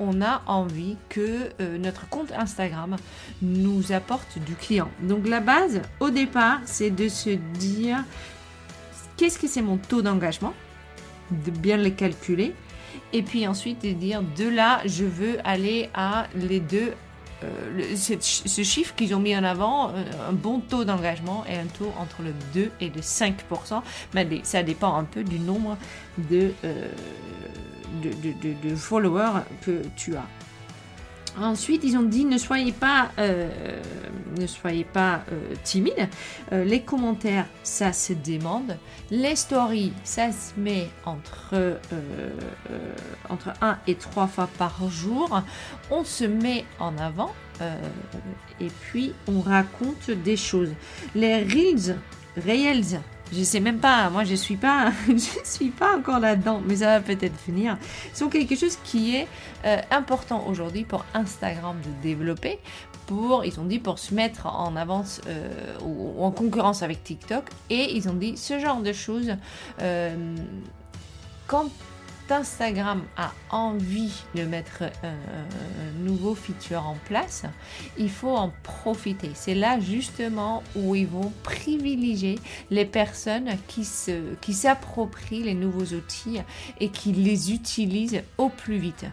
on 0.00 0.22
a 0.22 0.42
envie 0.46 0.96
que 1.08 1.50
euh, 1.60 1.78
notre 1.78 2.08
compte 2.08 2.32
Instagram 2.32 2.96
nous 3.42 3.92
apporte 3.92 4.38
du 4.38 4.54
client. 4.54 4.90
Donc 5.02 5.28
la 5.28 5.40
base 5.40 5.82
au 6.00 6.10
départ 6.10 6.60
c'est 6.64 6.90
de 6.90 7.08
se 7.08 7.30
dire 7.30 8.04
qu'est-ce 9.16 9.38
que 9.38 9.46
c'est 9.46 9.62
mon 9.62 9.76
taux 9.76 10.02
d'engagement, 10.02 10.54
de 11.30 11.50
bien 11.50 11.76
les 11.76 11.92
calculer 11.92 12.54
et 13.12 13.22
puis 13.22 13.46
ensuite 13.46 13.82
de 13.82 13.92
dire 13.92 14.22
de 14.36 14.48
là 14.48 14.80
je 14.84 15.04
veux 15.04 15.38
aller 15.44 15.88
à 15.94 16.26
les 16.34 16.60
deux 16.60 16.92
ch- 17.96 18.42
ce 18.46 18.62
chiffre 18.62 18.94
qu'ils 18.94 19.14
ont 19.14 19.18
mis 19.20 19.36
en 19.36 19.44
avant, 19.44 19.90
euh, 19.90 20.04
un 20.28 20.32
bon 20.32 20.60
taux 20.60 20.84
d'engagement 20.84 21.44
et 21.48 21.54
un 21.56 21.66
taux 21.66 21.92
entre 21.98 22.22
le 22.22 22.32
2 22.54 22.70
et 22.80 22.90
le 22.90 23.00
5%, 23.02 23.82
mais 24.14 24.26
ça 24.42 24.62
dépend 24.62 24.94
un 24.96 25.04
peu 25.04 25.22
du 25.24 25.38
nombre 25.38 25.76
de, 26.30 26.52
euh, 26.64 26.88
followers 28.76 29.42
que 29.64 29.82
tu 29.96 30.14
as. 30.16 30.26
Ensuite, 31.40 31.82
ils 31.84 31.96
ont 31.96 32.02
dit 32.02 32.24
ne 32.24 32.38
soyez 32.38 32.72
pas, 32.72 33.10
euh, 33.18 33.48
ne 34.38 34.46
soyez 34.46 34.84
pas 34.84 35.22
euh, 35.32 35.54
timide. 35.62 36.08
Euh, 36.52 36.64
les 36.64 36.80
commentaires, 36.80 37.46
ça 37.62 37.92
se 37.92 38.12
demande. 38.12 38.76
Les 39.10 39.36
stories, 39.36 39.92
ça 40.04 40.30
se 40.32 40.58
met 40.58 40.88
entre, 41.04 41.54
euh, 41.54 42.30
entre 43.28 43.52
1 43.60 43.78
et 43.86 43.94
3 43.94 44.26
fois 44.26 44.48
par 44.58 44.88
jour. 44.90 45.42
On 45.90 46.04
se 46.04 46.24
met 46.24 46.64
en 46.78 46.96
avant 46.98 47.32
et 48.60 48.66
puis 48.66 49.14
on 49.28 49.40
raconte 49.40 50.10
des 50.10 50.36
choses. 50.36 50.72
Les 51.14 51.36
reels, 51.44 51.96
reels, 52.36 53.00
Je 53.36 53.42
sais 53.42 53.60
même 53.60 53.78
pas, 53.78 54.10
moi 54.10 54.24
je 54.24 54.34
suis 54.34 54.56
pas, 54.56 54.92
je 55.08 55.38
suis 55.44 55.70
pas 55.70 55.96
encore 55.96 56.20
là-dedans, 56.20 56.62
mais 56.66 56.76
ça 56.76 56.98
va 56.98 57.00
peut-être 57.00 57.34
venir. 57.46 57.78
sont 58.12 58.28
quelque 58.28 58.54
chose 58.54 58.78
qui 58.84 59.16
est 59.16 59.26
euh, 59.64 59.78
important 59.90 60.46
aujourd'hui 60.46 60.84
pour 60.84 61.04
Instagram 61.14 61.76
de 61.80 62.02
développer. 62.02 62.58
Pour, 63.06 63.44
ils 63.44 63.58
ont 63.60 63.64
dit 63.64 63.80
pour 63.80 63.98
se 63.98 64.14
mettre 64.14 64.46
en 64.46 64.76
avance 64.76 65.20
euh, 65.26 65.48
ou, 65.84 66.24
en 66.24 66.30
concurrence 66.30 66.82
avec 66.82 67.02
TikTok 67.02 67.44
et 67.70 67.96
ils 67.96 68.08
ont 68.08 68.14
dit 68.14 68.36
ce 68.36 68.58
genre 68.58 68.80
de 68.80 68.92
choses 68.92 69.34
euh, 69.82 70.36
quand 71.46 71.70
Instagram 72.30 73.02
a 73.16 73.32
envie 73.50 74.24
de 74.34 74.42
mettre 74.42 74.84
un, 75.02 75.14
nouveau 76.02 76.34
feature 76.34 76.86
en 76.86 76.96
place, 77.06 77.44
il 77.98 78.10
faut 78.10 78.36
en 78.36 78.52
profiter. 78.62 79.30
C'est 79.34 79.54
là 79.54 79.80
justement 79.80 80.62
où 80.76 80.94
ils 80.94 81.06
vont 81.06 81.32
privilégier 81.42 82.38
les 82.70 82.84
personnes 82.84 83.50
qui 83.68 83.84
se, 83.84 84.34
qui 84.40 84.52
s'approprient 84.52 85.42
les 85.42 85.54
nouveaux 85.54 85.94
outils 85.94 86.40
et 86.80 86.88
qui 86.88 87.12
les 87.12 87.52
utilisent 87.52 88.22
au 88.38 88.48
plus 88.48 88.78
vite. 88.78 89.06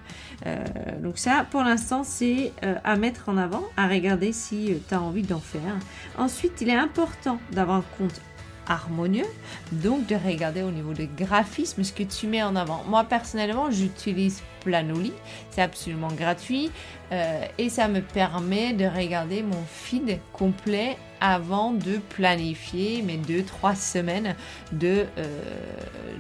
Euh, 0.45 0.63
donc 1.01 1.17
ça, 1.17 1.45
pour 1.49 1.61
l'instant, 1.61 2.03
c'est 2.03 2.51
euh, 2.63 2.75
à 2.83 2.95
mettre 2.95 3.29
en 3.29 3.37
avant, 3.37 3.63
à 3.77 3.87
regarder 3.87 4.33
si 4.33 4.73
euh, 4.73 4.77
tu 4.87 4.93
as 4.93 5.01
envie 5.01 5.23
d'en 5.23 5.39
faire. 5.39 5.77
Ensuite, 6.17 6.61
il 6.61 6.69
est 6.69 6.75
important 6.75 7.39
d'avoir 7.51 7.77
un 7.77 7.85
compte 7.97 8.21
harmonieux. 8.67 9.27
Donc 9.71 10.07
de 10.07 10.15
regarder 10.15 10.63
au 10.63 10.71
niveau 10.71 10.93
des 10.93 11.07
graphismes 11.07 11.83
ce 11.83 11.93
que 11.93 12.03
tu 12.03 12.27
mets 12.27 12.43
en 12.43 12.55
avant. 12.55 12.83
Moi 12.87 13.03
personnellement, 13.03 13.71
j'utilise 13.71 14.41
Planoly. 14.61 15.13
C'est 15.49 15.61
absolument 15.61 16.09
gratuit 16.09 16.71
euh, 17.11 17.45
et 17.57 17.69
ça 17.69 17.87
me 17.87 18.01
permet 18.01 18.73
de 18.73 18.85
regarder 18.85 19.41
mon 19.43 19.63
feed 19.67 20.19
complet 20.33 20.97
avant 21.19 21.71
de 21.71 21.97
planifier 22.09 23.01
mes 23.01 23.17
2-3 23.17 23.75
semaines 23.75 24.35
de, 24.71 25.05
euh, 25.17 25.41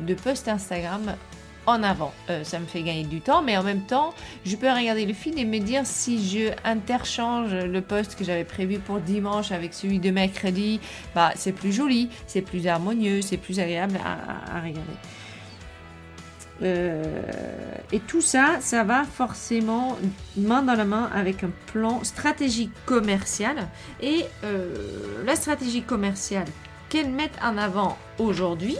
de 0.05 0.13
post 0.13 0.47
Instagram 0.47 1.15
en 1.65 1.83
avant. 1.83 2.13
Euh, 2.29 2.43
ça 2.43 2.59
me 2.59 2.65
fait 2.65 2.81
gagner 2.81 3.03
du 3.03 3.21
temps, 3.21 3.41
mais 3.41 3.57
en 3.57 3.63
même 3.63 3.81
temps, 3.81 4.13
je 4.45 4.55
peux 4.55 4.69
regarder 4.69 5.05
le 5.05 5.13
feed 5.13 5.37
et 5.37 5.45
me 5.45 5.59
dire 5.59 5.85
si 5.85 6.27
je 6.27 6.51
interchange 6.63 7.53
le 7.53 7.81
post 7.81 8.15
que 8.15 8.23
j'avais 8.23 8.43
prévu 8.43 8.79
pour 8.79 8.99
dimanche 8.99 9.51
avec 9.51 9.73
celui 9.73 9.99
de 9.99 10.11
mercredi, 10.11 10.79
bah 11.15 11.31
c'est 11.35 11.51
plus 11.51 11.71
joli, 11.71 12.09
c'est 12.27 12.41
plus 12.41 12.67
harmonieux, 12.67 13.21
c'est 13.21 13.37
plus 13.37 13.59
agréable 13.59 13.99
à, 14.03 14.59
regarder. 14.59 14.81
Euh, 16.63 17.03
et 17.91 17.99
tout 17.99 18.21
ça, 18.21 18.57
ça 18.59 18.83
va 18.83 19.03
forcément 19.03 19.97
main 20.37 20.61
dans 20.61 20.75
la 20.75 20.85
main 20.85 21.09
avec 21.13 21.43
un 21.43 21.49
plan 21.71 22.03
stratégique 22.03 22.71
commercial. 22.85 23.67
Et 24.01 24.25
euh, 24.43 25.23
la 25.25 25.35
stratégie 25.35 25.81
commerciale 25.81 26.45
qu'elle 26.89 27.09
met 27.09 27.31
en 27.41 27.57
avant 27.57 27.97
aujourd'hui, 28.19 28.77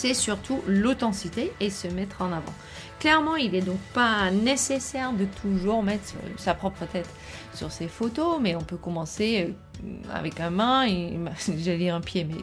c'est 0.00 0.14
surtout 0.14 0.62
l'authenticité 0.66 1.52
et 1.60 1.68
se 1.68 1.86
mettre 1.86 2.22
en 2.22 2.32
avant. 2.32 2.54
Clairement, 3.00 3.36
il 3.36 3.52
n'est 3.52 3.60
donc 3.60 3.80
pas 3.92 4.30
nécessaire 4.30 5.12
de 5.12 5.26
toujours 5.26 5.82
mettre 5.82 6.14
sa 6.38 6.54
propre 6.54 6.86
tête 6.86 7.08
sur 7.52 7.70
ses 7.70 7.86
photos, 7.86 8.38
mais 8.40 8.56
on 8.56 8.62
peut 8.62 8.78
commencer 8.78 9.54
euh, 9.84 9.90
avec 10.10 10.40
un 10.40 10.48
main, 10.48 10.86
j'allais 11.58 11.76
dire 11.76 11.94
un 11.94 12.00
pied, 12.00 12.24
mais 12.24 12.36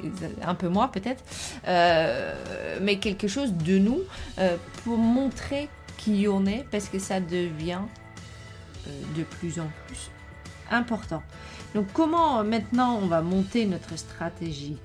un 0.45 0.53
peu 0.53 0.68
moins 0.68 0.88
peut-être, 0.88 1.24
euh, 1.68 2.36
mais 2.80 2.97
quelque 2.99 3.28
chose 3.28 3.51
de 3.53 3.80
nous 3.80 4.01
euh, 4.38 4.55
pour 4.84 4.97
montrer 4.97 5.68
qui 5.97 6.28
on 6.30 6.45
est, 6.45 6.64
parce 6.70 6.89
que 6.89 6.99
ça 6.99 7.20
devient 7.20 7.82
de 9.16 9.24
plus 9.24 9.60
en 9.60 9.68
plus 9.88 10.12
important. 10.70 11.24
Donc 11.74 11.88
comment 11.91 12.43
maintenant 12.43 12.99
on 13.01 13.08
va 13.08 13.22
monter 13.22 13.66
notre 13.66 13.97
stratégie? 13.97 14.78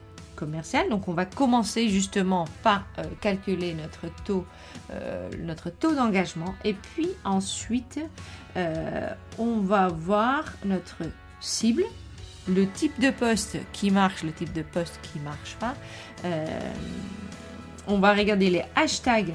Donc 0.91 1.09
on 1.09 1.13
va 1.13 1.25
commencer 1.25 1.89
justement 1.89 2.47
par 2.63 2.85
euh, 2.99 3.05
calculer 3.21 3.75
notre 3.75 4.13
taux, 4.25 4.45
euh, 4.91 5.31
notre 5.39 5.71
taux 5.71 5.95
d'engagement 5.95 6.55
et 6.65 6.75
puis 6.75 7.09
ensuite 7.25 8.01
euh, 8.57 9.09
on 9.39 9.59
va 9.61 9.89
voir 9.89 10.45
notre 10.65 11.03
cible, 11.41 11.85
le 12.49 12.69
type 12.69 12.99
de 13.01 13.11
poste 13.11 13.59
qui 13.73 13.91
marche, 13.91 14.23
le 14.23 14.33
type 14.33 14.53
de 14.53 14.63
poste 14.63 14.99
qui 15.03 15.21
marche 15.21 15.57
pas. 15.61 15.75
on 17.87 17.99
va 17.99 18.15
regarder 18.15 18.51
les 18.51 18.65
hashtags 18.75 19.35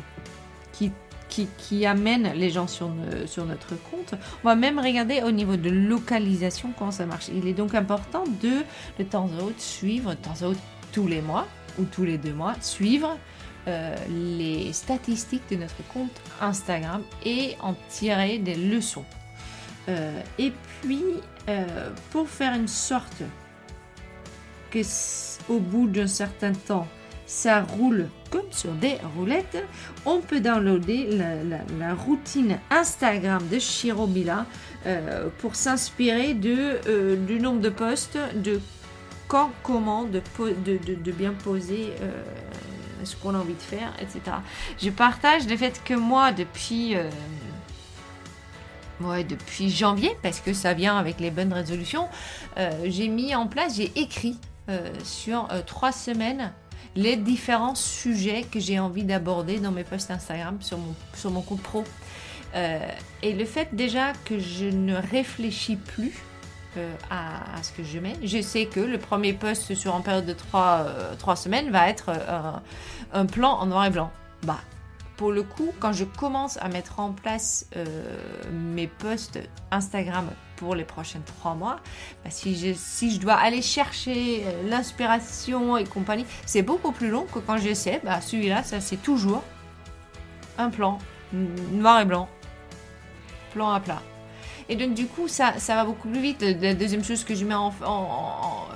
qui 0.74 0.91
qui, 1.30 1.86
amènent 1.86 2.32
les 2.34 2.49
gens 2.49 2.66
sur, 2.66 2.89
sur, 3.28 3.45
notre 3.45 3.76
compte. 3.91 4.16
On 4.43 4.47
va 4.47 4.55
même 4.55 4.80
regarder 4.80 5.22
au 5.22 5.30
niveau 5.30 5.55
de 5.55 5.70
localisation 5.70 6.72
comment 6.76 6.89
ça 6.89 7.05
marche. 7.05 7.28
Il 7.28 7.47
est 7.47 7.53
donc 7.53 7.76
important 7.76 8.24
de 8.41 8.64
de 8.97 9.03
temps 9.03 9.26
en 9.26 9.43
autre 9.43 9.60
suivre, 9.62 10.12
de 10.12 10.16
temps 10.16 10.41
en 10.41 10.51
autre 10.51 10.62
tous 10.91 11.07
les 11.07 11.21
mois 11.21 11.47
ou 11.79 11.85
tous 11.85 12.05
les 12.05 12.17
deux 12.17 12.33
mois, 12.33 12.55
suivre 12.61 13.17
euh, 13.67 13.95
les 14.09 14.71
statistiques 14.71 15.43
de 15.51 15.57
notre 15.57 15.85
compte 15.93 16.21
Instagram 16.39 17.03
et 17.25 17.57
en 17.59 17.75
tirer 17.89 18.38
des 18.38 18.55
leçons. 18.55 19.03
Euh, 19.89 20.21
et 20.39 20.53
puis, 20.81 21.03
euh, 21.49 21.89
pour 22.11 22.29
faire 22.29 22.53
une 22.53 22.69
sorte 22.69 23.23
que 24.71 24.79
au 25.49 25.59
bout 25.59 25.88
d'un 25.88 26.07
certain 26.07 26.53
temps, 26.53 26.88
ça 27.25 27.61
roule 27.61 28.07
comme 28.29 28.49
sur 28.51 28.71
des 28.71 28.97
roulettes, 29.17 29.57
on 30.05 30.21
peut 30.21 30.39
downloader 30.39 31.09
la, 31.77 31.93
routine 31.93 32.57
Instagram 32.69 33.45
de 33.51 33.59
Shirobila 33.59 34.45
pour 35.39 35.55
s'inspirer 35.55 36.33
du 36.33 37.39
nombre 37.39 37.59
de 37.59 37.69
posts, 37.69 38.17
de 38.35 38.61
quand, 39.28 39.51
comment, 39.63 40.03
de, 40.03 40.21
de, 40.65 41.11
bien 41.11 41.34
poser 41.34 41.93
euh, 42.01 42.11
ce 43.03 43.15
qu'on 43.15 43.36
a 43.36 43.38
envie 43.38 43.53
de 43.53 43.61
faire, 43.61 43.93
etc. 43.99 44.38
Je 44.82 44.89
partage 44.89 45.47
le 45.47 45.57
fait 45.57 45.82
que 45.84 45.93
moi, 45.93 46.32
depuis, 46.32 46.95
euh, 46.95 47.09
depuis 49.23 49.69
janvier, 49.69 50.15
parce 50.23 50.39
que 50.39 50.53
ça 50.53 50.73
vient 50.73 50.97
avec 50.97 51.19
les 51.19 51.32
bonnes 51.32 51.53
résolutions, 51.53 52.07
euh, 52.57 52.71
j'ai 52.86 53.09
mis 53.09 53.36
en 53.36 53.47
place, 53.47 53.75
j'ai 53.78 53.91
écrit 53.95 54.38
sur 55.01 55.47
trois 55.65 55.93
semaines 55.93 56.51
les 56.97 57.15
différents 57.15 57.73
sujets 57.73 58.43
que 58.43 58.59
j'ai 58.59 58.80
envie 58.80 59.05
d'aborder 59.05 59.59
dans 59.59 59.71
mes 59.71 59.86
posts 59.86 60.11
Instagram 60.11 60.57
sur 60.59 60.78
mon, 60.78 60.93
sur 61.13 61.32
mon 61.32 61.41
compte 61.41 61.61
pro. 61.61 61.86
et 62.53 63.32
le 63.32 63.45
fait 63.45 63.73
déjà 63.73 64.11
que 64.25 64.38
je 64.39 64.65
ne 64.65 64.93
réfléchis 64.93 65.78
plus 65.78 66.21
à, 67.09 67.61
ce 67.61 67.72
que 67.72 67.84
je 67.84 67.99
mets. 67.99 68.15
Je 68.24 68.41
sais 68.41 68.65
que 68.65 68.80
le 68.80 68.97
premier 68.97 69.34
post 69.34 69.74
sur 69.74 69.95
une 69.95 70.03
période 70.03 70.26
de 70.26 70.34
3, 70.34 70.86
euh, 70.86 71.36
semaines 71.36 71.72
va 71.72 71.89
être 71.89 72.09
euh, 72.09 72.51
un 73.13 73.26
plan 73.26 73.53
en 73.53 73.65
noir 73.68 73.86
et 73.86 73.89
blanc. 73.89 74.11
Bah, 74.43 74.59
pour 75.15 75.32
le 75.32 75.43
coup, 75.43 75.74
quand 75.80 75.93
je 75.93 76.03
commence 76.03 76.57
à 76.57 76.68
mettre 76.70 76.99
en 76.99 77.11
place 77.11 77.68
euh, 77.76 77.86
mes 78.51 78.88
posts 78.88 79.39
Instagram 79.72 80.30
pour 80.57 80.76
les 80.76 80.84
prochaines 80.84 81.24
3 81.24 81.55
mois, 81.55 81.78
bah, 82.24 82.30
si, 82.30 82.55
je, 82.55 82.74
si 82.74 83.11
je 83.11 83.20
dois 83.20 83.36
aller 83.36 83.61
chercher 83.61 84.43
l'inspiration 84.65 85.78
et 85.78 85.86
compagnie, 85.86 86.26
c'est 86.45 86.61
beaucoup 86.61 86.91
plus 86.91 87.09
long 87.09 87.26
que 87.26 87.39
quand 87.39 87.57
j'essaie. 87.57 88.01
Bah, 88.03 88.22
celui-là, 88.22 88.63
ça 88.63 88.80
c'est 88.82 89.01
toujours 89.01 89.43
un 90.57 90.70
plan 90.70 90.99
noir 91.34 92.01
et 92.01 92.05
blanc, 92.05 92.30
plan 93.51 93.72
à 93.72 93.80
plat. 93.80 94.01
Et 94.70 94.76
donc, 94.76 94.93
du 94.93 95.07
coup, 95.07 95.28
ça, 95.28 95.53
ça 95.59 95.76
va 95.76 95.86
beaucoup 95.86 96.09
plus 96.09 96.20
vite. 96.20 96.41
La 96.41 96.74
deuxième 96.74 97.03
chose 97.03 97.24
que 97.24 97.36
je 97.36 97.45
mets 97.45 97.53
en, 97.53 97.74
en, 97.86 98.68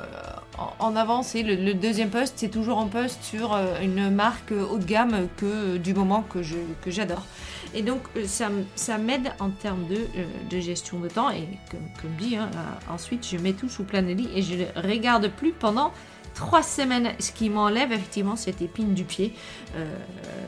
en, 0.80 0.96
avant, 0.96 1.24
c'est 1.24 1.44
le, 1.44 1.74
deuxième 1.74 2.10
post, 2.10 2.34
c'est 2.38 2.50
toujours 2.50 2.80
un 2.80 2.88
post 2.88 3.24
sur 3.24 3.54
euh, 3.54 3.80
une 3.82 4.10
marque 4.10 4.52
haut 4.52 4.78
de 4.78 4.86
gamme 4.86 5.28
que 5.38 5.78
du 5.78 5.94
moment 5.94 6.24
que 6.24 6.44
je 6.44 6.56
que 6.82 6.92
j'adore. 6.92 7.26
Et 7.74 7.82
donc, 7.82 8.02
euh, 8.16 8.26
ça, 8.26 8.50
ça 8.76 8.98
m'aide 8.98 9.32
en 9.40 9.50
termes 9.50 9.86
de, 9.88 9.96
euh, 9.96 10.26
de, 10.50 10.60
gestion 10.60 11.00
de 11.00 11.10
temps. 11.10 11.30
Et 11.30 11.48
comme, 11.70 11.88
comme 12.02 12.16
dit, 12.18 12.36
hein, 12.36 12.50
ensuite, 12.90 13.28
je 13.28 13.38
mets 13.38 13.54
tout 13.54 13.70
sous 13.70 13.84
Planelli 13.84 14.30
et 14.34 14.42
je 14.42 14.56
ne 14.56 14.88
regarde 14.88 15.30
plus 15.30 15.52
pendant 15.52 15.92
trois 16.36 16.64
semaines, 16.64 17.12
ce 17.20 17.34
qui 17.34 17.50
m'enlève 17.50 17.92
effectivement 17.92 18.38
cette 18.38 18.62
épine 18.62 18.94
du 18.94 19.04
pied, 19.04 19.34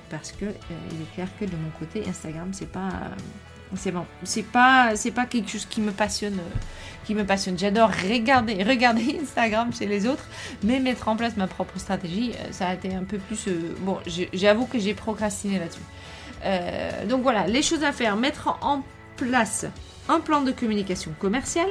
parce 0.10 0.32
que 0.32 0.46
il 0.46 1.02
est 1.02 1.14
clair 1.14 1.28
que 1.38 1.44
de 1.44 1.58
mon 1.58 1.70
côté, 1.78 2.08
Instagram, 2.08 2.52
c'est 2.54 2.72
pas 2.72 2.90
c'est 3.76 3.92
bon. 3.92 4.06
C'est 4.24 4.44
pas, 4.44 4.96
c'est 4.96 5.12
pas 5.12 5.26
quelque 5.26 5.50
chose 5.50 5.66
qui 5.66 5.82
me 5.82 5.92
passionne, 5.92 6.40
euh, 6.40 6.60
qui 7.06 7.16
me 7.16 7.26
passionne. 7.26 7.58
J'adore 7.58 7.90
regarder, 7.90 8.64
regarder 8.68 9.20
Instagram 9.22 9.74
chez 9.74 9.86
les 9.86 10.08
autres, 10.08 10.26
mais 10.64 10.80
mettre 10.80 11.08
en 11.08 11.16
place 11.16 11.38
ma 11.38 11.48
propre 11.48 11.78
stratégie, 11.80 12.32
euh, 12.34 12.52
ça 12.52 12.68
a 12.68 12.74
été 12.74 12.94
un 12.94 13.04
peu 13.04 13.18
plus. 13.18 13.48
Euh, 13.48 13.76
bon, 13.80 14.00
j'avoue 14.34 14.66
que 14.66 14.80
j'ai 14.80 14.94
procrastiné 14.94 15.60
là-dessus. 15.60 17.08
donc 17.08 17.24
voilà, 17.24 17.48
les 17.48 17.62
choses 17.62 17.84
à 17.84 17.92
faire 17.92 18.16
mettre 18.16 18.58
en 18.62 18.84
place 19.18 19.66
un 20.10 20.20
plan 20.20 20.42
de 20.42 20.52
communication 20.52 21.12
commerciale, 21.20 21.70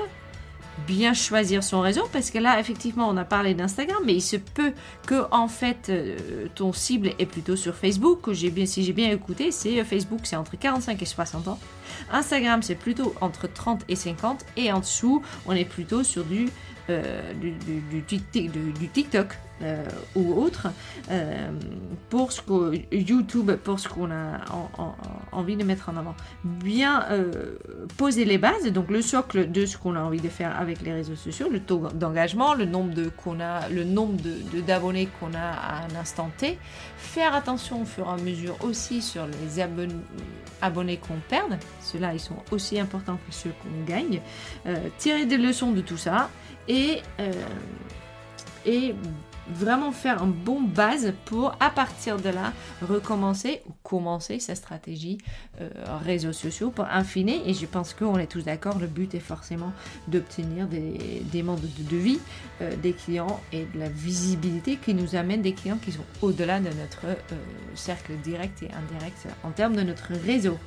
bien 0.86 1.12
choisir 1.12 1.62
son 1.62 1.82
réseau 1.82 2.08
parce 2.10 2.30
que 2.30 2.38
là 2.38 2.58
effectivement 2.58 3.06
on 3.06 3.16
a 3.18 3.24
parlé 3.24 3.52
d'Instagram 3.52 3.98
mais 4.06 4.14
il 4.14 4.22
se 4.22 4.36
peut 4.36 4.72
que 5.06 5.26
en 5.30 5.46
fait 5.46 5.92
ton 6.54 6.72
cible 6.72 7.10
est 7.18 7.26
plutôt 7.26 7.56
sur 7.56 7.74
Facebook 7.74 8.30
si 8.34 8.82
j'ai 8.82 8.92
bien 8.94 9.10
écouté 9.10 9.52
c'est 9.52 9.84
Facebook 9.84 10.20
c'est 10.24 10.36
entre 10.36 10.58
45 10.58 11.02
et 11.02 11.04
60 11.04 11.48
ans 11.48 11.58
Instagram, 12.12 12.62
c'est 12.62 12.74
plutôt 12.74 13.14
entre 13.20 13.46
30 13.46 13.84
et 13.88 13.96
50. 13.96 14.44
Et 14.56 14.72
en 14.72 14.80
dessous, 14.80 15.22
on 15.46 15.52
est 15.52 15.64
plutôt 15.64 16.02
sur 16.02 16.24
du, 16.24 16.48
euh, 16.90 17.32
du, 17.34 17.52
du, 17.52 18.02
du, 18.72 18.88
TikTok. 18.88 19.28
Euh, 19.62 19.84
ou 20.16 20.42
autre 20.42 20.68
euh, 21.10 21.50
pour 22.10 22.32
ce 22.32 22.40
que 22.40 22.72
YouTube 22.92 23.52
pour 23.62 23.78
ce 23.78 23.88
qu'on 23.88 24.10
a 24.10 24.40
envie 25.30 25.56
de 25.56 25.62
mettre 25.62 25.88
en 25.88 25.96
avant. 25.96 26.16
Bien 26.42 27.04
euh, 27.10 27.56
poser 27.96 28.24
les 28.24 28.38
bases 28.38 28.66
donc 28.72 28.90
le 28.90 29.02
socle 29.02 29.52
de 29.52 29.64
ce 29.64 29.76
qu'on 29.76 29.94
a 29.94 30.00
envie 30.00 30.20
de 30.20 30.28
faire 30.28 30.58
avec 30.58 30.80
les 30.82 30.92
réseaux 30.92 31.14
sociaux 31.14 31.48
le 31.48 31.60
taux 31.60 31.86
d'engagement 31.94 32.54
le 32.54 32.64
nombre 32.64 32.92
de 32.92 33.08
qu'on 33.08 33.38
a 33.40 33.68
le 33.68 33.84
nombre 33.84 34.20
de 34.20 34.60
d'abonnés 34.62 35.08
qu'on 35.20 35.32
a 35.34 35.38
à 35.38 35.84
un 35.84 36.00
instant 36.00 36.30
T. 36.38 36.58
Faire 36.96 37.34
attention 37.34 37.82
au 37.82 37.84
fur 37.84 38.06
et 38.06 38.20
à 38.20 38.24
mesure 38.24 38.56
aussi 38.64 39.00
sur 39.00 39.26
les 39.26 39.60
abonnés, 39.60 39.94
abonnés 40.60 40.96
qu'on 40.96 41.18
perd. 41.28 41.58
Ceux-là 41.80 42.14
ils 42.14 42.20
sont 42.20 42.42
aussi 42.50 42.80
importants 42.80 43.18
que 43.28 43.32
ceux 43.32 43.52
qu'on 43.62 43.84
gagne. 43.86 44.20
Tirer 44.98 45.26
des 45.26 45.36
leçons 45.36 45.70
de 45.70 45.82
tout 45.82 45.98
ça 45.98 46.30
et 46.66 47.00
et 48.66 48.94
vraiment 49.48 49.92
faire 49.92 50.22
un 50.22 50.26
bon 50.26 50.60
base 50.60 51.12
pour 51.24 51.54
à 51.60 51.70
partir 51.70 52.16
de 52.16 52.28
là 52.28 52.52
recommencer 52.80 53.62
ou 53.68 53.72
commencer 53.82 54.38
sa 54.38 54.54
stratégie 54.54 55.18
euh, 55.60 55.68
réseaux 56.04 56.32
sociaux 56.32 56.70
pour 56.70 56.86
infiner. 56.86 57.42
Et 57.46 57.54
je 57.54 57.66
pense 57.66 57.94
qu'on 57.94 58.18
est 58.18 58.26
tous 58.26 58.42
d'accord 58.42 58.78
le 58.78 58.86
but 58.86 59.14
est 59.14 59.20
forcément 59.20 59.72
d'obtenir 60.08 60.66
des, 60.66 61.22
des 61.30 61.42
modes 61.42 61.60
de 61.60 61.96
vie 61.96 62.20
euh, 62.60 62.70
des 62.82 62.92
clients 62.92 63.40
et 63.52 63.66
de 63.74 63.78
la 63.78 63.88
visibilité 63.88 64.76
qui 64.76 64.94
nous 64.94 65.16
amène 65.16 65.42
des 65.42 65.52
clients 65.52 65.78
qui 65.82 65.92
sont 65.92 66.04
au-delà 66.20 66.60
de 66.60 66.68
notre 66.68 67.06
euh, 67.06 67.36
cercle 67.74 68.12
direct 68.22 68.62
et 68.62 68.68
indirect 68.72 69.26
en 69.44 69.50
termes 69.50 69.76
de 69.76 69.82
notre 69.82 70.12
réseau. 70.24 70.58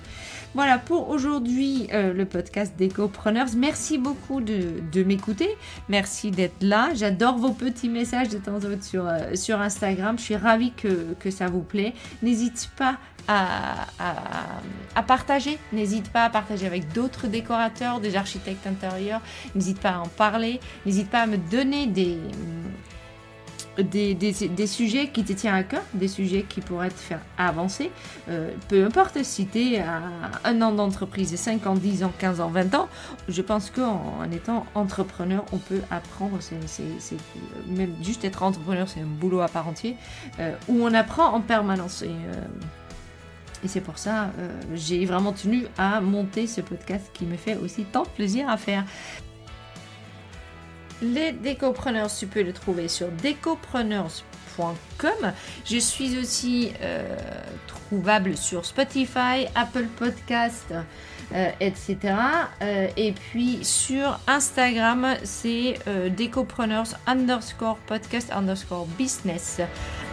Voilà 0.54 0.78
pour 0.78 1.10
aujourd'hui 1.10 1.88
le 1.92 2.24
podcast 2.24 2.76
d'Ecopreneurs. 2.78 3.48
Merci 3.58 3.98
beaucoup 3.98 4.40
de, 4.40 4.76
de 4.92 5.04
m'écouter. 5.04 5.50
Merci 5.90 6.32
d'être 6.32 6.62
là. 6.62 6.92
J'adore 6.96 7.38
vos 7.38 7.52
petits 7.52 7.90
messages 7.90 8.30
de 8.30 8.38
temps 8.38 8.64
sur, 8.82 9.08
euh, 9.08 9.36
sur 9.36 9.62
Instagram. 9.62 10.18
Je 10.18 10.24
suis 10.24 10.36
ravie 10.36 10.72
que, 10.72 11.14
que 11.20 11.32
ça 11.32 11.48
vous 11.48 11.62
plaît. 11.62 11.94
N'hésite 12.22 12.70
pas 12.78 12.98
à, 13.28 13.88
à, 14.96 15.04
partager. 15.04 15.58
N'hésite 15.74 16.12
pas 16.12 16.26
à 16.26 16.30
partager 16.30 16.68
avec 16.68 16.92
d'autres 16.94 17.28
décorateurs, 17.28 18.00
des 18.00 18.16
architectes 18.16 18.68
intérieurs. 18.68 19.22
N'hésite 19.56 19.80
pas 19.80 19.92
à 19.92 20.00
en 20.00 20.08
parler. 20.08 20.60
N'hésite 20.86 21.10
pas 21.10 21.22
à 21.22 21.28
me 21.28 21.38
donner 21.38 21.88
des, 21.88 22.20
des, 23.84 24.68
sujets 24.68 25.10
qui 25.10 25.24
te 25.24 25.34
tiennent 25.34 25.56
à 25.56 25.64
cœur, 25.64 25.82
des 25.94 26.08
sujets 26.08 26.46
qui 26.48 26.62
pourraient 26.62 26.90
te 26.90 27.00
faire 27.00 27.20
avancer. 27.38 27.92
Euh, 28.30 28.52
peu 28.68 28.86
importe 28.86 29.24
si 29.24 29.46
tu 29.46 29.76
as 29.78 30.02
un 30.44 30.62
an 30.62 30.72
d'entreprise, 30.72 31.36
5 31.36 31.68
ans, 31.68 31.76
10 31.76 32.04
ans, 32.04 32.12
15 32.18 32.42
ans, 32.42 32.50
20 32.50 32.76
ans, 32.76 32.90
je 33.28 33.42
pense 33.42 33.70
qu'en 33.70 34.20
en 34.20 34.32
étant 34.32 34.66
entrepreneur, 34.76 35.44
on 35.52 35.58
peut 35.58 35.82
apprendre. 35.92 36.38
C'est, 36.40 36.56
même 37.68 37.94
juste 38.02 38.24
être 38.24 38.44
entrepreneur, 38.44 38.88
c'est 38.88 39.02
un 39.02 39.06
boulot 39.06 39.42
à 39.42 39.48
part 39.48 39.68
entier, 39.68 39.96
euh, 40.40 40.56
où 40.68 40.84
on 40.84 40.94
apprend 40.94 41.34
en 41.34 41.42
permanence. 41.42 42.02
Et, 42.02 42.08
euh, 42.08 42.46
et 43.64 43.68
c'est 43.68 43.82
pour 43.82 43.98
ça, 43.98 44.30
j'ai 44.76 45.06
vraiment 45.06 45.32
tenu 45.32 45.66
à 45.78 46.00
monter 46.00 46.46
ce 46.46 46.62
podcast 46.62 47.10
qui 47.14 47.26
me 47.26 47.36
fait 47.36 47.58
aussi 47.58 47.84
tant 47.84 48.06
plaisir 48.06 48.48
à 48.48 48.58
faire. 48.58 48.84
Les 51.02 51.32
décopreneurs, 51.32 52.14
tu 52.14 52.28
peux 52.28 52.42
les 52.42 52.54
trouver 52.54 52.88
sur 52.88 53.08
décopreneurs.com. 53.10 55.34
Je 55.66 55.78
suis 55.78 56.18
aussi 56.18 56.72
euh, 56.82 57.18
trouvable 57.68 58.38
sur 58.38 58.66
Spotify, 58.66 59.48
Apple 59.56 59.88
Podcast, 59.98 60.74
euh, 61.34 61.50
etc. 61.60 61.98
Euh, 62.62 62.88
et 62.96 63.12
puis 63.12 63.60
sur 63.64 64.20
Instagram, 64.28 65.16
c'est 65.24 65.80
décopreneurs 66.16 66.88
underscore 67.08 67.78
podcast 67.88 68.32
underscore 68.32 68.86
business. 68.98 69.60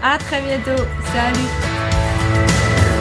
À 0.03 0.19
très 0.19 0.43
bientôt. 0.43 0.83
Salut 1.13 2.92